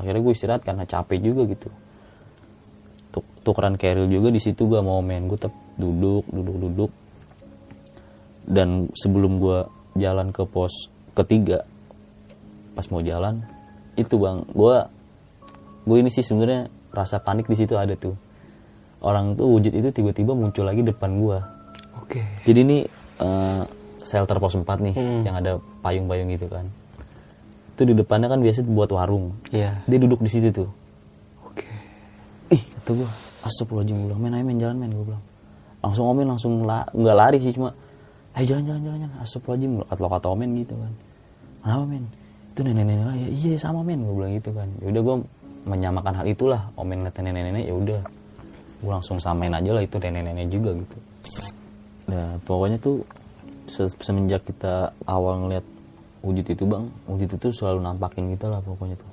akhirnya 0.00 0.20
gue 0.24 0.32
istirahat 0.32 0.62
karena 0.64 0.84
capek 0.88 1.18
juga 1.20 1.44
gitu. 1.50 1.68
Tuk 3.12 3.24
tukeran 3.44 3.76
keril 3.76 4.08
juga 4.08 4.32
di 4.32 4.40
situ 4.40 4.64
gue 4.64 4.80
mau 4.80 5.04
main 5.04 5.28
gue 5.28 5.36
tetap 5.36 5.52
duduk 5.76 6.24
duduk 6.32 6.56
duduk 6.68 6.90
dan 8.44 8.90
sebelum 8.94 9.38
gue 9.38 9.58
jalan 9.94 10.30
ke 10.30 10.42
pos 10.44 10.72
ketiga 11.12 11.62
pas 12.72 12.86
mau 12.88 13.00
jalan 13.00 13.44
itu 13.94 14.16
bang 14.16 14.42
gue 14.48 14.76
gue 15.82 15.96
ini 15.98 16.08
sih 16.08 16.22
sebenarnya 16.22 16.66
rasa 16.90 17.18
panik 17.18 17.44
di 17.44 17.54
situ 17.54 17.74
ada 17.74 17.92
tuh 17.92 18.16
orang 19.00 19.34
tuh 19.34 19.46
wujud 19.48 19.70
itu 19.70 19.88
tiba-tiba 19.90 20.32
muncul 20.32 20.64
lagi 20.64 20.80
depan 20.80 21.18
gue 21.18 21.38
Oke. 21.98 22.20
jadi 22.42 22.58
ini 22.60 22.78
eh, 23.18 23.62
shelter 24.02 24.36
pos 24.36 24.54
4 24.54 24.64
nih 24.80 24.94
Hmm. 24.94 25.22
yang 25.22 25.36
ada 25.36 25.50
payung-payung 25.80 26.30
gitu 26.30 26.48
kan 26.48 26.66
itu 27.72 27.82
di 27.84 27.94
depannya 27.94 28.26
kan 28.26 28.40
biasa 28.40 28.64
buat 28.64 28.88
warung 28.88 29.32
Iya. 29.48 29.76
dia 29.84 29.98
duduk 29.98 30.18
di 30.18 30.28
situ 30.28 30.48
tuh 30.50 30.68
Oke. 31.44 31.68
ih 32.48 32.62
kata 32.80 32.90
gue 32.94 33.08
astagfirullahaladzim 33.42 33.96
gue 33.98 34.08
bilang 34.08 34.20
men 34.20 34.32
ayo 34.32 34.44
men 34.44 34.56
jalan 34.56 34.76
men 34.76 34.90
gue 34.90 35.04
bilang 35.04 35.24
langsung 35.82 36.04
omen 36.06 36.26
langsung 36.26 36.52
la 36.62 36.86
nggak 36.88 37.16
lari 37.16 37.38
sih 37.38 37.52
cuma 37.52 37.74
ayo 38.38 38.44
jalan 38.48 38.64
jalan 38.64 38.80
jalan 38.84 38.98
jalan. 39.04 39.12
Astagfirullahaladzim 39.20 39.72
kata 39.88 40.08
kata 40.08 40.26
omen 40.32 40.50
gitu 40.56 40.74
kan. 40.76 40.92
Kenapa 41.62 41.84
men 41.86 42.04
itu 42.52 42.60
nenek 42.64 42.84
nenek 42.84 43.04
lah. 43.06 43.16
Ya 43.16 43.28
iya 43.28 43.54
sama 43.56 43.80
men 43.84 44.00
gue 44.04 44.14
bilang 44.14 44.32
gitu 44.36 44.50
kan. 44.52 44.68
Ya 44.80 44.86
udah 44.92 45.02
gue 45.04 45.16
menyamakan 45.68 46.12
hal 46.20 46.26
itulah. 46.26 46.62
Omen 46.74 47.04
ngeliat 47.04 47.16
nenek 47.20 47.42
nenek 47.52 47.64
ya 47.68 47.74
udah. 47.76 48.00
Gue 48.82 48.90
langsung 48.90 49.16
samain 49.22 49.52
aja 49.52 49.70
lah 49.70 49.82
itu 49.84 49.96
nenek 50.00 50.22
nenek 50.26 50.46
juga 50.50 50.70
gitu. 50.74 50.96
Nah 52.10 52.36
pokoknya 52.42 52.78
tuh 52.82 53.06
se- 53.70 53.94
semenjak 54.02 54.42
kita 54.42 54.90
awal 55.06 55.46
ngeliat 55.46 55.64
wujud 56.22 56.46
itu 56.46 56.64
bang 56.66 56.86
wujud 57.10 57.30
itu 57.34 57.48
selalu 57.50 57.82
nampakin 57.82 58.30
kita 58.34 58.50
lah 58.50 58.60
pokoknya 58.62 58.96
tuh. 58.98 59.12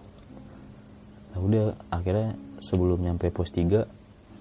Nah 1.34 1.39
udah 1.43 1.63
akhirnya 1.93 2.34
sebelum 2.59 2.99
nyampe 3.03 3.30
pos 3.30 3.53
3 3.53 3.86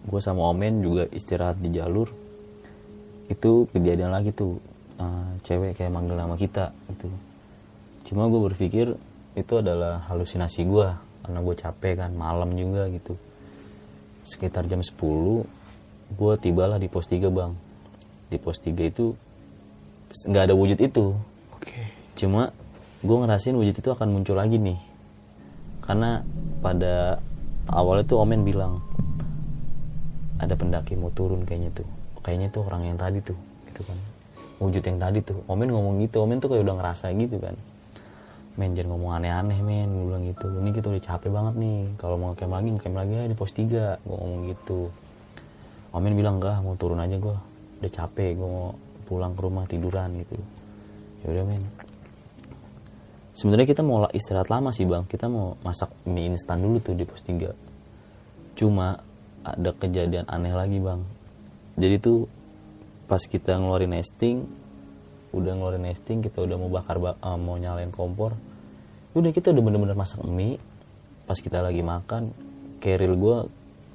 gue 0.09 0.21
sama 0.23 0.49
Omen 0.49 0.81
juga 0.81 1.05
istirahat 1.13 1.61
di 1.61 1.75
jalur 1.75 2.09
itu 3.29 3.69
kejadian 3.71 4.11
lagi 4.11 4.33
tuh 4.33 4.57
eh, 4.97 5.29
cewek 5.45 5.77
kayak 5.77 5.93
manggil 5.93 6.17
nama 6.17 6.35
kita 6.35 6.73
gitu. 6.93 7.09
Cuma 8.09 8.27
gue 8.33 8.41
berpikir 8.41 8.97
itu 9.37 9.53
adalah 9.55 10.03
halusinasi 10.09 10.65
gue 10.65 10.89
karena 11.23 11.39
gue 11.45 11.55
capek 11.55 11.95
kan 12.01 12.11
malam 12.17 12.57
juga 12.57 12.89
gitu. 12.89 13.15
Sekitar 14.25 14.65
jam 14.69 14.81
10 14.81 14.97
gue 16.09 16.33
tibalah 16.41 16.81
di 16.81 16.89
pos 16.89 17.05
3 17.05 17.29
bang. 17.29 17.53
Di 18.33 18.41
pos 18.41 18.57
3 18.65 18.89
itu 18.89 19.13
nggak 20.29 20.45
ada 20.49 20.55
wujud 20.57 20.81
itu. 20.81 21.15
Oke. 21.59 21.97
cuma 22.19 22.51
gue 22.99 23.15
ngerasain 23.15 23.55
wujud 23.55 23.79
itu 23.79 23.91
akan 23.93 24.09
muncul 24.11 24.35
lagi 24.35 24.59
nih. 24.59 24.81
Karena 25.85 26.25
pada 26.59 27.23
awalnya 27.71 28.05
tuh 28.09 28.19
Omen 28.25 28.43
bilang 28.43 28.81
ada 30.39 30.55
pendaki 30.55 30.95
mau 30.95 31.13
turun 31.13 31.45
kayaknya 31.45 31.71
tuh 31.83 31.98
kayaknya 32.25 32.49
tuh 32.51 32.67
orang 32.67 32.83
yang 32.89 32.97
tadi 32.99 33.19
tuh 33.23 33.39
gitu 33.71 33.83
kan. 33.87 33.99
Wujud 34.59 34.83
yang 34.83 34.99
tadi 34.99 35.23
tuh. 35.23 35.39
Omen 35.47 35.71
ngomong 35.71 36.03
gitu 36.03 36.23
Omen 36.23 36.43
tuh 36.43 36.51
kayak 36.51 36.67
udah 36.67 36.77
ngerasa 36.83 37.15
gitu 37.15 37.39
kan. 37.39 37.55
Men 38.59 38.75
jangan 38.75 38.99
ngomong 38.99 39.23
aneh-aneh 39.23 39.59
men. 39.63 39.89
Gue 39.91 40.05
bilang 40.11 40.25
gitu. 40.27 40.49
Ini 40.51 40.71
kita 40.75 40.87
udah 40.91 41.03
capek 41.03 41.31
banget 41.31 41.55
nih. 41.63 41.81
Kalau 41.97 42.17
mau 42.19 42.35
camp 42.35 42.53
lagi 42.59 42.69
camp 42.79 42.97
lagi 42.99 43.13
aja 43.15 43.29
di 43.31 43.37
pos 43.39 43.53
3 43.55 44.03
gue 44.03 44.17
ngomong 44.19 44.41
gitu. 44.51 44.91
Omen 45.95 46.13
bilang 46.19 46.43
enggak 46.43 46.59
mau 46.61 46.75
turun 46.75 46.99
aja 46.99 47.17
gue 47.17 47.37
udah 47.79 47.93
capek 47.95 48.35
gue 48.35 48.49
mau 48.49 48.75
pulang 49.07 49.33
ke 49.33 49.41
rumah 49.41 49.65
tiduran 49.71 50.11
gitu. 50.27 50.37
Ya 51.23 51.27
udah 51.39 51.45
men. 51.47 51.63
Sebenarnya 53.39 53.71
kita 53.71 53.87
mau 53.87 54.03
istirahat 54.11 54.51
lama 54.51 54.75
sih 54.75 54.83
bang. 54.83 55.07
Kita 55.07 55.31
mau 55.31 55.55
masak 55.63 55.95
mie 56.11 56.27
instan 56.27 56.59
dulu 56.59 56.83
tuh 56.83 56.99
di 56.99 57.07
pos 57.07 57.23
3 57.23 57.69
cuma 58.59 58.99
ada 59.47 59.71
kejadian 59.71 60.27
aneh 60.27 60.51
lagi 60.51 60.83
bang 60.83 60.99
jadi 61.79 61.97
tuh 61.97 62.27
pas 63.07 63.23
kita 63.23 63.57
ngeluarin 63.57 63.95
nesting 63.95 64.45
udah 65.31 65.53
ngeluarin 65.55 65.87
nesting 65.87 66.21
kita 66.21 66.43
udah 66.43 66.57
mau 66.57 66.69
bakar 66.69 66.99
ba- 66.99 67.17
eh, 67.17 67.39
mau 67.39 67.55
nyalain 67.55 67.89
kompor 67.89 68.35
udah 69.15 69.31
kita 69.31 69.51
udah 69.51 69.63
bener-bener 69.63 69.95
masak 69.95 70.21
mie 70.23 70.59
pas 71.25 71.37
kita 71.37 71.61
lagi 71.61 71.81
makan 71.81 72.35
keril 72.79 73.15
gue 73.15 73.37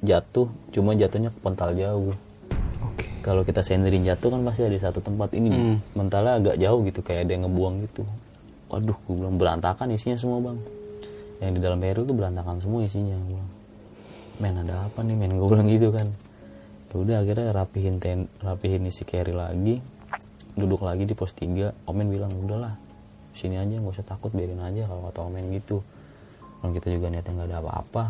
jatuh 0.01 0.45
cuma 0.69 0.91
jatuhnya 0.93 1.29
ke 1.29 1.39
pental 1.39 1.71
jauh. 1.73 2.11
Oke. 2.83 3.07
kalau 3.23 3.41
kita 3.41 3.63
senderin 3.63 4.03
jatuh 4.03 4.27
kan 4.29 4.43
pasti 4.43 4.61
ada 4.61 4.75
satu 4.75 4.99
tempat 4.99 5.31
ini 5.31 5.47
Hmm. 5.49 5.77
mentalnya 5.95 6.35
agak 6.35 6.55
jauh 6.57 6.83
gitu 6.83 6.99
kayak 6.99 7.23
ada 7.23 7.31
yang 7.31 7.47
ngebuang 7.47 7.75
gitu. 7.81 8.03
Waduh 8.67 8.97
gue 8.99 9.15
bilang 9.15 9.37
berantakan 9.37 9.87
isinya 9.89 10.19
semua 10.19 10.43
bang. 10.43 10.59
Yang 11.39 11.51
di 11.55 11.59
dalam 11.59 11.79
peril 11.79 12.03
tuh 12.03 12.13
berantakan 12.13 12.59
semua 12.59 12.83
isinya 12.83 13.15
gue 13.15 13.43
men 14.37 14.59
ada 14.59 14.85
apa 14.85 14.99
nih 15.01 15.15
men? 15.15 15.39
Gue 15.39 15.47
bilang 15.47 15.67
gitu 15.67 15.89
kan 15.89 16.11
udah 16.99 17.25
akhirnya 17.25 17.49
rapihin 17.49 17.97
ten 17.97 18.29
rapihin 18.43 18.85
isi 18.85 19.01
carry 19.07 19.33
lagi. 19.33 19.81
Duduk 20.53 20.85
lagi 20.85 21.09
di 21.09 21.17
pos 21.17 21.33
3 21.33 21.89
omen 21.89 22.07
bilang 22.13 22.29
udahlah 22.37 22.77
sini 23.33 23.57
aja 23.57 23.81
nggak 23.81 23.97
usah 23.97 24.05
takut 24.05 24.29
biarin 24.29 24.61
aja 24.61 24.85
kalau 24.85 25.09
kata 25.09 25.19
omen 25.25 25.49
gitu. 25.57 25.81
Kalau 26.61 26.71
kita 26.71 26.93
juga 26.93 27.09
niatnya 27.09 27.33
nggak 27.33 27.49
ada 27.49 27.57
apa-apa. 27.65 28.03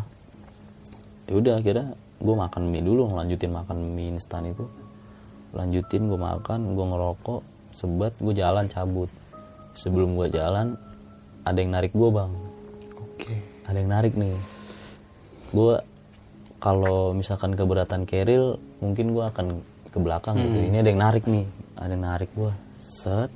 Ya 1.24 1.34
udah 1.40 1.54
akhirnya 1.56 1.96
gue 2.20 2.34
makan 2.36 2.62
mie 2.68 2.84
dulu 2.84 3.08
lanjutin 3.16 3.50
makan 3.56 3.96
mie 3.96 4.12
instan 4.12 4.52
itu. 4.52 4.68
Lanjutin 5.56 6.12
gue 6.12 6.20
makan 6.20 6.76
gue 6.76 6.84
ngerokok 6.84 7.40
sebat 7.72 8.12
gue 8.20 8.34
jalan 8.36 8.68
cabut. 8.68 9.08
Sebelum 9.72 10.14
gue 10.20 10.28
jalan 10.28 10.76
ada 11.48 11.56
yang 11.56 11.72
narik 11.72 11.96
gue 11.96 12.08
bang. 12.12 12.32
Oke. 13.00 13.34
ada 13.64 13.76
yang 13.80 13.90
narik 13.90 14.12
nih. 14.14 14.36
Gue 15.52 15.80
kalau 16.60 17.12
misalkan 17.12 17.56
keberatan 17.56 18.04
keril 18.04 18.60
mungkin 18.84 19.16
gue 19.16 19.24
akan 19.24 19.46
ke 19.88 19.98
belakang 20.02 20.36
gitu. 20.36 20.58
Ini 20.68 20.84
ada 20.84 20.88
yang 20.92 21.00
narik 21.00 21.24
nih. 21.24 21.46
Ada 21.80 21.92
yang 21.96 22.04
narik 22.04 22.30
gue 22.36 22.52
set. 22.82 23.30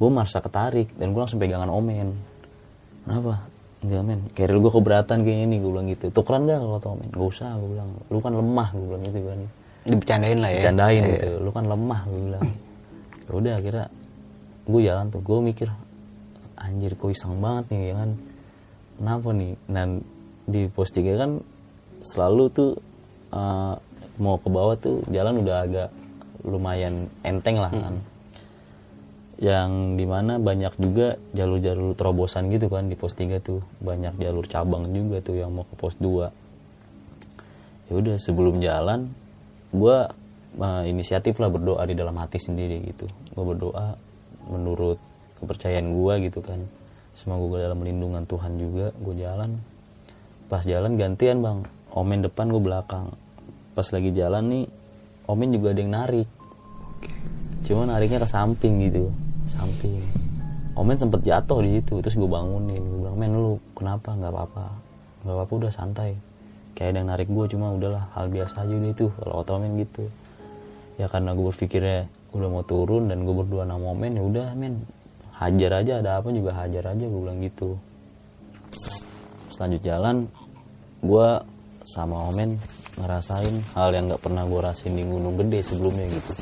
Gue 0.00 0.10
merasa 0.10 0.42
ketarik 0.42 0.90
dan 0.98 1.14
gue 1.14 1.20
langsung 1.22 1.38
pegangan 1.38 1.70
omen. 1.70 2.18
Kenapa? 3.06 3.46
Enggak 3.86 4.02
men. 4.02 4.20
Keril 4.34 4.58
gue 4.58 4.72
keberatan 4.72 5.18
kayaknya 5.22 5.46
nih 5.54 5.58
gue 5.62 5.70
bilang 5.70 5.88
gitu. 5.90 6.06
Tukeran 6.10 6.50
gak 6.50 6.58
kalau 6.58 6.72
kata 6.78 6.88
omen 6.90 7.08
gak 7.14 7.26
usah 7.26 7.48
gue 7.54 7.68
bilang. 7.70 7.90
Lu 8.10 8.18
kan 8.18 8.32
lemah 8.34 8.68
gue 8.74 8.86
bilang 8.90 9.02
gitu 9.06 9.18
kan. 9.22 9.38
Dibicarain 9.82 10.38
lah 10.38 10.50
ya. 10.50 10.56
bercandain 10.58 11.02
gitu. 11.06 11.30
Lu 11.38 11.50
kan 11.54 11.64
lemah 11.70 12.00
gue 12.10 12.20
bilang. 12.26 12.42
Ya 13.22 13.30
udah 13.30 13.52
akhirnya 13.62 13.86
gue 14.66 14.80
jalan 14.82 15.06
tuh. 15.12 15.20
Gue 15.22 15.38
mikir 15.38 15.68
anjir 16.58 16.92
kok 16.94 17.10
iseng 17.10 17.38
banget 17.38 17.64
nih 17.70 17.82
ya 17.90 17.94
kan. 18.02 18.10
Kenapa 18.98 19.28
nih? 19.34 19.52
Dan 19.66 19.88
di 20.46 20.66
pos 20.66 20.90
3 20.90 21.22
kan 21.22 21.30
selalu 22.02 22.44
tuh 22.50 22.70
eh, 23.30 23.74
mau 24.20 24.36
ke 24.36 24.48
bawah 24.52 24.76
tuh 24.76 25.00
jalan 25.08 25.40
udah 25.40 25.56
agak 25.64 25.88
lumayan 26.42 27.06
enteng 27.22 27.62
lah 27.62 27.70
kan. 27.70 28.02
Yang 29.42 29.70
di 29.98 30.06
mana 30.06 30.38
banyak 30.38 30.74
juga 30.78 31.18
jalur-jalur 31.34 31.98
terobosan 31.98 32.46
gitu 32.54 32.70
kan 32.70 32.86
di 32.86 32.94
pos 32.94 33.14
3 33.14 33.42
tuh. 33.42 33.58
Banyak 33.82 34.18
jalur 34.22 34.46
cabang 34.46 34.86
juga 34.90 35.18
tuh 35.18 35.38
yang 35.38 35.50
mau 35.50 35.66
ke 35.66 35.74
pos 35.74 35.96
2 35.98 36.30
ya 37.90 37.92
udah 37.98 38.16
sebelum 38.16 38.62
jalan 38.62 39.10
gue 39.74 39.96
inisiatif 40.86 41.40
lah 41.42 41.50
berdoa 41.50 41.82
di 41.88 41.96
dalam 41.98 42.14
hati 42.20 42.38
sendiri 42.38 42.78
gitu. 42.88 43.10
Gue 43.34 43.44
berdoa 43.44 43.98
menurut 44.46 45.00
kepercayaan 45.40 45.90
gue 45.90 46.14
gitu 46.30 46.38
kan. 46.44 46.60
Semoga 47.12 47.44
gue 47.56 47.58
dalam 47.66 47.80
lindungan 47.82 48.24
Tuhan 48.24 48.56
juga 48.56 48.94
gue 48.94 49.14
jalan. 49.16 49.58
Pas 50.46 50.62
jalan 50.62 50.94
gantian 51.00 51.42
bang. 51.42 51.64
Omen 51.92 52.24
depan 52.24 52.48
gue 52.48 52.62
belakang 52.62 53.12
pas 53.72 53.86
lagi 53.88 54.10
jalan 54.12 54.44
nih 54.48 54.64
omen 55.28 55.48
juga 55.52 55.72
ada 55.72 55.80
yang 55.80 55.92
narik. 55.92 56.28
Cuma 57.62 57.86
nariknya 57.88 58.22
ke 58.22 58.28
samping 58.28 58.82
gitu 58.90 59.08
samping. 59.52 60.00
Omen 60.72 60.96
sempet 60.96 61.20
jatuh 61.20 61.60
di 61.60 61.78
situ 61.78 62.00
terus 62.00 62.16
gue 62.16 62.24
bangunin. 62.24 62.80
Gue 62.80 62.98
bilang 63.04 63.16
men 63.20 63.32
lu 63.36 63.60
kenapa? 63.76 64.16
Nggak 64.16 64.32
apa-apa. 64.32 64.66
Nggak 65.22 65.34
apa-apa 65.36 65.52
udah 65.52 65.72
santai. 65.72 66.16
Kayak 66.72 66.88
ada 66.88 66.98
yang 67.04 67.08
narik 67.12 67.28
gue 67.28 67.44
cuma 67.52 67.76
udahlah 67.76 68.08
hal 68.16 68.32
biasa 68.32 68.64
aja 68.64 68.72
udah 68.72 68.90
itu 68.96 69.06
kalau 69.20 69.34
kata 69.44 69.50
omen 69.60 69.72
gitu. 69.76 70.04
Ya 70.96 71.06
karena 71.12 71.36
gue 71.36 71.44
berpikirnya 71.44 72.08
udah 72.32 72.48
mau 72.48 72.64
turun 72.64 73.12
dan 73.12 73.28
gue 73.28 73.34
berdua 73.36 73.68
nama 73.68 73.92
omen 73.92 74.16
ya 74.16 74.22
udah 74.24 74.46
men 74.56 74.80
hajar 75.36 75.84
aja 75.84 76.00
ada 76.00 76.10
apa 76.24 76.32
juga 76.32 76.56
hajar 76.56 76.96
aja 76.96 77.04
gue 77.04 77.20
bilang 77.20 77.44
gitu. 77.44 77.76
Selanjut 79.52 79.84
jalan 79.84 80.24
gue 81.04 81.28
sama 81.84 82.32
omen 82.32 82.56
ngerasain 82.96 83.56
hal 83.72 83.88
yang 83.96 84.12
nggak 84.12 84.22
pernah 84.22 84.44
gue 84.44 84.60
rasain 84.60 84.92
di 84.92 85.04
gunung 85.04 85.36
gede 85.40 85.64
sebelumnya 85.64 86.06
gitu. 86.12 86.32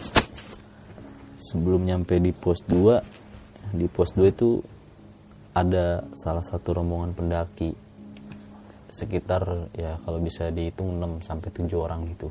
Sebelum 1.41 1.87
nyampe 1.87 2.19
di 2.19 2.35
pos 2.35 2.63
2 2.67 3.77
di 3.77 3.87
pos 3.87 4.11
2 4.19 4.35
itu 4.35 4.59
ada 5.55 6.03
salah 6.15 6.43
satu 6.43 6.75
rombongan 6.75 7.15
pendaki. 7.15 7.71
Sekitar 8.91 9.71
ya 9.75 10.03
kalau 10.03 10.19
bisa 10.19 10.51
dihitung 10.51 10.99
6 10.99 11.23
sampai 11.23 11.49
7 11.55 11.71
orang 11.79 12.11
gitu. 12.11 12.29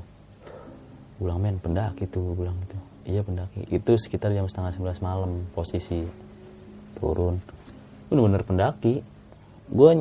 Gua 1.20 1.36
bilang 1.36 1.40
men 1.40 1.58
pendaki 1.60 2.08
tuh 2.08 2.36
bilang 2.36 2.60
gitu. 2.68 2.78
Iya 3.08 3.22
pendaki. 3.24 3.68
Itu 3.72 3.96
sekitar 3.96 4.36
jam 4.36 4.48
setengah 4.48 4.76
11 4.76 5.00
malam 5.04 5.48
posisi 5.56 6.04
turun. 7.00 7.40
Bener-bener 8.12 8.44
pendaki. 8.44 9.00
Gue 9.70 9.92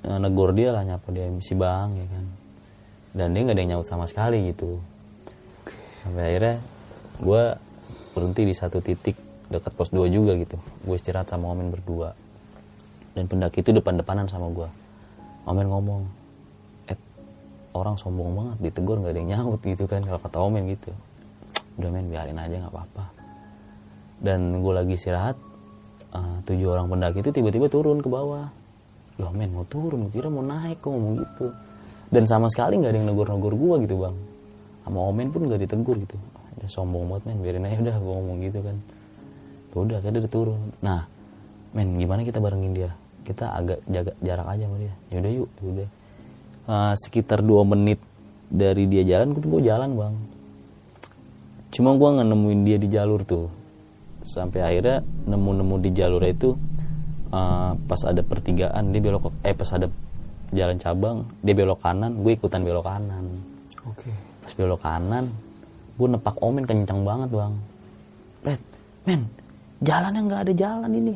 negor 0.00 0.56
dia 0.56 0.72
lah 0.72 0.82
nyapa 0.82 1.12
dia 1.12 1.28
si 1.44 1.52
bang 1.52 1.92
ya 1.92 2.06
kan 2.08 2.39
dan 3.10 3.34
dia 3.34 3.42
nggak 3.42 3.56
ada 3.58 3.62
yang 3.62 3.70
nyaut 3.76 3.88
sama 3.90 4.06
sekali 4.06 4.54
gitu. 4.54 4.78
Sampai 6.02 6.34
akhirnya 6.34 6.56
gue 7.20 7.42
berhenti 8.14 8.42
di 8.46 8.54
satu 8.54 8.78
titik 8.78 9.18
dekat 9.50 9.72
pos 9.74 9.90
2 9.90 10.06
juga 10.08 10.38
gitu. 10.38 10.56
Gue 10.86 10.96
istirahat 10.96 11.26
sama 11.26 11.50
Omen 11.50 11.74
berdua. 11.74 12.14
Dan 13.18 13.26
pendaki 13.26 13.66
itu 13.66 13.74
depan-depanan 13.74 14.30
sama 14.30 14.46
gue 14.54 14.70
Omen 15.50 15.66
ngomong 15.66 16.02
eh 16.86 16.98
orang 17.74 17.98
sombong 17.98 18.30
banget 18.38 18.70
ditegur 18.70 19.02
nggak 19.02 19.10
ada 19.10 19.18
yang 19.18 19.30
nyaut 19.34 19.60
gitu 19.66 19.84
kan 19.90 20.06
kalau 20.06 20.20
kata 20.22 20.38
Omen 20.38 20.70
gitu. 20.70 20.94
Udah 21.82 21.90
men 21.90 22.06
biarin 22.06 22.38
aja 22.38 22.54
nggak 22.62 22.70
apa-apa. 22.70 23.04
Dan 24.22 24.62
gue 24.62 24.72
lagi 24.72 24.94
istirahat 24.94 25.34
eh, 26.14 26.36
tujuh 26.46 26.70
orang 26.70 26.86
pendaki 26.86 27.26
itu 27.26 27.34
tiba-tiba 27.34 27.66
turun 27.66 27.98
ke 27.98 28.06
bawah. 28.06 28.46
Loh 29.18 29.32
men 29.34 29.50
mau 29.50 29.66
turun? 29.66 30.06
Kira 30.14 30.30
mau 30.30 30.46
naik 30.46 30.78
kok 30.78 30.94
ngomong 30.94 31.26
gitu 31.26 31.50
dan 32.10 32.26
sama 32.26 32.50
sekali 32.50 32.78
nggak 32.78 32.90
ada 32.90 32.98
yang 32.98 33.08
negur-negur 33.14 33.54
gua 33.54 33.74
gitu 33.82 33.96
bang. 34.02 34.16
Sama 34.82 34.98
omen 35.06 35.30
pun 35.30 35.46
nggak 35.46 35.60
ditegur 35.62 35.96
gitu. 35.98 36.18
Ya 36.60 36.66
sombong 36.66 37.06
banget 37.08 37.30
men. 37.30 37.38
Biarin 37.40 37.64
aja 37.66 37.78
udah 37.78 37.96
gua 38.02 38.12
ngomong 38.18 38.38
gitu 38.44 38.58
kan. 38.60 38.76
Ya 39.70 39.76
udah 39.78 39.96
akhirnya 40.02 40.20
dia 40.26 40.32
turun. 40.32 40.60
Nah 40.82 41.06
men 41.70 41.94
gimana 41.96 42.26
kita 42.26 42.42
barengin 42.42 42.74
dia? 42.74 42.90
Kita 43.22 43.54
agak 43.54 43.78
jaga 43.86 44.12
jarak 44.20 44.46
aja 44.50 44.62
sama 44.66 44.76
dia. 44.82 44.94
Yaudah 45.14 45.30
yuk 45.30 45.50
yaudah 45.62 45.88
Eh, 46.70 46.94
sekitar 46.94 47.42
dua 47.42 47.66
menit 47.66 47.98
dari 48.46 48.86
dia 48.86 49.02
jalan 49.02 49.34
gue 49.34 49.62
jalan 49.62 49.90
bang. 49.96 50.14
Cuma 51.74 51.94
gue 51.98 52.08
nggak 52.14 52.28
nemuin 52.30 52.60
dia 52.62 52.76
di 52.78 52.88
jalur 52.90 53.26
tuh. 53.26 53.50
Sampai 54.22 54.62
akhirnya 54.62 55.02
nemu-nemu 55.26 55.74
di 55.82 55.90
jalur 55.90 56.22
itu 56.22 56.54
eh, 57.30 57.72
pas 57.74 58.00
ada 58.06 58.22
pertigaan 58.22 58.90
dia 58.94 59.00
belok 59.02 59.30
ke- 59.30 59.50
eh 59.50 59.54
pas 59.54 59.70
ada 59.74 59.86
jalan 60.50 60.76
cabang 60.82 61.18
dia 61.46 61.54
belok 61.54 61.78
kanan 61.78 62.12
gue 62.22 62.32
ikutan 62.34 62.62
belok 62.66 62.86
kanan. 62.86 63.24
Oke. 63.86 64.10
pas 64.44 64.52
belok 64.58 64.80
kanan 64.82 65.24
gue 65.94 66.08
nepak 66.10 66.36
omen 66.42 66.64
kencang 66.66 67.00
banget 67.06 67.28
bang. 67.30 67.54
Red 68.40 68.62
men 69.06 69.20
jalannya 69.84 70.20
nggak 70.26 70.42
ada 70.48 70.52
jalan 70.56 70.90
ini. 70.90 71.14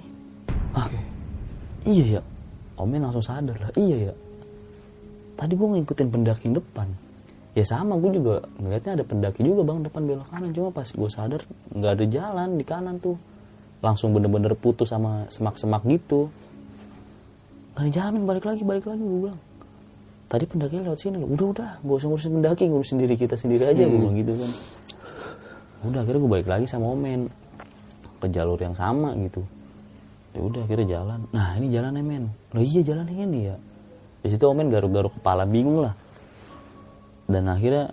Ah 0.77 0.87
iya 1.83 2.21
ya. 2.21 2.23
Omen 2.79 3.03
langsung 3.07 3.23
sadar 3.23 3.57
lah. 3.59 3.71
Iya 3.75 4.11
ya. 4.11 4.15
Tadi 5.35 5.53
gue 5.55 5.69
ngikutin 5.79 6.09
pendaki 6.11 6.47
depan. 6.55 6.89
Ya 7.55 7.63
sama 7.63 7.95
gue 7.99 8.19
juga 8.19 8.43
ngeliatnya 8.59 9.03
ada 9.03 9.05
pendaki 9.07 9.41
juga 9.47 9.63
bang 9.67 9.83
depan 9.83 10.03
belok 10.07 10.29
kanan. 10.31 10.51
Cuma 10.55 10.69
pas 10.71 10.87
gue 10.87 11.11
sadar 11.11 11.43
nggak 11.75 11.93
ada 11.99 12.05
jalan 12.07 12.49
di 12.55 12.65
kanan 12.67 13.03
tuh. 13.03 13.19
Langsung 13.83 14.15
bener-bener 14.15 14.55
putus 14.55 14.95
sama 14.95 15.27
semak-semak 15.27 15.83
gitu 15.91 16.31
jalan 17.83 18.11
men, 18.15 18.25
balik 18.27 18.45
lagi 18.47 18.63
balik 18.63 18.87
lagi 18.87 19.03
gue 19.03 19.21
bilang. 19.27 19.41
Tadi 20.31 20.45
pendaki 20.47 20.79
lewat 20.79 20.99
sini 20.99 21.19
loh. 21.19 21.31
Udah 21.31 21.47
udah. 21.51 21.71
Gak 21.83 21.97
usah 21.99 22.09
ngurusin 22.11 22.33
pendaki 22.39 22.65
ngurusin 22.71 22.97
diri 23.03 23.15
kita 23.19 23.35
sendiri 23.35 23.71
aja 23.71 23.83
gue 23.83 23.99
bilang 23.99 24.17
gitu 24.19 24.33
kan. 24.39 24.51
Udah 25.85 26.01
akhirnya 26.07 26.21
gue 26.23 26.31
balik 26.31 26.49
lagi 26.49 26.67
sama 26.71 26.95
omen. 26.95 27.27
Ke 28.23 28.27
jalur 28.31 28.57
yang 28.57 28.75
sama 28.79 29.13
gitu. 29.19 29.43
Ya 30.35 30.41
udah 30.43 30.61
akhirnya 30.65 30.87
jalan. 30.99 31.21
Nah 31.35 31.49
ini 31.59 31.67
jalannya 31.75 32.03
men. 32.03 32.25
Loh 32.55 32.63
iya 32.63 32.81
jalannya 32.83 33.15
ini 33.15 33.41
ya. 33.51 33.57
Di 34.25 34.29
situ 34.33 34.45
omen 34.47 34.71
garuk-garuk 34.71 35.19
kepala 35.21 35.45
bingung 35.45 35.83
lah. 35.83 35.95
Dan 37.27 37.51
akhirnya 37.51 37.91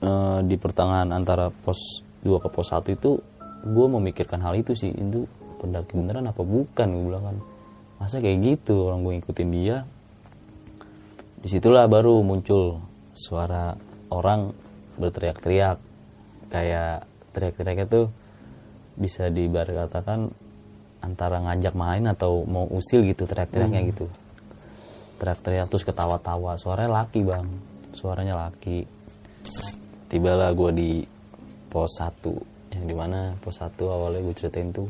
eh, 0.00 0.38
di 0.44 0.56
pertengahan 0.56 1.12
antara 1.12 1.52
pos 1.52 2.02
2 2.24 2.42
ke 2.42 2.48
pos 2.48 2.72
1 2.72 2.96
itu 2.96 3.20
gue 3.64 3.86
memikirkan 3.92 4.40
hal 4.40 4.56
itu 4.56 4.72
sih. 4.72 4.90
Itu 4.90 5.28
pendaki 5.60 5.94
beneran 5.94 6.28
apa 6.28 6.40
bukan 6.42 6.86
gue 6.90 7.04
bilang 7.12 7.24
kan 7.28 7.53
masa 7.98 8.18
kayak 8.18 8.38
gitu 8.42 8.90
orang 8.90 9.06
gue 9.06 9.12
ngikutin 9.20 9.50
dia? 9.54 9.76
Di 11.44 11.48
situlah 11.52 11.84
baru 11.84 12.24
muncul 12.24 12.80
suara 13.12 13.76
orang 14.08 14.50
berteriak-teriak. 14.96 15.78
Kayak 16.48 17.04
teriak-teriaknya 17.34 17.86
tuh 17.90 18.06
bisa 18.94 19.26
diibarat 19.28 19.90
katakan 19.90 20.30
antara 21.02 21.42
ngajak 21.44 21.74
main 21.76 22.08
atau 22.08 22.48
mau 22.48 22.64
usil 22.70 23.04
gitu 23.04 23.28
teriak-teriaknya 23.28 23.80
gitu. 23.92 24.06
Teriak-teriak 25.20 25.68
terus 25.68 25.84
ketawa-tawa. 25.84 26.56
Suaranya 26.56 27.04
laki 27.04 27.20
bang. 27.22 27.46
Suaranya 27.92 28.34
laki. 28.48 28.88
Tibalah 30.08 30.54
gue 30.54 30.70
di 30.72 30.90
pos 31.68 31.98
1 31.98 32.74
yang 32.78 32.84
di 32.86 32.94
mana 32.94 33.34
pos 33.42 33.58
1 33.58 33.74
awalnya 33.82 34.22
gue 34.22 34.34
ceritain 34.38 34.70
tuh 34.70 34.86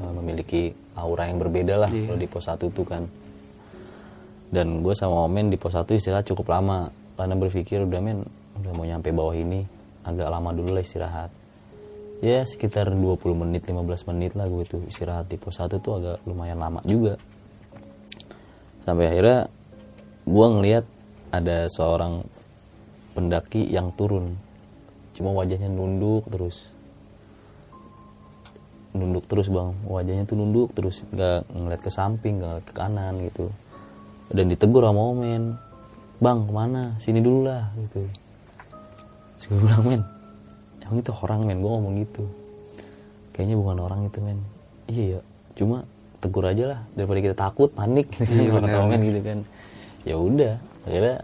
eh, 0.00 0.12
memiliki 0.12 0.62
aura 0.96 1.28
yang 1.28 1.38
berbeda 1.40 1.74
lah 1.86 1.90
kalau 1.90 2.18
di 2.18 2.28
pos 2.28 2.48
1 2.48 2.60
tuh 2.72 2.86
kan. 2.86 3.04
Dan 4.46 4.80
gue 4.80 4.94
sama 4.94 5.26
Omen 5.26 5.50
di 5.50 5.58
pos 5.58 5.74
1 5.74 5.84
istirahat 5.96 6.24
cukup 6.28 6.54
lama. 6.54 6.88
Karena 7.16 7.32
berpikir 7.32 7.80
udah 7.84 8.00
men 8.00 8.20
udah 8.60 8.72
mau 8.76 8.84
nyampe 8.84 9.08
bawah 9.12 9.32
ini 9.32 9.64
agak 10.04 10.28
lama 10.28 10.50
dulu 10.52 10.76
lah 10.76 10.84
istirahat. 10.84 11.30
Ya 12.24 12.40
sekitar 12.48 12.88
20 12.88 13.20
menit 13.36 13.68
15 13.68 14.08
menit 14.08 14.32
lah 14.32 14.48
gue 14.48 14.64
tuh 14.64 14.80
istirahat 14.88 15.28
di 15.28 15.36
pos 15.36 15.60
1 15.60 15.80
tuh 15.80 15.92
agak 16.00 16.16
lumayan 16.24 16.60
lama 16.60 16.80
juga. 16.84 17.20
Sampai 18.86 19.10
akhirnya 19.10 19.50
gue 20.24 20.46
ngelihat 20.46 20.84
ada 21.34 21.68
seorang 21.68 22.24
pendaki 23.12 23.66
yang 23.68 23.92
turun. 23.96 24.36
Cuma 25.16 25.32
wajahnya 25.32 25.72
nunduk 25.72 26.28
terus 26.28 26.68
nunduk 28.96 29.28
terus 29.28 29.52
bang. 29.52 29.76
Wajahnya 29.84 30.24
tuh 30.24 30.36
nunduk 30.40 30.72
terus 30.72 31.04
nggak 31.12 31.46
ngeliat 31.52 31.82
ke 31.84 31.90
samping 31.92 32.40
nggak 32.40 32.50
ngeliat 32.50 32.66
ke 32.66 32.74
kanan 32.74 33.14
gitu. 33.28 33.46
Dan 34.32 34.50
ditegur 34.50 34.82
sama 34.82 35.12
omen 35.12 35.54
bang 36.18 36.38
ke 36.48 36.52
mana? 36.52 36.82
Sini 36.98 37.20
dulu 37.20 37.46
lah 37.46 37.70
gitu. 37.76 38.02
Terus 39.36 39.44
gue 39.52 39.58
bilang 39.60 39.84
men 39.84 40.02
emang 40.86 41.02
itu 41.02 41.12
orang 41.12 41.40
men? 41.44 41.58
Gue 41.60 41.70
ngomong 41.70 41.94
gitu. 42.02 42.24
Kayaknya 43.34 43.56
bukan 43.58 43.78
orang 43.82 44.00
itu 44.06 44.18
men. 44.22 44.38
Iya 44.86 45.04
ya 45.18 45.20
cuma 45.56 45.88
tegur 46.20 46.44
aja 46.44 46.64
lah 46.76 46.80
daripada 46.92 47.20
kita 47.20 47.36
takut 47.36 47.72
panik 47.72 48.12
gitu 48.18 48.50
kan 48.54 48.64
omen 48.66 49.00
gitu 49.02 49.20
kan. 49.20 49.38
Ya 50.06 50.16
udah 50.16 50.54
akhirnya 50.86 51.16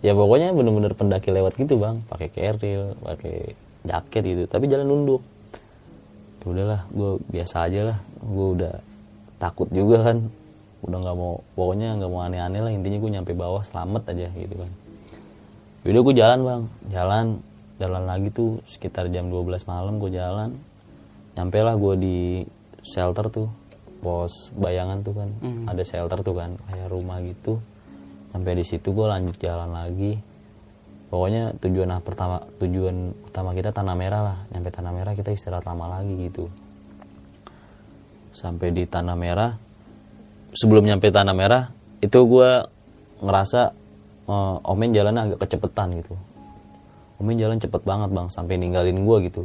ya 0.00 0.12
pokoknya 0.16 0.52
bener-bener 0.52 0.92
pendaki 0.92 1.32
lewat 1.32 1.56
gitu 1.56 1.80
bang. 1.80 2.04
Pakai 2.06 2.28
keril 2.28 2.94
pakai 3.00 3.56
jaket 3.84 4.22
gitu. 4.24 4.42
Tapi 4.46 4.68
jalan 4.68 4.86
nunduk 4.86 5.24
ya 6.40 6.46
udahlah 6.48 6.80
gue 6.88 7.10
biasa 7.28 7.56
aja 7.68 7.80
lah. 7.92 7.98
Gue 8.20 8.46
udah 8.56 8.74
takut 9.36 9.68
juga 9.68 10.12
kan. 10.12 10.18
Udah 10.80 10.98
nggak 11.04 11.16
mau 11.16 11.44
pokoknya 11.56 12.00
nggak 12.00 12.10
mau 12.10 12.20
aneh-aneh 12.24 12.60
lah. 12.64 12.72
Intinya 12.72 12.98
gue 13.00 13.10
nyampe 13.12 13.32
bawah 13.36 13.60
selamat 13.60 14.16
aja 14.16 14.32
gitu 14.32 14.56
kan. 14.56 14.72
Udah 15.84 16.00
gue 16.00 16.14
jalan 16.16 16.38
bang. 16.40 16.62
Jalan 16.88 17.26
jalan 17.80 18.02
lagi 18.04 18.28
tuh 18.32 18.60
sekitar 18.68 19.08
jam 19.12 19.28
12 19.28 19.68
malam 19.68 20.00
gue 20.00 20.10
jalan. 20.12 20.56
Nyampe 21.36 21.58
lah 21.60 21.76
gue 21.76 21.94
di 22.00 22.18
shelter 22.80 23.28
tuh 23.28 23.48
pos 24.00 24.48
bayangan 24.56 25.04
tuh 25.04 25.14
kan. 25.16 25.28
Ada 25.68 25.82
shelter 25.84 26.24
tuh 26.24 26.32
kan 26.36 26.56
kayak 26.68 26.88
rumah 26.88 27.20
gitu. 27.20 27.60
Sampai 28.32 28.56
di 28.56 28.64
situ 28.64 28.96
gue 28.96 29.04
lanjut 29.04 29.36
jalan 29.36 29.74
lagi 29.74 30.29
pokoknya 31.10 31.58
tujuan 31.58 31.90
nah, 31.90 32.00
pertama 32.00 32.46
tujuan 32.62 33.12
utama 33.26 33.50
kita 33.52 33.74
tanah 33.74 33.94
merah 33.98 34.22
lah. 34.22 34.38
Nyampe 34.54 34.70
tanah 34.70 34.92
merah 34.94 35.12
kita 35.12 35.34
istirahat 35.34 35.66
lama 35.66 36.00
lagi 36.00 36.14
gitu. 36.14 36.46
Sampai 38.30 38.70
di 38.70 38.86
tanah 38.86 39.18
merah 39.18 39.58
sebelum 40.54 40.86
nyampe 40.86 41.10
tanah 41.10 41.34
merah 41.34 41.74
itu 41.98 42.16
gue 42.16 42.50
ngerasa 43.20 43.60
eh, 44.30 44.56
omen 44.70 44.90
jalannya 44.94 45.34
agak 45.34 45.38
kecepetan 45.44 45.98
gitu. 45.98 46.14
Omen 47.20 47.36
jalan 47.36 47.60
cepet 47.60 47.84
banget 47.84 48.08
bang 48.14 48.30
sampai 48.32 48.56
ninggalin 48.56 49.04
gue 49.04 49.16
gitu. 49.28 49.42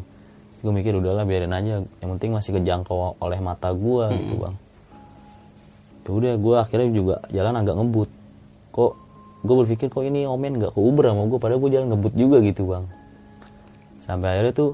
Gue 0.64 0.72
mikir 0.72 0.96
udahlah 0.96 1.28
biarin 1.28 1.52
aja. 1.52 1.84
Yang 2.00 2.10
penting 2.18 2.32
masih 2.32 2.52
kejangkau 2.56 3.20
oleh 3.20 3.40
mata 3.44 3.74
gue 3.76 4.06
gitu 4.16 4.36
bang. 4.40 4.56
Ya 6.06 6.12
udah 6.14 6.34
gue 6.38 6.56
akhirnya 6.62 6.90
juga 6.94 7.16
jalan 7.34 7.54
agak 7.58 7.76
ngebut. 7.82 8.10
Kok 8.72 8.94
gue 9.46 9.56
berpikir 9.62 9.94
kok 9.94 10.02
ini 10.02 10.26
omen 10.26 10.58
nggak 10.58 10.74
keuber 10.74 11.14
sama 11.14 11.30
gue 11.30 11.40
padahal 11.40 11.62
gue 11.62 11.72
jalan 11.72 11.88
ngebut 11.94 12.14
juga 12.18 12.38
gitu 12.42 12.64
bang. 12.66 12.86
Sampai 14.02 14.28
akhirnya 14.38 14.54
tuh 14.58 14.72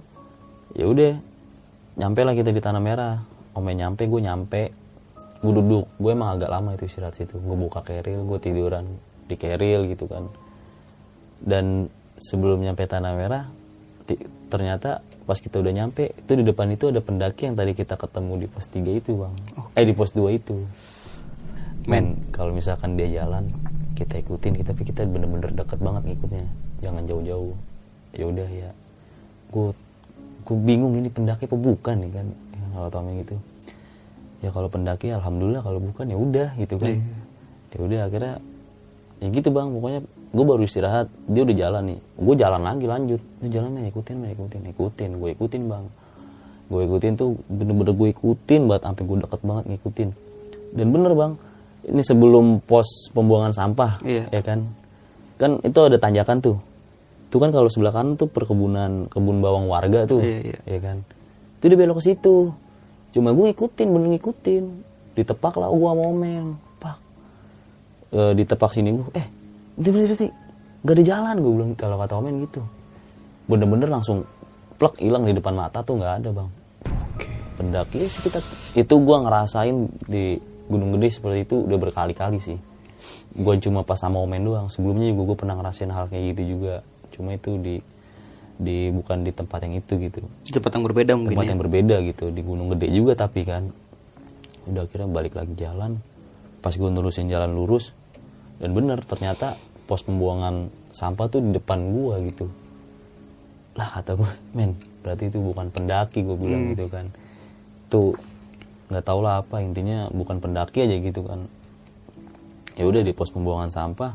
ya 0.72 0.88
udah 0.88 1.12
nyampe 2.00 2.22
lah 2.24 2.34
kita 2.34 2.50
di 2.56 2.62
tanah 2.64 2.82
merah. 2.82 3.16
Omen 3.52 3.76
nyampe 3.76 4.08
gue 4.08 4.22
nyampe. 4.24 4.62
Gue 5.44 5.52
duduk. 5.52 5.92
Gue 6.00 6.16
emang 6.16 6.40
agak 6.40 6.48
lama 6.48 6.72
itu 6.72 6.88
istirahat 6.88 7.20
situ. 7.20 7.36
Gue 7.36 7.58
buka 7.60 7.84
keril 7.84 8.24
gue 8.24 8.40
tiduran 8.40 8.88
di 9.28 9.36
keril 9.36 9.92
gitu 9.92 10.08
kan. 10.08 10.32
Dan 11.44 11.92
sebelum 12.16 12.64
nyampe 12.64 12.88
tanah 12.88 13.12
merah 13.12 13.46
ternyata 14.52 15.00
pas 15.24 15.40
kita 15.40 15.64
udah 15.64 15.72
nyampe 15.72 16.12
itu 16.12 16.32
di 16.36 16.44
depan 16.44 16.68
itu 16.76 16.92
ada 16.92 17.00
pendaki 17.00 17.48
yang 17.48 17.56
tadi 17.56 17.72
kita 17.72 17.96
ketemu 17.96 18.44
di 18.44 18.48
pos 18.52 18.68
3 18.68 19.00
itu 19.00 19.12
bang. 19.20 19.34
Eh 19.76 19.84
di 19.84 19.94
pos 19.96 20.12
2 20.16 20.32
itu. 20.32 20.56
Men. 21.88 22.30
Kalau 22.36 22.52
misalkan 22.54 23.00
dia 23.00 23.10
jalan 23.10 23.50
kita 24.02 24.16
ikutin 24.18 24.54
kita 24.58 24.74
tapi 24.74 24.82
kita 24.82 25.06
bener-bener 25.06 25.54
deket 25.54 25.78
banget 25.78 26.04
ngikutnya. 26.10 26.46
Jangan 26.82 27.06
jauh-jauh. 27.06 27.54
Ya 28.18 28.26
udah 28.26 28.50
ya. 28.50 28.70
Gue 29.54 29.78
gue 30.42 30.58
bingung 30.58 30.98
ini 30.98 31.08
pendaki 31.14 31.46
apa 31.46 31.54
bukan 31.54 32.02
nih 32.02 32.12
kan 32.18 32.28
ya, 32.34 32.66
kalau 32.74 32.90
Tommy 32.90 33.22
gitu. 33.22 33.36
Ya 34.42 34.50
kalau 34.50 34.68
pendaki 34.74 35.14
alhamdulillah 35.14 35.62
kalau 35.62 35.78
bukan 35.78 36.10
ya 36.10 36.18
udah 36.18 36.50
gitu 36.58 36.82
kan. 36.82 36.98
Ya 37.72 37.80
udah 37.80 38.00
akhirnya 38.10 38.36
ya 39.22 39.28
gitu 39.30 39.50
bang. 39.54 39.70
Pokoknya 39.70 40.02
gue 40.10 40.46
baru 40.50 40.62
istirahat 40.66 41.08
dia 41.30 41.42
udah 41.46 41.56
jalan 41.56 41.84
nih. 41.94 42.00
Gue 42.18 42.36
jalan 42.42 42.62
lagi 42.66 42.86
lanjut. 42.90 43.22
Dia 43.46 43.50
jalan 43.62 43.70
nih 43.78 43.94
ikutin 43.94 44.18
nih 44.18 44.32
ikutin 44.34 44.62
ikutin 44.74 45.10
gue 45.22 45.30
ikutin 45.38 45.62
bang. 45.70 45.86
Gue 46.74 46.82
ikutin 46.90 47.14
tuh 47.20 47.38
bener-bener 47.46 47.94
gue 47.94 48.10
ikutin 48.18 48.62
banget 48.66 48.82
sampai 48.90 49.04
gue 49.06 49.18
deket 49.30 49.42
banget 49.46 49.64
ngikutin. 49.70 50.10
Dan 50.74 50.88
bener 50.90 51.14
bang 51.14 51.34
ini 51.88 52.02
sebelum 52.06 52.62
pos 52.62 53.10
pembuangan 53.10 53.54
sampah 53.54 54.02
Iya. 54.06 54.30
ya 54.30 54.42
kan? 54.46 54.60
Kan 55.42 55.58
itu 55.66 55.80
ada 55.82 55.98
tanjakan 55.98 56.38
tuh. 56.38 56.58
Itu 57.32 57.40
kan 57.42 57.50
kalau 57.50 57.72
sebelah 57.72 57.96
kanan 57.96 58.20
tuh 58.20 58.28
perkebunan 58.30 59.08
kebun 59.10 59.40
bawang 59.42 59.66
warga 59.66 60.06
tuh 60.06 60.22
Iya, 60.22 60.54
iya. 60.54 60.58
ya 60.68 60.80
kan? 60.84 61.02
Itu 61.58 61.66
dia 61.72 61.78
belok 61.80 61.98
ke 62.04 62.14
situ. 62.14 62.52
Cuma 63.12 63.34
gue 63.34 63.50
ngikutin 63.50 63.88
bener 63.90 64.08
ngikutin. 64.18 64.66
Ditepak 65.18 65.58
lah 65.58 65.68
gue 65.72 65.80
mau 65.80 66.12
men 66.14 66.56
pak. 66.78 66.98
E, 68.12 68.20
ditepak 68.38 68.72
sini 68.76 68.94
gue 68.96 69.08
eh 69.18 69.28
itu 69.80 69.90
berarti 69.90 70.28
gak 70.84 70.96
ada 71.00 71.04
jalan 71.04 71.36
gue 71.40 71.52
bilang 71.52 71.72
kalau 71.80 71.96
kata 71.98 72.14
omen 72.20 72.46
gitu. 72.46 72.62
Bener-bener 73.50 73.90
langsung 73.90 74.24
plek 74.78 75.02
hilang 75.02 75.26
di 75.26 75.34
depan 75.34 75.54
mata 75.58 75.82
tuh 75.82 75.98
nggak 75.98 76.14
ada 76.22 76.30
bang. 76.30 76.50
Pendaki 77.58 78.06
sih 78.06 78.30
kita 78.30 78.40
itu 78.74 78.94
gue 78.98 79.18
ngerasain 79.22 79.78
di 80.08 80.51
Gunung 80.72 80.96
Gede 80.96 81.12
seperti 81.12 81.44
itu 81.44 81.68
udah 81.68 81.78
berkali-kali 81.78 82.40
sih. 82.40 82.58
Gue 83.36 83.60
cuma 83.60 83.84
pas 83.84 84.00
sama 84.00 84.24
omen 84.24 84.44
doang. 84.48 84.68
Sebelumnya 84.72 85.12
juga 85.12 85.36
gue 85.36 85.38
pernah 85.44 85.56
ngerasain 85.60 85.92
hal 85.92 86.08
kayak 86.08 86.36
gitu 86.36 86.58
juga. 86.58 86.76
Cuma 87.12 87.36
itu 87.36 87.60
di 87.60 87.84
di 88.62 88.94
bukan 88.94 89.26
di 89.26 89.32
tempat 89.36 89.60
yang 89.68 89.82
itu 89.82 89.94
gitu. 90.00 90.22
Tempat 90.48 90.72
yang 90.80 90.86
berbeda 90.86 91.12
mungkin 91.18 91.36
tempat 91.36 91.46
ya. 91.46 91.52
yang 91.52 91.62
berbeda 91.62 91.96
gitu. 92.08 92.26
Di 92.32 92.42
Gunung 92.42 92.72
Gede 92.72 92.88
juga 92.96 93.14
tapi 93.20 93.44
kan. 93.44 93.68
Udah 94.70 94.88
akhirnya 94.88 95.10
balik 95.12 95.36
lagi 95.36 95.54
jalan. 95.60 96.00
Pas 96.62 96.72
gue 96.72 96.90
nerusin 96.90 97.28
jalan 97.28 97.52
lurus 97.52 97.92
dan 98.62 98.78
bener 98.78 99.02
ternyata 99.02 99.58
pos 99.90 100.06
pembuangan 100.06 100.70
sampah 100.94 101.26
tuh 101.28 101.42
di 101.42 101.58
depan 101.58 101.90
gua 101.90 102.22
gitu. 102.22 102.46
Lah 103.74 103.90
kata 103.98 104.14
gue 104.14 104.32
men 104.54 104.78
berarti 105.02 105.34
itu 105.34 105.42
bukan 105.42 105.74
pendaki 105.74 106.22
gue 106.22 106.38
bilang 106.38 106.70
gitu 106.78 106.86
kan. 106.86 107.10
Tuh 107.90 108.14
nggak 108.92 109.08
tau 109.08 109.24
lah 109.24 109.40
apa 109.40 109.64
intinya 109.64 110.12
bukan 110.12 110.44
pendaki 110.44 110.84
aja 110.84 111.00
gitu 111.00 111.24
kan. 111.24 111.48
Ya 112.76 112.84
udah 112.84 113.02
di 113.08 113.16
pos 113.16 113.32
pembuangan 113.32 113.72
sampah 113.72 114.12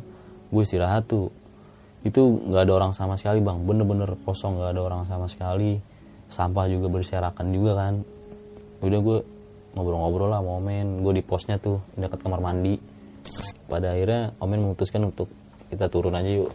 gue 0.52 0.62
istirahat 0.62 1.08
tuh. 1.08 1.32
Itu 2.04 2.38
nggak 2.44 2.68
ada 2.68 2.72
orang 2.76 2.92
sama 2.92 3.16
sekali 3.16 3.40
bang. 3.40 3.64
Bener-bener 3.64 4.14
kosong 4.22 4.60
nggak 4.60 4.76
ada 4.76 4.82
orang 4.84 5.02
sama 5.08 5.26
sekali. 5.26 5.80
Sampah 6.28 6.68
juga 6.68 6.92
berserakan 6.92 7.56
juga 7.56 7.72
kan. 7.72 7.94
Udah 8.84 9.00
gue 9.00 9.18
ngobrol-ngobrol 9.72 10.28
lah 10.28 10.44
sama 10.44 10.60
Omen. 10.60 11.00
Gue 11.00 11.18
di 11.18 11.22
posnya 11.24 11.56
tuh 11.56 11.80
dekat 11.96 12.20
kamar 12.20 12.44
mandi. 12.44 12.76
Pada 13.66 13.96
akhirnya 13.96 14.36
Omen 14.38 14.60
memutuskan 14.60 15.08
untuk 15.08 15.32
kita 15.72 15.88
turun 15.88 16.14
aja 16.14 16.30
yuk. 16.30 16.52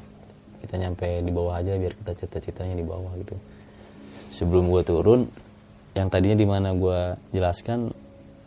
Kita 0.62 0.78
nyampe 0.78 1.26
di 1.26 1.32
bawah 1.34 1.58
aja 1.58 1.74
biar 1.74 1.98
kita 1.98 2.14
cita-citanya 2.22 2.78
di 2.78 2.86
bawah 2.86 3.12
gitu. 3.18 3.34
Sebelum 4.32 4.70
gue 4.72 4.82
turun 4.86 5.28
yang 5.92 6.08
tadinya 6.08 6.38
di 6.40 6.48
mana 6.48 6.72
gue 6.72 7.20
jelaskan 7.36 7.92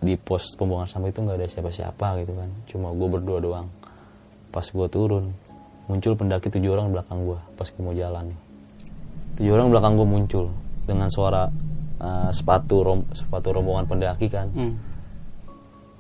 di 0.05 0.15
pos 0.21 0.53
pembuangan 0.61 0.87
sampah 0.87 1.09
itu 1.09 1.21
nggak 1.25 1.37
ada 1.41 1.49
siapa-siapa 1.49 2.07
gitu 2.21 2.33
kan. 2.37 2.51
Cuma 2.69 2.93
gue 2.93 3.09
berdua 3.09 3.39
doang. 3.41 3.67
Pas 4.53 4.63
gue 4.63 4.87
turun 4.93 5.33
muncul 5.89 6.13
pendaki 6.17 6.49
tujuh 6.49 6.73
orang 6.73 6.89
di 6.89 6.93
belakang 6.97 7.19
gue 7.25 7.39
pas 7.57 7.67
gue 7.69 7.83
mau 7.83 7.97
jalan 7.97 8.25
nih. 8.29 8.39
Tujuh 9.41 9.53
orang 9.57 9.69
belakang 9.73 9.93
gue 9.97 10.09
muncul 10.09 10.45
dengan 10.85 11.09
suara 11.09 11.49
uh, 12.01 12.31
sepatu 12.31 12.77
rom 12.85 13.01
sepatu 13.17 13.49
rombongan 13.51 13.85
pendaki 13.89 14.29
kan. 14.29 14.53
Hmm. 14.53 14.77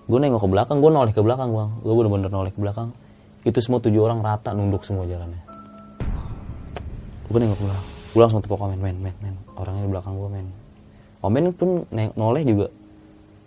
gue 0.04 0.20
nengok 0.20 0.44
ke 0.44 0.48
belakang 0.52 0.84
gue 0.84 0.90
noleh 0.92 1.12
ke 1.16 1.22
belakang 1.24 1.48
bang. 1.48 1.70
Gue 1.80 1.94
bener-bener 1.96 2.28
noleh 2.28 2.52
ke 2.52 2.60
belakang. 2.60 2.92
Itu 3.40 3.58
semua 3.64 3.80
tujuh 3.80 4.04
orang 4.04 4.20
rata 4.20 4.52
nunduk 4.52 4.84
semua 4.84 5.08
jalannya. 5.08 5.40
Gue 7.32 7.38
nengok 7.40 7.56
ke 7.56 7.64
belakang. 7.64 7.86
Gue 8.12 8.20
langsung 8.20 8.40
tepuk 8.44 8.60
komen 8.60 8.76
men 8.76 9.00
men 9.00 9.16
men. 9.24 9.34
Orangnya 9.56 9.88
di 9.88 9.90
belakang 9.90 10.14
gue 10.20 10.28
men. 10.28 10.46
Omen 11.24 11.56
pun 11.56 11.88
noleh 12.20 12.44
juga 12.44 12.68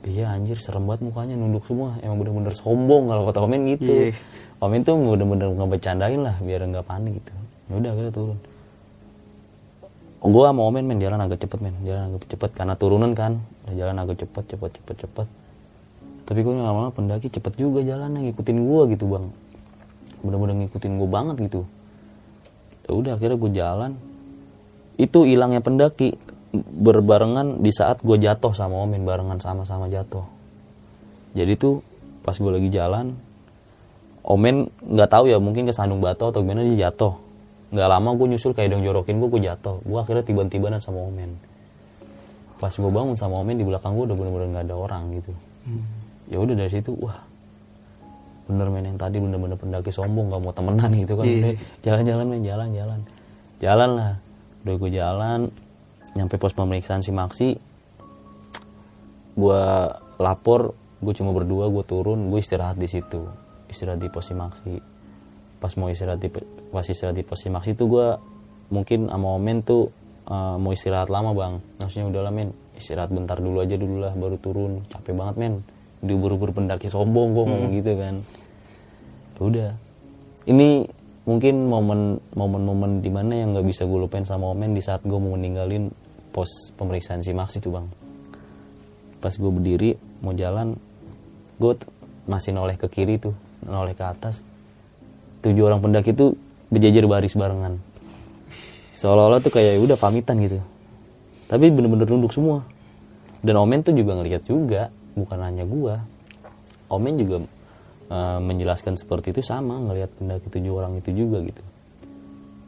iya 0.06 0.30
anjir 0.30 0.62
serem 0.62 0.86
banget 0.86 1.10
mukanya 1.10 1.34
nunduk 1.34 1.66
semua. 1.66 1.98
Emang 2.06 2.22
bener-bener 2.22 2.54
sombong 2.54 3.10
kalau 3.10 3.24
kata 3.26 3.39
Omen 3.41 3.66
gitu. 3.74 3.89
Iya. 3.89 4.14
Omen 4.62 4.82
tuh 4.86 4.98
bener-bener 4.98 5.50
ngebecandain 5.54 6.22
lah 6.22 6.36
biar 6.41 6.62
nggak 6.68 6.86
panik 6.86 7.18
gitu. 7.18 7.32
Ya 7.68 7.74
udah 7.82 7.89
akhirnya 7.93 8.14
turun. 8.14 8.38
Oh, 10.18 10.34
gue 10.34 10.43
sama 10.43 10.62
Omen 10.66 10.86
men 10.89 10.98
jalan 10.98 11.22
agak 11.22 11.45
cepet 11.45 11.60
men. 11.62 11.76
Jalan 11.86 12.14
agak 12.14 12.26
cepet 12.30 12.52
karena 12.58 12.74
turunan 12.74 13.14
kan. 13.14 13.41
Jalan 13.70 13.95
agak 14.02 14.22
cepet 14.26 14.43
cepet 14.50 14.72
cepet 14.82 14.95
cepet. 15.06 15.28
Tapi 16.28 16.39
gue 16.43 16.54
lama-lama 16.58 16.91
pendaki 16.91 17.32
cepet 17.32 17.56
juga 17.56 17.80
jalan 17.86 18.18
ngikutin 18.18 18.58
gue 18.60 18.82
gitu 18.98 19.06
bang. 19.08 19.26
Bener-bener 20.26 20.66
ngikutin 20.66 20.91
gue 21.00 21.10
banget 21.10 21.36
gitu. 21.48 21.62
Ya 22.88 22.91
udah 22.98 23.12
akhirnya 23.16 23.38
gue 23.38 23.52
jalan. 23.54 23.91
Itu 24.98 25.24
hilangnya 25.30 25.62
pendaki 25.62 26.18
berbarengan 26.66 27.62
di 27.62 27.72
saat 27.74 28.01
gue 28.01 28.18
jatuh 28.18 28.53
sama 28.53 28.82
Omen 28.82 29.03
barengan 29.03 29.38
sama-sama 29.41 29.91
jatuh. 29.91 30.24
Jadi 31.38 31.53
tuh 31.60 31.84
pas 32.26 32.36
gue 32.36 32.51
lagi 32.51 32.70
jalan 32.74 33.14
Omen 34.28 34.68
nggak 34.84 35.10
tahu 35.10 35.32
ya 35.32 35.39
mungkin 35.39 35.64
kesandung 35.64 36.03
batu 36.03 36.28
atau 36.28 36.43
gimana 36.43 36.66
dia 36.66 36.89
jatuh. 36.89 37.16
Nggak 37.72 37.88
lama 37.88 38.10
gue 38.16 38.28
nyusul 38.36 38.51
kayak 38.51 38.76
dong 38.76 38.84
jorokin 38.84 39.20
gue 39.24 39.30
gue 39.32 39.41
jatuh. 39.47 39.80
Gue 39.88 39.97
akhirnya 39.99 40.24
tiba-tibanan 40.28 40.84
sama 40.84 41.03
Omen 41.03 41.58
pas 42.58 42.74
gue 42.74 42.89
bangun 42.89 43.14
sama 43.14 43.38
Omen 43.38 43.62
di 43.62 43.66
belakang 43.66 43.93
gue 43.93 44.10
udah 44.10 44.18
bener-bener 44.18 44.47
nggak 44.49 44.66
ada 44.66 44.76
orang 44.76 45.03
gitu. 45.14 45.32
Ya 46.28 46.38
udah 46.41 46.55
dari 46.58 46.72
situ 46.74 46.91
wah 46.97 47.22
bener 48.47 48.72
men 48.72 48.88
yang 48.88 48.95
tadi 48.95 49.20
bener-bener 49.20 49.60
pendaki 49.60 49.91
sombong 49.91 50.32
gak 50.32 50.39
mau 50.39 50.55
temenan 50.55 50.91
gitu 50.95 51.20
kan. 51.20 51.28
Iya. 51.28 51.60
Jalan-jalan 51.84 52.26
men 52.26 52.41
jalan 52.47 52.68
jalan 52.74 52.99
jalan 53.62 53.89
lah. 53.93 54.14
Udah 54.66 54.76
gue 54.80 54.91
jalan 54.91 55.39
nyampe 56.18 56.41
pos 56.41 56.57
pemeriksaan 56.57 57.05
si 57.05 57.13
Maksi 57.13 57.49
gue 59.38 59.63
lapor 60.18 60.74
gue 60.97 61.13
cuma 61.13 61.30
berdua 61.30 61.70
gue 61.70 61.86
turun 61.86 62.34
gue 62.34 62.41
istirahat 62.41 62.82
di 62.82 62.89
situ 62.89 63.22
istirahat 63.70 64.01
di 64.01 64.09
pos 64.09 64.26
si 64.26 64.34
Maksi 64.34 64.76
pas 65.61 65.74
mau 65.78 65.93
istirahat 65.93 66.18
di 66.18 66.30
pas 66.74 66.86
istirahat 66.86 67.13
di 67.13 67.22
pos 67.22 67.38
si 67.45 67.53
Maksi 67.53 67.78
itu 67.78 67.86
gue 67.86 68.18
mungkin 68.70 69.07
sama 69.07 69.28
Omen 69.36 69.63
tuh 69.63 69.89
eh, 70.28 70.55
mau 70.59 70.72
istirahat 70.72 71.09
lama 71.11 71.32
bang. 71.34 71.53
Maksudnya 71.80 72.05
udahlah 72.11 72.34
men 72.34 72.51
istirahat 72.78 73.09
bentar 73.09 73.39
dulu 73.39 73.63
aja 73.63 73.76
dulu 73.76 74.03
lah 74.03 74.13
baru 74.13 74.38
turun. 74.39 74.84
Capek 74.91 75.13
banget 75.15 75.36
men. 75.39 75.53
Diubur-ubur 76.03 76.53
pendaki 76.53 76.91
sombong 76.91 77.34
gue 77.34 77.43
ngomong 77.47 77.72
gitu 77.74 77.93
kan. 77.97 78.15
Ya 79.38 79.41
udah. 79.41 79.72
Ini 80.47 80.70
mungkin 81.28 81.68
momen 81.68 82.24
momen-momen 82.38 83.03
di 83.03 83.11
mana 83.11 83.36
yang 83.36 83.51
nggak 83.51 83.68
bisa 83.68 83.84
gue 83.84 83.99
lupain 83.99 84.24
sama 84.24 84.47
Omen 84.51 84.78
di 84.78 84.84
saat 84.84 85.03
gue 85.03 85.18
mau 85.18 85.36
meninggalin 85.36 85.89
pos 86.38 86.70
pemeriksaan 86.78 87.26
si 87.26 87.34
Maksi 87.34 87.58
tuh 87.58 87.74
bang. 87.74 87.90
Pas 89.18 89.34
gue 89.34 89.50
berdiri 89.50 89.98
mau 90.22 90.38
jalan 90.38 90.78
gue 91.58 91.74
masih 92.30 92.54
noleh 92.54 92.78
ke 92.78 92.86
kiri 92.86 93.18
tuh 93.18 93.34
noleh 93.66 93.98
ke 93.98 94.06
atas. 94.06 94.46
Tujuh 95.42 95.66
orang 95.66 95.82
pendaki 95.82 96.14
tuh 96.14 96.38
berjajar 96.70 97.10
baris 97.10 97.34
barengan. 97.34 97.82
Seolah-olah 98.94 99.42
tuh 99.42 99.50
kayak 99.50 99.78
ya 99.78 99.80
udah 99.82 99.98
pamitan 99.98 100.38
gitu. 100.46 100.62
Tapi 101.50 101.74
bener-bener 101.74 102.06
nunduk 102.06 102.38
semua. 102.38 102.62
Dan 103.42 103.58
Omen 103.58 103.82
tuh 103.82 103.98
juga 103.98 104.14
ngeliat 104.22 104.46
juga 104.46 104.94
bukan 105.18 105.42
hanya 105.42 105.66
gua. 105.66 106.06
Omen 106.94 107.18
juga 107.18 107.50
eh, 108.14 108.40
menjelaskan 108.46 108.94
seperti 108.94 109.34
itu 109.34 109.42
sama 109.42 109.82
ngelihat 109.82 110.14
pendaki 110.22 110.54
tujuh 110.54 110.70
orang 110.70 111.02
itu 111.02 111.10
juga 111.18 111.42
gitu. 111.42 111.66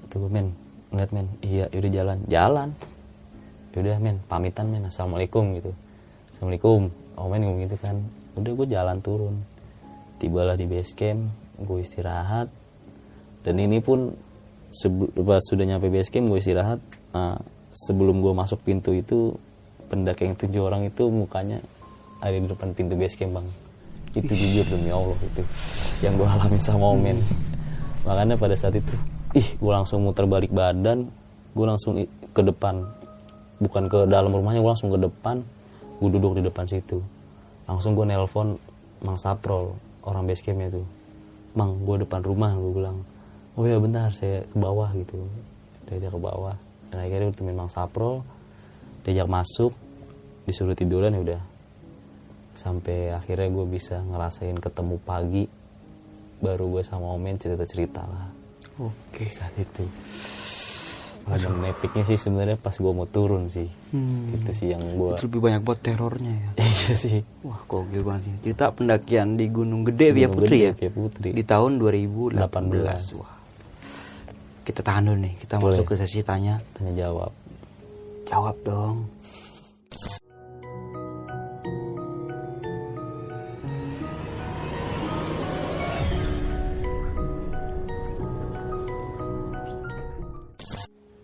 Itu 0.09 0.25
gue 0.25 0.31
men 0.33 0.57
ngeliat 0.89 1.09
men. 1.13 1.29
Iya 1.45 1.69
yaudah 1.69 1.91
jalan. 1.93 2.17
Jalan 2.25 2.69
yaudah 3.75 3.97
men 4.01 4.17
pamitan 4.25 4.69
men 4.69 4.87
assalamualaikum 4.87 5.57
gitu. 5.59 5.71
Assalamualaikum. 6.33 6.89
Omen 7.19 7.39
ngomong 7.43 7.61
gitu 7.67 7.77
kan. 7.83 7.99
Udah 8.39 8.51
gue 8.55 8.67
jalan 8.71 8.97
turun. 9.03 9.35
Tibalah 10.19 10.55
di 10.55 10.65
base 10.65 10.95
camp 10.95 11.29
gue 11.59 11.79
istirahat. 11.83 12.47
Dan 13.43 13.59
ini 13.59 13.83
pun 13.83 14.15
pas 15.27 15.43
sudah 15.43 15.65
nyampe 15.67 15.91
base 15.91 16.09
camp 16.09 16.31
gue 16.31 16.39
istirahat. 16.39 16.79
Eh, 17.15 17.37
sebelum 17.75 18.23
gue 18.23 18.31
masuk 18.31 18.63
pintu 18.63 18.95
itu 18.95 19.35
pendaki 19.91 20.29
yang 20.29 20.37
tujuh 20.39 20.61
orang 20.63 20.87
itu 20.87 21.09
mukanya 21.11 21.59
ada 22.23 22.35
di 22.35 22.47
depan 22.47 22.71
pintu 22.71 22.95
base 22.95 23.19
camp 23.19 23.41
bang. 23.41 23.47
Itu 24.15 24.31
jujur 24.33 24.65
demi 24.65 24.89
Allah 24.89 25.19
itu 25.21 25.43
yang 26.01 26.15
gue 26.15 26.27
alamin 26.27 26.61
sama 26.63 26.95
Omen 26.95 27.19
makanya 28.07 28.39
pada 28.39 28.55
saat 28.55 28.75
itu 28.79 28.95
ih 29.35 29.47
gue 29.59 29.71
langsung 29.71 30.01
muter 30.01 30.23
balik 30.23 30.49
badan 30.49 31.11
gue 31.51 31.65
langsung 31.65 31.99
ke 32.31 32.41
depan 32.41 32.87
bukan 33.59 33.91
ke 33.91 33.99
dalam 34.07 34.31
rumahnya 34.31 34.63
gue 34.63 34.71
langsung 34.71 34.91
ke 34.91 34.99
depan. 34.99 35.43
Gue 35.99 36.09
duduk 36.09 36.39
di 36.39 36.43
depan 36.47 36.65
situ. 36.65 37.03
Langsung 37.67 37.93
gue 37.93 38.07
nelpon 38.07 38.55
Mang 39.03 39.19
Saprol 39.19 39.75
orang 40.07 40.25
base 40.25 40.41
campnya 40.41 40.71
tuh. 40.71 40.87
Mang 41.53 41.83
gue 41.83 42.01
depan 42.01 42.23
rumah 42.23 42.55
gue 42.55 42.71
bilang. 42.71 43.03
Oh 43.59 43.67
ya 43.67 43.75
bentar 43.75 44.15
saya 44.15 44.47
ke 44.47 44.55
bawah 44.55 44.89
gitu. 44.95 45.19
Dia 45.91 46.07
ke 46.07 46.19
bawah. 46.19 46.55
Dan 46.89 47.03
akhirnya 47.03 47.29
gue 47.29 47.37
temuin 47.37 47.59
Mang 47.59 47.71
Saprol. 47.71 48.23
Diajak 49.03 49.27
masuk. 49.27 49.75
Disuruh 50.47 50.73
tiduran 50.73 51.13
ya 51.13 51.21
udah. 51.35 51.41
Sampai 52.55 53.11
akhirnya 53.11 53.51
gue 53.51 53.65
bisa 53.67 53.99
ngerasain 53.99 54.55
ketemu 54.55 54.95
pagi. 55.03 55.45
Baru 56.39 56.71
gue 56.71 56.83
sama 56.87 57.11
Omen 57.11 57.35
cerita 57.35 57.67
cerita 57.67 58.07
lah. 58.07 58.31
Oke. 58.79 59.27
saat 59.27 59.51
itu 59.59 59.83
Momen 61.25 61.67
epicnya 61.67 62.03
sih 62.03 62.15
sebenarnya 62.15 62.55
pas 62.55 62.71
gue 62.71 62.89
mau 62.89 63.05
turun 63.05 63.47
sih 63.47 63.67
Hmm. 63.89 64.31
itu 64.31 64.51
sih 64.53 64.67
yang 64.69 64.81
gue 64.81 65.13
Itu 65.13 65.25
lebih 65.25 65.41
banyak 65.41 65.61
buat 65.61 65.79
terornya 65.79 66.29
ya. 66.29 66.49
iya 66.63 66.93
sih 66.93 67.19
Wah, 67.41 67.57
gokil 67.63 68.01
banget. 68.01 68.37
Cerita 68.41 68.69
pendakian 68.69 69.33
di 69.33 69.45
Gunung 69.47 69.81
Gede 69.83 70.13
Via 70.13 70.27
Putri 70.27 70.45
Gede 70.55 70.59
ya. 70.61 70.71
Via 70.75 70.91
Putri. 70.91 71.29
Di 71.31 71.43
tahun 71.43 71.77
2018. 71.77 72.37
18. 72.37 73.17
Wah. 73.17 73.33
Kita 74.61 74.79
tahan 74.79 75.03
dulu 75.03 75.17
nih. 75.19 75.33
Kita 75.35 75.57
Boleh. 75.57 75.81
masuk 75.81 75.85
ke 75.87 75.95
sesi 75.97 76.21
tanya 76.21 76.61
tanya 76.71 76.93
jawab 76.95 77.33
jawab 78.23 78.55
dong. 78.61 79.09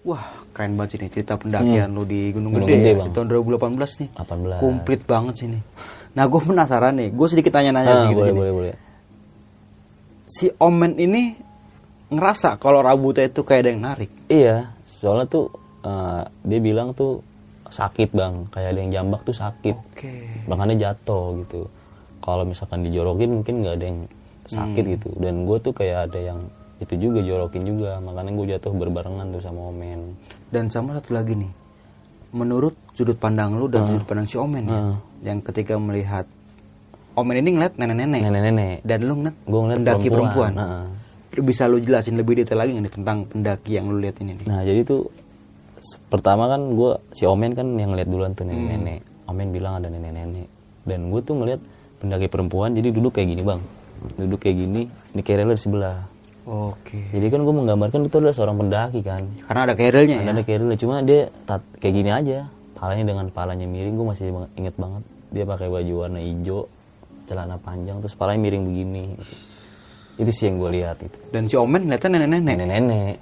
Wah, 0.05 0.21
keren 0.53 0.77
banget 0.77 0.89
sih 0.91 0.99
nih 1.01 1.09
cerita 1.11 1.33
pendakian 1.33 1.89
lu 1.91 2.05
di 2.05 2.29
Gunung, 2.29 2.53
Hmm. 2.53 2.61
Gunung 2.61 2.69
Gede, 2.69 2.77
Gede, 2.79 2.91
ya, 2.93 3.03
di 3.03 3.11
tahun 3.11 3.27
2018 3.27 3.91
nih. 3.97 4.09
18. 4.13 4.61
Komplit 4.61 5.01
banget 5.03 5.33
sih 5.35 5.47
nih. 5.49 5.63
Nah, 6.13 6.23
gue 6.23 6.39
penasaran 6.39 6.93
nih. 6.93 7.09
Gue 7.09 7.27
sedikit 7.27 7.51
tanya-nanya 7.51 7.89
Ah, 7.89 7.97
sih 7.99 8.07
gitu 8.07 8.19
boleh, 8.21 8.29
gini. 8.29 8.39
boleh, 8.39 8.53
boleh. 8.53 8.73
Si 10.27 10.45
Omen 10.55 10.93
ini 10.95 11.33
ngerasa 12.07 12.55
kalau 12.55 12.79
rambutnya 12.79 13.25
itu 13.25 13.41
kayak 13.41 13.61
ada 13.61 13.69
yang 13.71 13.81
narik. 13.83 14.11
Iya, 14.27 14.57
soalnya 14.85 15.25
tuh 15.27 15.45
eh, 15.81 16.21
dia 16.43 16.59
bilang 16.59 16.93
tuh 16.93 17.21
sakit 17.67 18.09
bang, 18.09 18.45
kayak 18.47 18.69
ada 18.71 18.79
yang 18.79 18.91
jambak 18.91 19.21
tuh 19.21 19.33
sakit. 19.33 19.75
Oke. 19.75 20.15
Makanya 20.45 20.75
jatuh 20.83 21.41
gitu. 21.41 21.65
Kalau 22.19 22.41
misalkan 22.41 22.81
dijorokin 22.81 23.29
mungkin 23.35 23.61
nggak 23.61 23.75
ada 23.75 23.85
yang 23.85 23.99
sakit 24.45 24.81
Hmm. 24.81 24.93
gitu. 24.97 25.09
Dan 25.17 25.45
gue 25.45 25.57
tuh 25.59 25.73
kayak 25.73 26.09
ada 26.09 26.19
yang 26.23 26.39
itu 26.85 27.09
juga 27.09 27.19
jorokin 27.19 27.65
juga. 27.65 27.97
Makanya 27.97 28.31
gue 28.31 28.45
jatuh 28.53 28.71
berbarengan 28.71 29.25
tuh 29.29 29.41
sama 29.41 29.67
Omen. 29.67 30.13
Dan 30.47 30.69
sama 30.69 30.93
satu 30.93 31.11
lagi 31.11 31.33
nih. 31.33 31.51
Menurut 32.31 32.75
sudut 32.93 33.15
pandang 33.15 33.55
lu 33.55 33.65
dan 33.65 33.83
sudut 33.85 34.05
pandang 34.05 34.27
si 34.27 34.35
Omen 34.35 34.63
ya, 34.63 34.75
Ah. 34.75 34.95
yang 35.23 35.39
ketika 35.41 35.75
melihat 35.75 36.27
Omen 37.15 37.39
ini 37.39 37.55
ngeliat 37.55 37.73
nenek-nenek. 37.75 38.21
Nenek-nenek. 38.21 38.75
Dan 38.83 38.99
lu 39.03 39.13
ngeliat, 39.17 39.35
Gue 39.41 39.59
ngeliat 39.61 39.77
pendaki 39.79 40.07
perempuan. 40.07 40.51
perempuan. 40.51 40.93
Lu 41.31 41.41
Bisa 41.41 41.63
lu 41.65 41.79
jelasin 41.79 42.15
lebih 42.15 42.37
detail 42.37 42.59
lagi 42.59 42.75
nih 42.75 42.91
tentang 42.91 43.23
pendaki 43.23 43.71
yang 43.73 43.87
lu 43.87 43.99
lihat 43.99 44.19
ini 44.19 44.35
nih? 44.35 44.45
Nah 44.45 44.61
jadi 44.61 44.83
tuh 44.83 45.07
pertama 46.07 46.47
kan 46.47 46.61
gue 46.71 46.91
si 47.11 47.23
Omen 47.23 47.51
kan 47.53 47.67
yang 47.75 47.91
ngeliat 47.91 48.07
duluan 48.07 48.31
tuh 48.31 48.43
nenek-nenek. 48.43 48.99
Hmm. 48.99 49.31
Omen 49.31 49.47
bilang 49.49 49.79
ada 49.79 49.87
nenek-nenek. 49.87 50.47
Dan 50.83 51.09
gue 51.09 51.21
tuh 51.23 51.35
ngeliat 51.35 51.59
pendaki 51.97 52.27
perempuan 52.27 52.75
jadi 52.75 52.91
duduk 52.91 53.15
kayak 53.15 53.31
gini 53.31 53.41
bang. 53.41 53.61
Duduk 54.15 54.37
kayak 54.37 54.57
gini, 54.59 54.81
di 55.09 55.21
kerela 55.23 55.55
di 55.55 55.61
sebelah. 55.61 55.97
Oke. 56.45 57.09
Jadi 57.09 57.25
kan 57.33 57.41
gue 57.41 57.55
menggambarkan 57.57 58.05
itu 58.05 58.15
adalah 58.21 58.35
seorang 58.37 58.57
pendaki 58.61 59.01
kan. 59.01 59.25
Karena 59.49 59.61
ada 59.65 59.73
kerelnya 59.73 60.17
ya. 60.21 60.29
Ada 60.29 60.41
kerela 60.45 60.75
cuma 60.77 61.01
dia 61.01 61.33
tat, 61.49 61.61
kayak 61.81 61.93
gini 61.93 62.09
aja. 62.13 62.49
Palanya 62.77 63.05
dengan 63.09 63.25
palanya 63.33 63.65
miring, 63.65 63.97
gue 63.97 64.07
masih 64.07 64.29
inget 64.53 64.75
banget. 64.77 65.03
Dia 65.33 65.43
pakai 65.43 65.67
baju 65.73 65.93
warna 66.05 66.21
hijau, 66.21 66.69
celana 67.25 67.57
panjang, 67.57 67.97
terus 67.99 68.13
palanya 68.13 68.45
miring 68.45 68.63
begini. 68.69 69.05
Itu 70.21 70.29
sih 70.29 70.47
yang 70.47 70.61
gue 70.61 70.69
lihat 70.79 71.01
itu. 71.01 71.17
Dan 71.33 71.49
si 71.49 71.57
Omen 71.57 71.89
ngeliatnya 71.89 72.21
nenek-nenek. 72.21 72.55
Nenek-nenek. 72.61 73.15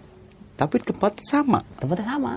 Tapi 0.59 0.75
tempat 0.83 1.17
sama. 1.23 1.63
tempatnya 1.79 2.05
sama 2.05 2.33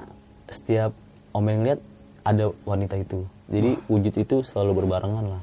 setiap 0.51 0.95
om 1.35 1.47
yang 1.47 1.67
lihat 1.67 1.81
ada 2.23 2.51
wanita 2.67 2.99
itu 2.99 3.27
jadi 3.51 3.79
wujud 3.87 4.15
itu 4.15 4.37
selalu 4.47 4.83
berbarengan 4.83 5.39
lah 5.39 5.43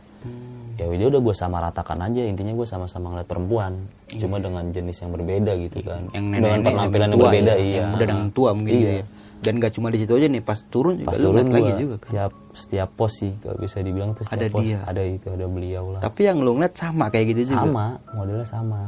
ya 0.84 0.98
udah 1.00 1.08
udah 1.10 1.22
gue 1.24 1.36
sama 1.36 1.58
ratakan 1.60 1.98
aja 2.00 2.22
intinya 2.22 2.52
gue 2.52 2.68
sama-sama 2.68 3.16
ngeliat 3.16 3.28
perempuan 3.28 3.74
cuma 4.12 4.38
dengan 4.38 4.68
jenis 4.70 4.98
yang 5.00 5.12
berbeda 5.12 5.52
gitu 5.58 5.80
kan 5.82 6.02
Yang 6.12 6.26
dengan 6.28 6.42
nenek-nenek 6.44 6.68
penampilan 6.68 7.08
yang 7.08 7.16
tua 7.16 7.24
berbeda 7.26 7.52
ya, 7.52 7.58
iya 7.58 7.74
Yang 7.74 7.88
muda 7.90 8.06
dengan 8.06 8.28
tua 8.30 8.50
mungkin 8.52 8.74
iya. 8.74 8.82
gitu 8.82 8.94
ya. 8.94 9.06
Dan 9.44 9.60
gak 9.60 9.74
cuma 9.76 9.92
di 9.92 10.00
situ 10.00 10.12
aja 10.16 10.28
nih, 10.32 10.40
pas 10.40 10.60
turun 10.72 10.96
juga 11.04 11.10
pas 11.12 11.20
turun 11.20 11.44
lagi 11.52 11.72
juga 11.76 11.96
kan. 12.00 12.08
setiap 12.08 12.32
setiap 12.56 12.90
pos 12.96 13.12
sih 13.12 13.32
kalau 13.44 13.58
bisa 13.60 13.78
dibilang 13.80 14.10
tuh 14.14 14.24
setiap 14.24 14.40
Ada 14.40 14.56
pos 14.56 14.64
dia. 14.64 14.80
ada 14.88 15.02
itu 15.04 15.28
ada 15.28 15.46
beliau 15.48 15.84
lah 15.92 16.00
Tapi 16.00 16.22
yang 16.24 16.38
lu 16.40 16.52
ngeliat 16.56 16.74
sama 16.74 17.06
kayak 17.12 17.26
gitu 17.36 17.52
juga. 17.52 17.68
sama 17.68 17.86
modelnya 18.12 18.48
sama 18.48 18.82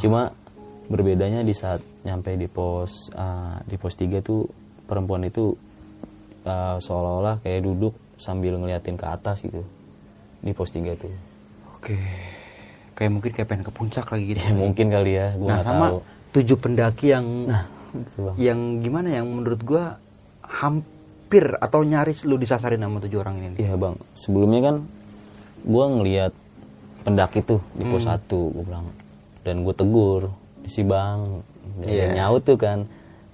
cuma 0.00 0.32
berbedanya 0.88 1.40
di 1.40 1.52
saat 1.52 1.84
nyampe 2.02 2.32
di 2.34 2.48
pos 2.48 3.12
ah, 3.12 3.60
di 3.64 3.76
pos 3.76 3.92
3 3.92 4.24
tuh 4.24 4.48
perempuan 4.84 5.28
itu 5.28 5.52
ah, 6.44 6.80
seolah-olah 6.80 7.44
kayak 7.44 7.60
duduk 7.60 7.92
sambil 8.16 8.56
ngeliatin 8.56 8.96
ke 8.96 9.04
atas 9.04 9.44
gitu 9.44 9.60
di 10.42 10.52
pos 10.52 10.68
3 10.68 10.82
tuh 10.94 11.12
Oke. 11.72 11.96
Kayak 12.92 13.10
mungkin 13.10 13.30
kayak 13.32 13.48
pengen 13.48 13.64
ke 13.64 13.72
puncak 13.72 14.06
lagi 14.06 14.24
gitu. 14.28 14.38
ya 14.38 14.52
mungkin 14.66 14.86
kali 14.86 15.12
ya 15.14 15.28
gua 15.34 15.48
nah, 15.48 15.60
sama 15.62 15.86
tahu 15.88 15.98
tujuh 16.32 16.56
pendaki 16.56 17.06
yang 17.10 17.26
nah 17.46 17.64
gitu 17.92 18.18
bang 18.22 18.34
yang 18.36 18.60
gimana 18.78 19.08
yang 19.12 19.26
menurut 19.26 19.60
gua 19.60 19.96
hampir 20.42 21.44
atau 21.56 21.82
nyaris 21.82 22.24
lu 22.24 22.36
disasarin 22.36 22.78
sama 22.78 23.00
tujuh 23.00 23.18
orang 23.18 23.36
ini. 23.40 23.56
iya 23.58 23.74
bang 23.74 23.96
sebelumnya 24.12 24.60
kan 24.62 24.76
gua 25.62 25.84
ngeliat 25.88 26.32
pendaki 27.02 27.42
tuh 27.42 27.58
di 27.72 27.82
pos 27.82 28.04
Hmm. 28.04 28.14
1 28.14 28.54
gua 28.54 28.62
bilang 28.62 28.86
dan 29.42 29.56
gue 29.60 29.74
tegur 29.74 30.22
si 30.64 30.82
bang. 30.82 31.42
Dia 31.82 32.14
nyaut 32.14 32.42
tuh 32.42 32.54
kan 32.54 32.86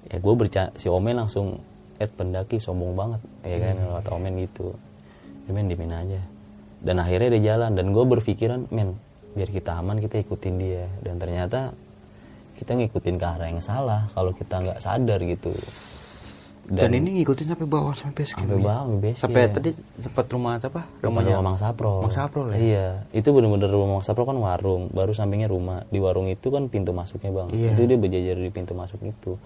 ya 0.08 0.16
gue 0.16 0.34
bercanda 0.34 0.72
si 0.72 0.88
Omen 0.88 1.20
langsung 1.20 1.60
eh 1.98 2.08
pendaki 2.08 2.56
sombong 2.56 2.96
banget 2.96 3.20
ya 3.44 3.56
kan 3.60 3.74
Hmm. 3.76 3.92
kata 4.00 4.10
Omen 4.16 4.34
gitu 4.40 4.72
ya 5.44 5.50
men 5.52 5.68
dimin 5.68 5.92
aja 5.92 6.20
dan 6.78 7.02
akhirnya 7.02 7.38
dia 7.38 7.54
jalan 7.54 7.74
dan 7.74 7.90
gue 7.90 8.04
berpikiran 8.06 8.70
men 8.70 8.94
biar 9.34 9.50
kita 9.50 9.78
aman 9.78 9.98
kita 9.98 10.22
ikutin 10.22 10.54
dia 10.58 10.86
dan 11.02 11.18
ternyata 11.18 11.74
kita 12.58 12.74
ngikutin 12.74 13.16
ke 13.18 13.26
arah 13.26 13.48
yang 13.50 13.62
salah 13.62 14.10
kalau 14.14 14.34
kita 14.34 14.58
nggak 14.58 14.78
sadar 14.82 15.22
gitu 15.22 15.54
Dan, 16.68 16.92
ini 16.92 17.24
ngikutin 17.24 17.48
sampai 17.48 17.64
bawah 17.64 17.96
sampai 17.96 18.28
base 18.28 18.36
camp 18.36 18.44
sampai 18.44 18.60
ya? 18.60 18.64
bawah 18.68 18.84
sampai 18.84 19.10
Sampai 19.16 19.42
tadi 19.48 19.70
sempat 20.04 20.26
rumah 20.28 20.60
siapa? 20.60 20.84
rumahnya 21.00 21.40
Mang 21.40 21.56
Sapro. 21.56 22.04
Mang 22.04 22.12
Sapro 22.12 22.44
lah 22.44 22.60
ya? 22.60 22.60
Iya, 22.60 22.88
itu 23.16 23.28
bener-bener 23.32 23.72
rumah 23.72 23.96
Mang 23.96 24.04
Sapro 24.04 24.28
kan 24.28 24.36
warung, 24.36 24.92
baru 24.92 25.16
sampingnya 25.16 25.48
rumah. 25.48 25.88
Di 25.88 25.96
warung 25.96 26.28
itu 26.28 26.52
kan 26.52 26.68
pintu 26.68 26.92
masuknya 26.92 27.32
bang. 27.32 27.48
Iya. 27.56 27.72
Itu 27.72 27.88
dia 27.88 27.96
berjajar 27.96 28.36
di 28.36 28.50
pintu 28.52 28.76
masuk 28.76 29.00
itu. 29.00 29.40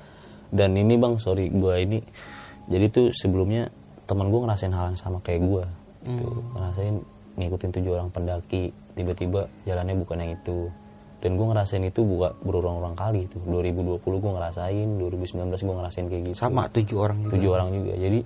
Dan 0.51 0.75
ini 0.75 0.99
bang, 0.99 1.15
sorry 1.23 1.47
gua 1.55 1.79
ini, 1.79 2.03
jadi 2.67 2.91
tuh 2.91 3.15
sebelumnya 3.15 3.71
teman 4.11 4.27
gua 4.27 4.51
ngerasain 4.51 4.75
hal 4.75 4.91
yang 4.91 4.99
sama 4.99 5.23
kayak 5.23 5.47
gua. 5.47 5.65
Gitu. 6.03 6.27
Hmm. 6.27 6.59
Ngerasain 6.59 6.97
ngikutin 7.35 7.71
tujuh 7.73 7.93
orang 7.93 8.09
pendaki, 8.09 8.63
tiba-tiba 8.93 9.47
jalannya 9.63 9.97
bukan 9.97 10.17
yang 10.19 10.33
itu. 10.35 10.69
Dan 11.19 11.39
gua 11.39 11.55
ngerasain 11.55 11.83
itu 11.83 12.03
buka 12.03 12.35
berulang-ulang 12.41 12.93
kali 12.93 13.25
itu. 13.25 13.39
2020 13.43 14.03
gua 14.19 14.33
ngerasain, 14.37 14.89
2019 14.99 15.33
gua 15.63 15.75
ngerasain 15.79 16.07
kayak 16.07 16.23
gitu 16.27 16.37
Sama 16.37 16.67
tujuh 16.69 16.99
orang 16.99 17.19
juga. 17.21 17.33
tujuh 17.33 17.51
orang 17.51 17.69
juga 17.71 17.93
jadi 17.95 18.21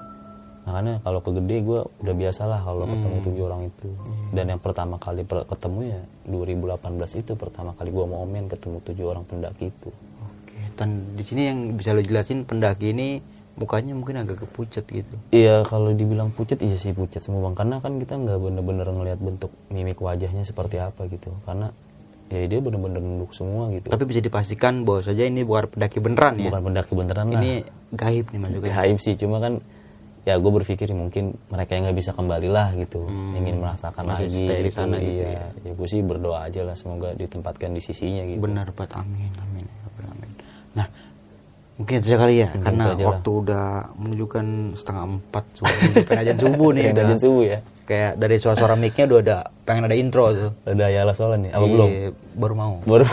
makanya 0.67 0.99
kalau 0.99 1.23
ke 1.23 1.31
gede 1.33 1.57
gue 1.63 1.81
udah 2.03 2.15
biasa 2.17 2.43
lah 2.43 2.59
kalau 2.59 2.91
ketemu 2.91 3.17
tujuh 3.23 3.43
orang 3.47 3.63
itu 3.65 3.87
dan 4.35 4.51
yang 4.51 4.59
pertama 4.59 4.99
kali 4.99 5.23
per- 5.23 5.47
ketemu 5.47 5.79
ya 5.87 6.01
2018 6.27 7.23
itu 7.23 7.33
pertama 7.33 7.71
kali 7.73 7.95
gue 7.95 8.03
mau 8.03 8.19
omen 8.21 8.51
ketemu 8.51 8.83
tujuh 8.83 9.07
orang 9.07 9.23
pendaki 9.23 9.71
itu 9.71 9.95
Oke. 10.19 10.59
Dan 10.75 11.15
di 11.15 11.23
sini 11.23 11.43
yang 11.47 11.59
bisa 11.71 11.95
lo 11.95 12.03
jelasin 12.03 12.43
pendaki 12.43 12.91
ini 12.91 13.23
mukanya 13.57 13.93
mungkin 13.93 14.17
agak 14.19 14.37
kepucat 14.39 14.85
gitu. 14.85 15.17
iya 15.31 15.65
kalau 15.65 15.91
dibilang 15.91 16.29
pucat 16.29 16.61
iya 16.61 16.77
sih 16.77 16.93
pucat 16.93 17.21
semua 17.21 17.41
bang 17.43 17.57
karena 17.57 17.77
kan 17.79 17.97
kita 17.97 18.15
nggak 18.15 18.37
bener-bener 18.37 18.85
ngelihat 18.87 19.17
bentuk 19.17 19.49
mimik 19.69 19.97
wajahnya 19.97 20.43
seperti 20.43 20.77
apa 20.77 21.05
gitu 21.07 21.33
karena 21.43 21.73
ya 22.27 22.45
dia 22.45 22.59
bener-bener 22.59 22.99
nunduk 22.99 23.33
semua 23.33 23.71
gitu 23.71 23.87
Tapi 23.87 24.03
bisa 24.05 24.19
dipastikan 24.19 24.83
bahwa 24.83 25.01
saja 25.01 25.23
ini 25.23 25.41
bukan 25.41 25.71
pendaki 25.71 25.99
beneran 25.99 26.37
ya. 26.37 26.51
bukan 26.51 26.63
pendaki 26.65 26.93
beneran 26.93 27.27
lah 27.29 27.39
Ini 27.39 27.53
gaib 27.93 28.27
nih 28.29 28.39
masuknya. 28.39 28.73
gaib 28.73 28.99
sih 28.99 29.15
cuma 29.15 29.39
kan 29.39 29.63
ya 30.23 30.35
gue 30.35 30.53
berpikir 30.53 30.91
mungkin 30.91 31.25
mereka 31.47 31.71
yang 31.73 31.87
nggak 31.87 31.97
bisa 31.97 32.11
kembali 32.11 32.49
lah 32.51 32.75
gitu 32.75 33.07
ingin 33.33 33.57
merasakan 33.57 34.03
Hmm. 34.03 34.11
Masih 34.11 34.27
lagi 34.27 34.39
stay 34.43 34.59
di 34.59 34.65
gitu, 34.65 34.75
sana 34.75 34.97
gitu 34.99 35.13
iya 35.17 35.47
ya, 35.57 35.71
gue 35.71 35.87
sih 35.87 36.01
berdoa 36.03 36.39
aja 36.43 36.61
lah 36.61 36.75
semoga 36.75 37.15
ditempatkan 37.15 37.71
di 37.71 37.79
sisinya 37.79 38.27
gitu 38.27 38.43
Benar 38.43 38.69
buat 38.71 38.91
amin 38.93 39.31
amin 39.33 39.65
ya 39.65 39.77
alamin. 40.03 40.31
Nah 40.75 40.87
mungkin 41.77 41.95
itu 41.95 42.07
aja 42.09 42.19
kali 42.19 42.35
ya 42.37 42.49
Mungkin 42.49 42.65
karena 42.65 42.83
itu 42.83 42.91
aja 42.91 42.97
lah. 42.99 43.09
waktu 43.13 43.31
udah 43.37 43.65
menunjukkan 43.95 44.47
setengah 44.75 45.05
empat 45.13 45.45
subuh 45.53 45.77
pengajian 46.05 46.39
subuh 46.39 46.69
nih 46.71 46.83
Kayak 46.83 46.93
udah 46.93 47.05
ngajian 47.05 47.21
subuh 47.21 47.45
ya 47.45 47.59
kayak 47.87 48.13
dari 48.17 48.37
suara-suara 48.37 48.75
mic-nya 48.75 49.05
udah 49.07 49.19
ada 49.21 49.37
pengen 49.63 49.87
ada 49.87 49.95
intro 49.95 50.25
tuh. 50.29 50.51
ada 50.65 50.87
ya 50.89 51.07
soalnya 51.13 51.39
nih 51.39 51.51
apa 51.53 51.63
Iya, 51.63 51.71
belum 51.71 51.91
Baru 52.35 52.55
mau. 52.55 52.75
baru 52.83 53.05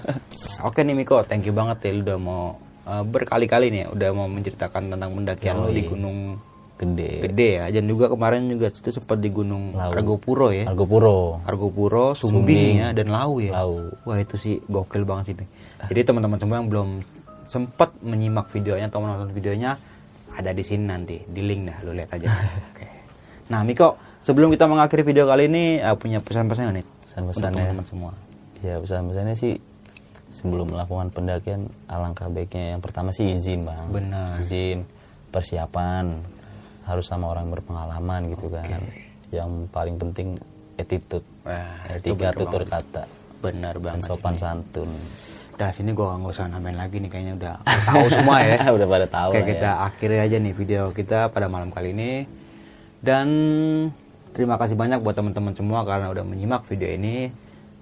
Oke 0.68 0.80
nih 0.80 0.94
Miko, 0.94 1.18
thank 1.22 1.42
you 1.42 1.52
banget 1.52 1.82
ya 1.82 1.90
lu 1.90 2.00
udah 2.02 2.18
mau 2.18 2.42
uh, 2.84 3.02
berkali-kali 3.02 3.68
nih 3.68 3.84
udah 3.88 4.08
mau 4.10 4.26
menceritakan 4.26 4.88
tentang 4.88 5.10
pendakian 5.12 5.56
lu 5.58 5.68
Yoi. 5.68 5.74
di 5.74 5.82
Gunung 5.84 6.18
gede 6.74 7.10
Gede 7.22 7.48
ya. 7.54 7.64
Dan 7.70 7.86
juga 7.86 8.06
kemarin 8.06 8.46
juga 8.46 8.66
itu 8.68 8.90
sempat 8.90 9.18
di 9.18 9.30
Gunung 9.30 9.74
Lau. 9.74 9.90
Argopuro 9.90 10.50
ya. 10.50 10.66
Argopuro 10.66 11.38
Argopuro, 11.42 12.06
Sumbing, 12.12 12.34
Sumbing. 12.34 12.74
ya 12.78 12.88
dan 12.92 13.08
Lau 13.08 13.38
ya. 13.38 13.52
Lau. 13.56 13.94
Wah 14.04 14.18
itu 14.18 14.34
sih 14.36 14.58
gokil 14.64 15.02
banget 15.02 15.24
sih 15.26 15.34
nih. 15.36 15.48
Jadi 15.84 16.00
teman-teman 16.04 16.38
semua 16.38 16.56
yang 16.58 16.68
belum 16.68 16.88
sempat 17.54 17.94
menyimak 18.02 18.50
videonya 18.50 18.90
atau 18.90 18.98
menonton 18.98 19.30
videonya 19.30 19.78
ada 20.34 20.50
di 20.50 20.66
sini 20.66 20.90
nanti 20.90 21.22
di 21.22 21.38
link 21.46 21.70
dah 21.70 21.78
lu 21.86 21.94
lihat 21.94 22.10
aja. 22.18 22.26
Oke. 22.74 22.86
Nah 23.54 23.62
Miko, 23.62 23.94
sebelum 24.26 24.50
kita 24.50 24.66
mengakhiri 24.66 25.06
video 25.06 25.30
kali 25.30 25.46
ini 25.46 25.78
uh, 25.78 25.94
punya 25.94 26.18
pesan-pesan 26.18 26.82
nih? 26.82 26.86
Pesan-pesannya. 27.06 27.54
Untuk 27.54 27.86
teman-teman 27.86 27.86
semua. 27.86 28.12
ya 28.64 28.80
pesan-pesannya 28.82 29.36
sih 29.38 29.54
sebelum 30.34 30.74
melakukan 30.74 31.14
pendakian 31.14 31.70
alangkah 31.86 32.26
baiknya 32.26 32.74
yang 32.74 32.82
pertama 32.82 33.14
sih 33.14 33.38
izin 33.38 33.62
bang 33.62 33.86
Benar. 33.86 34.42
izin 34.42 34.82
persiapan 35.30 36.18
harus 36.90 37.06
sama 37.06 37.30
orang 37.30 37.54
berpengalaman 37.54 38.34
gitu 38.34 38.50
kan 38.50 38.82
yang 39.30 39.70
paling 39.70 39.94
penting 39.94 40.34
attitude 40.74 41.22
itu 41.22 42.10
etika 42.10 42.34
tutur 42.34 42.66
kata 42.66 43.06
Benar 43.38 43.76
dan 43.78 44.00
banget. 44.00 44.08
sopan 44.10 44.34
ini. 44.34 44.40
santun 44.42 44.90
Dah 45.54 45.70
sini 45.70 45.94
gua 45.94 46.18
nggak 46.18 46.34
usah 46.34 46.50
namain 46.50 46.74
lagi 46.74 46.98
nih 46.98 47.10
kayaknya 47.10 47.34
udah 47.38 47.54
tahu 47.62 48.06
semua 48.10 48.42
ya. 48.42 48.58
udah 48.76 48.86
pada 48.90 49.06
tahu 49.06 49.30
Oke 49.30 49.38
lah 49.38 49.46
kita 49.46 49.70
ya. 49.70 49.86
akhiri 49.86 50.16
aja 50.18 50.36
nih 50.42 50.54
video 50.54 50.82
kita 50.90 51.30
pada 51.30 51.46
malam 51.46 51.70
kali 51.70 51.94
ini 51.94 52.26
dan 53.04 53.28
terima 54.32 54.56
kasih 54.56 54.74
banyak 54.74 55.04
buat 55.04 55.14
teman-teman 55.14 55.52
semua 55.54 55.86
karena 55.86 56.10
udah 56.10 56.24
menyimak 56.24 56.66
video 56.66 56.90
ini. 56.90 57.30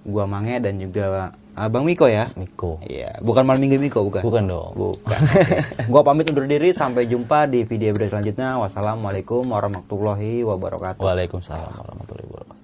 Gua 0.03 0.27
Mange 0.27 0.59
dan 0.59 0.83
juga 0.83 1.31
Abang 1.55 1.87
Miko 1.87 2.11
ya. 2.11 2.33
Miko. 2.35 2.81
Iya, 2.83 3.23
bukan 3.23 3.47
malam 3.47 3.63
minggu 3.63 3.79
Miko, 3.79 4.03
bukan. 4.03 4.19
Bukan 4.19 4.43
dong. 4.51 4.75
Bukan. 4.75 5.19
Gua 5.93 6.01
pamit 6.03 6.27
undur 6.27 6.43
diri 6.43 6.75
sampai 6.75 7.07
jumpa 7.07 7.47
di 7.47 7.63
video-video 7.63 8.11
selanjutnya. 8.11 8.59
Wassalamualaikum 8.59 9.47
warahmatullahi 9.47 10.43
wabarakatuh. 10.43 10.99
Waalaikumsalam 10.99 11.71
warahmatullahi 11.71 12.27
wabarakatuh. 12.27 12.62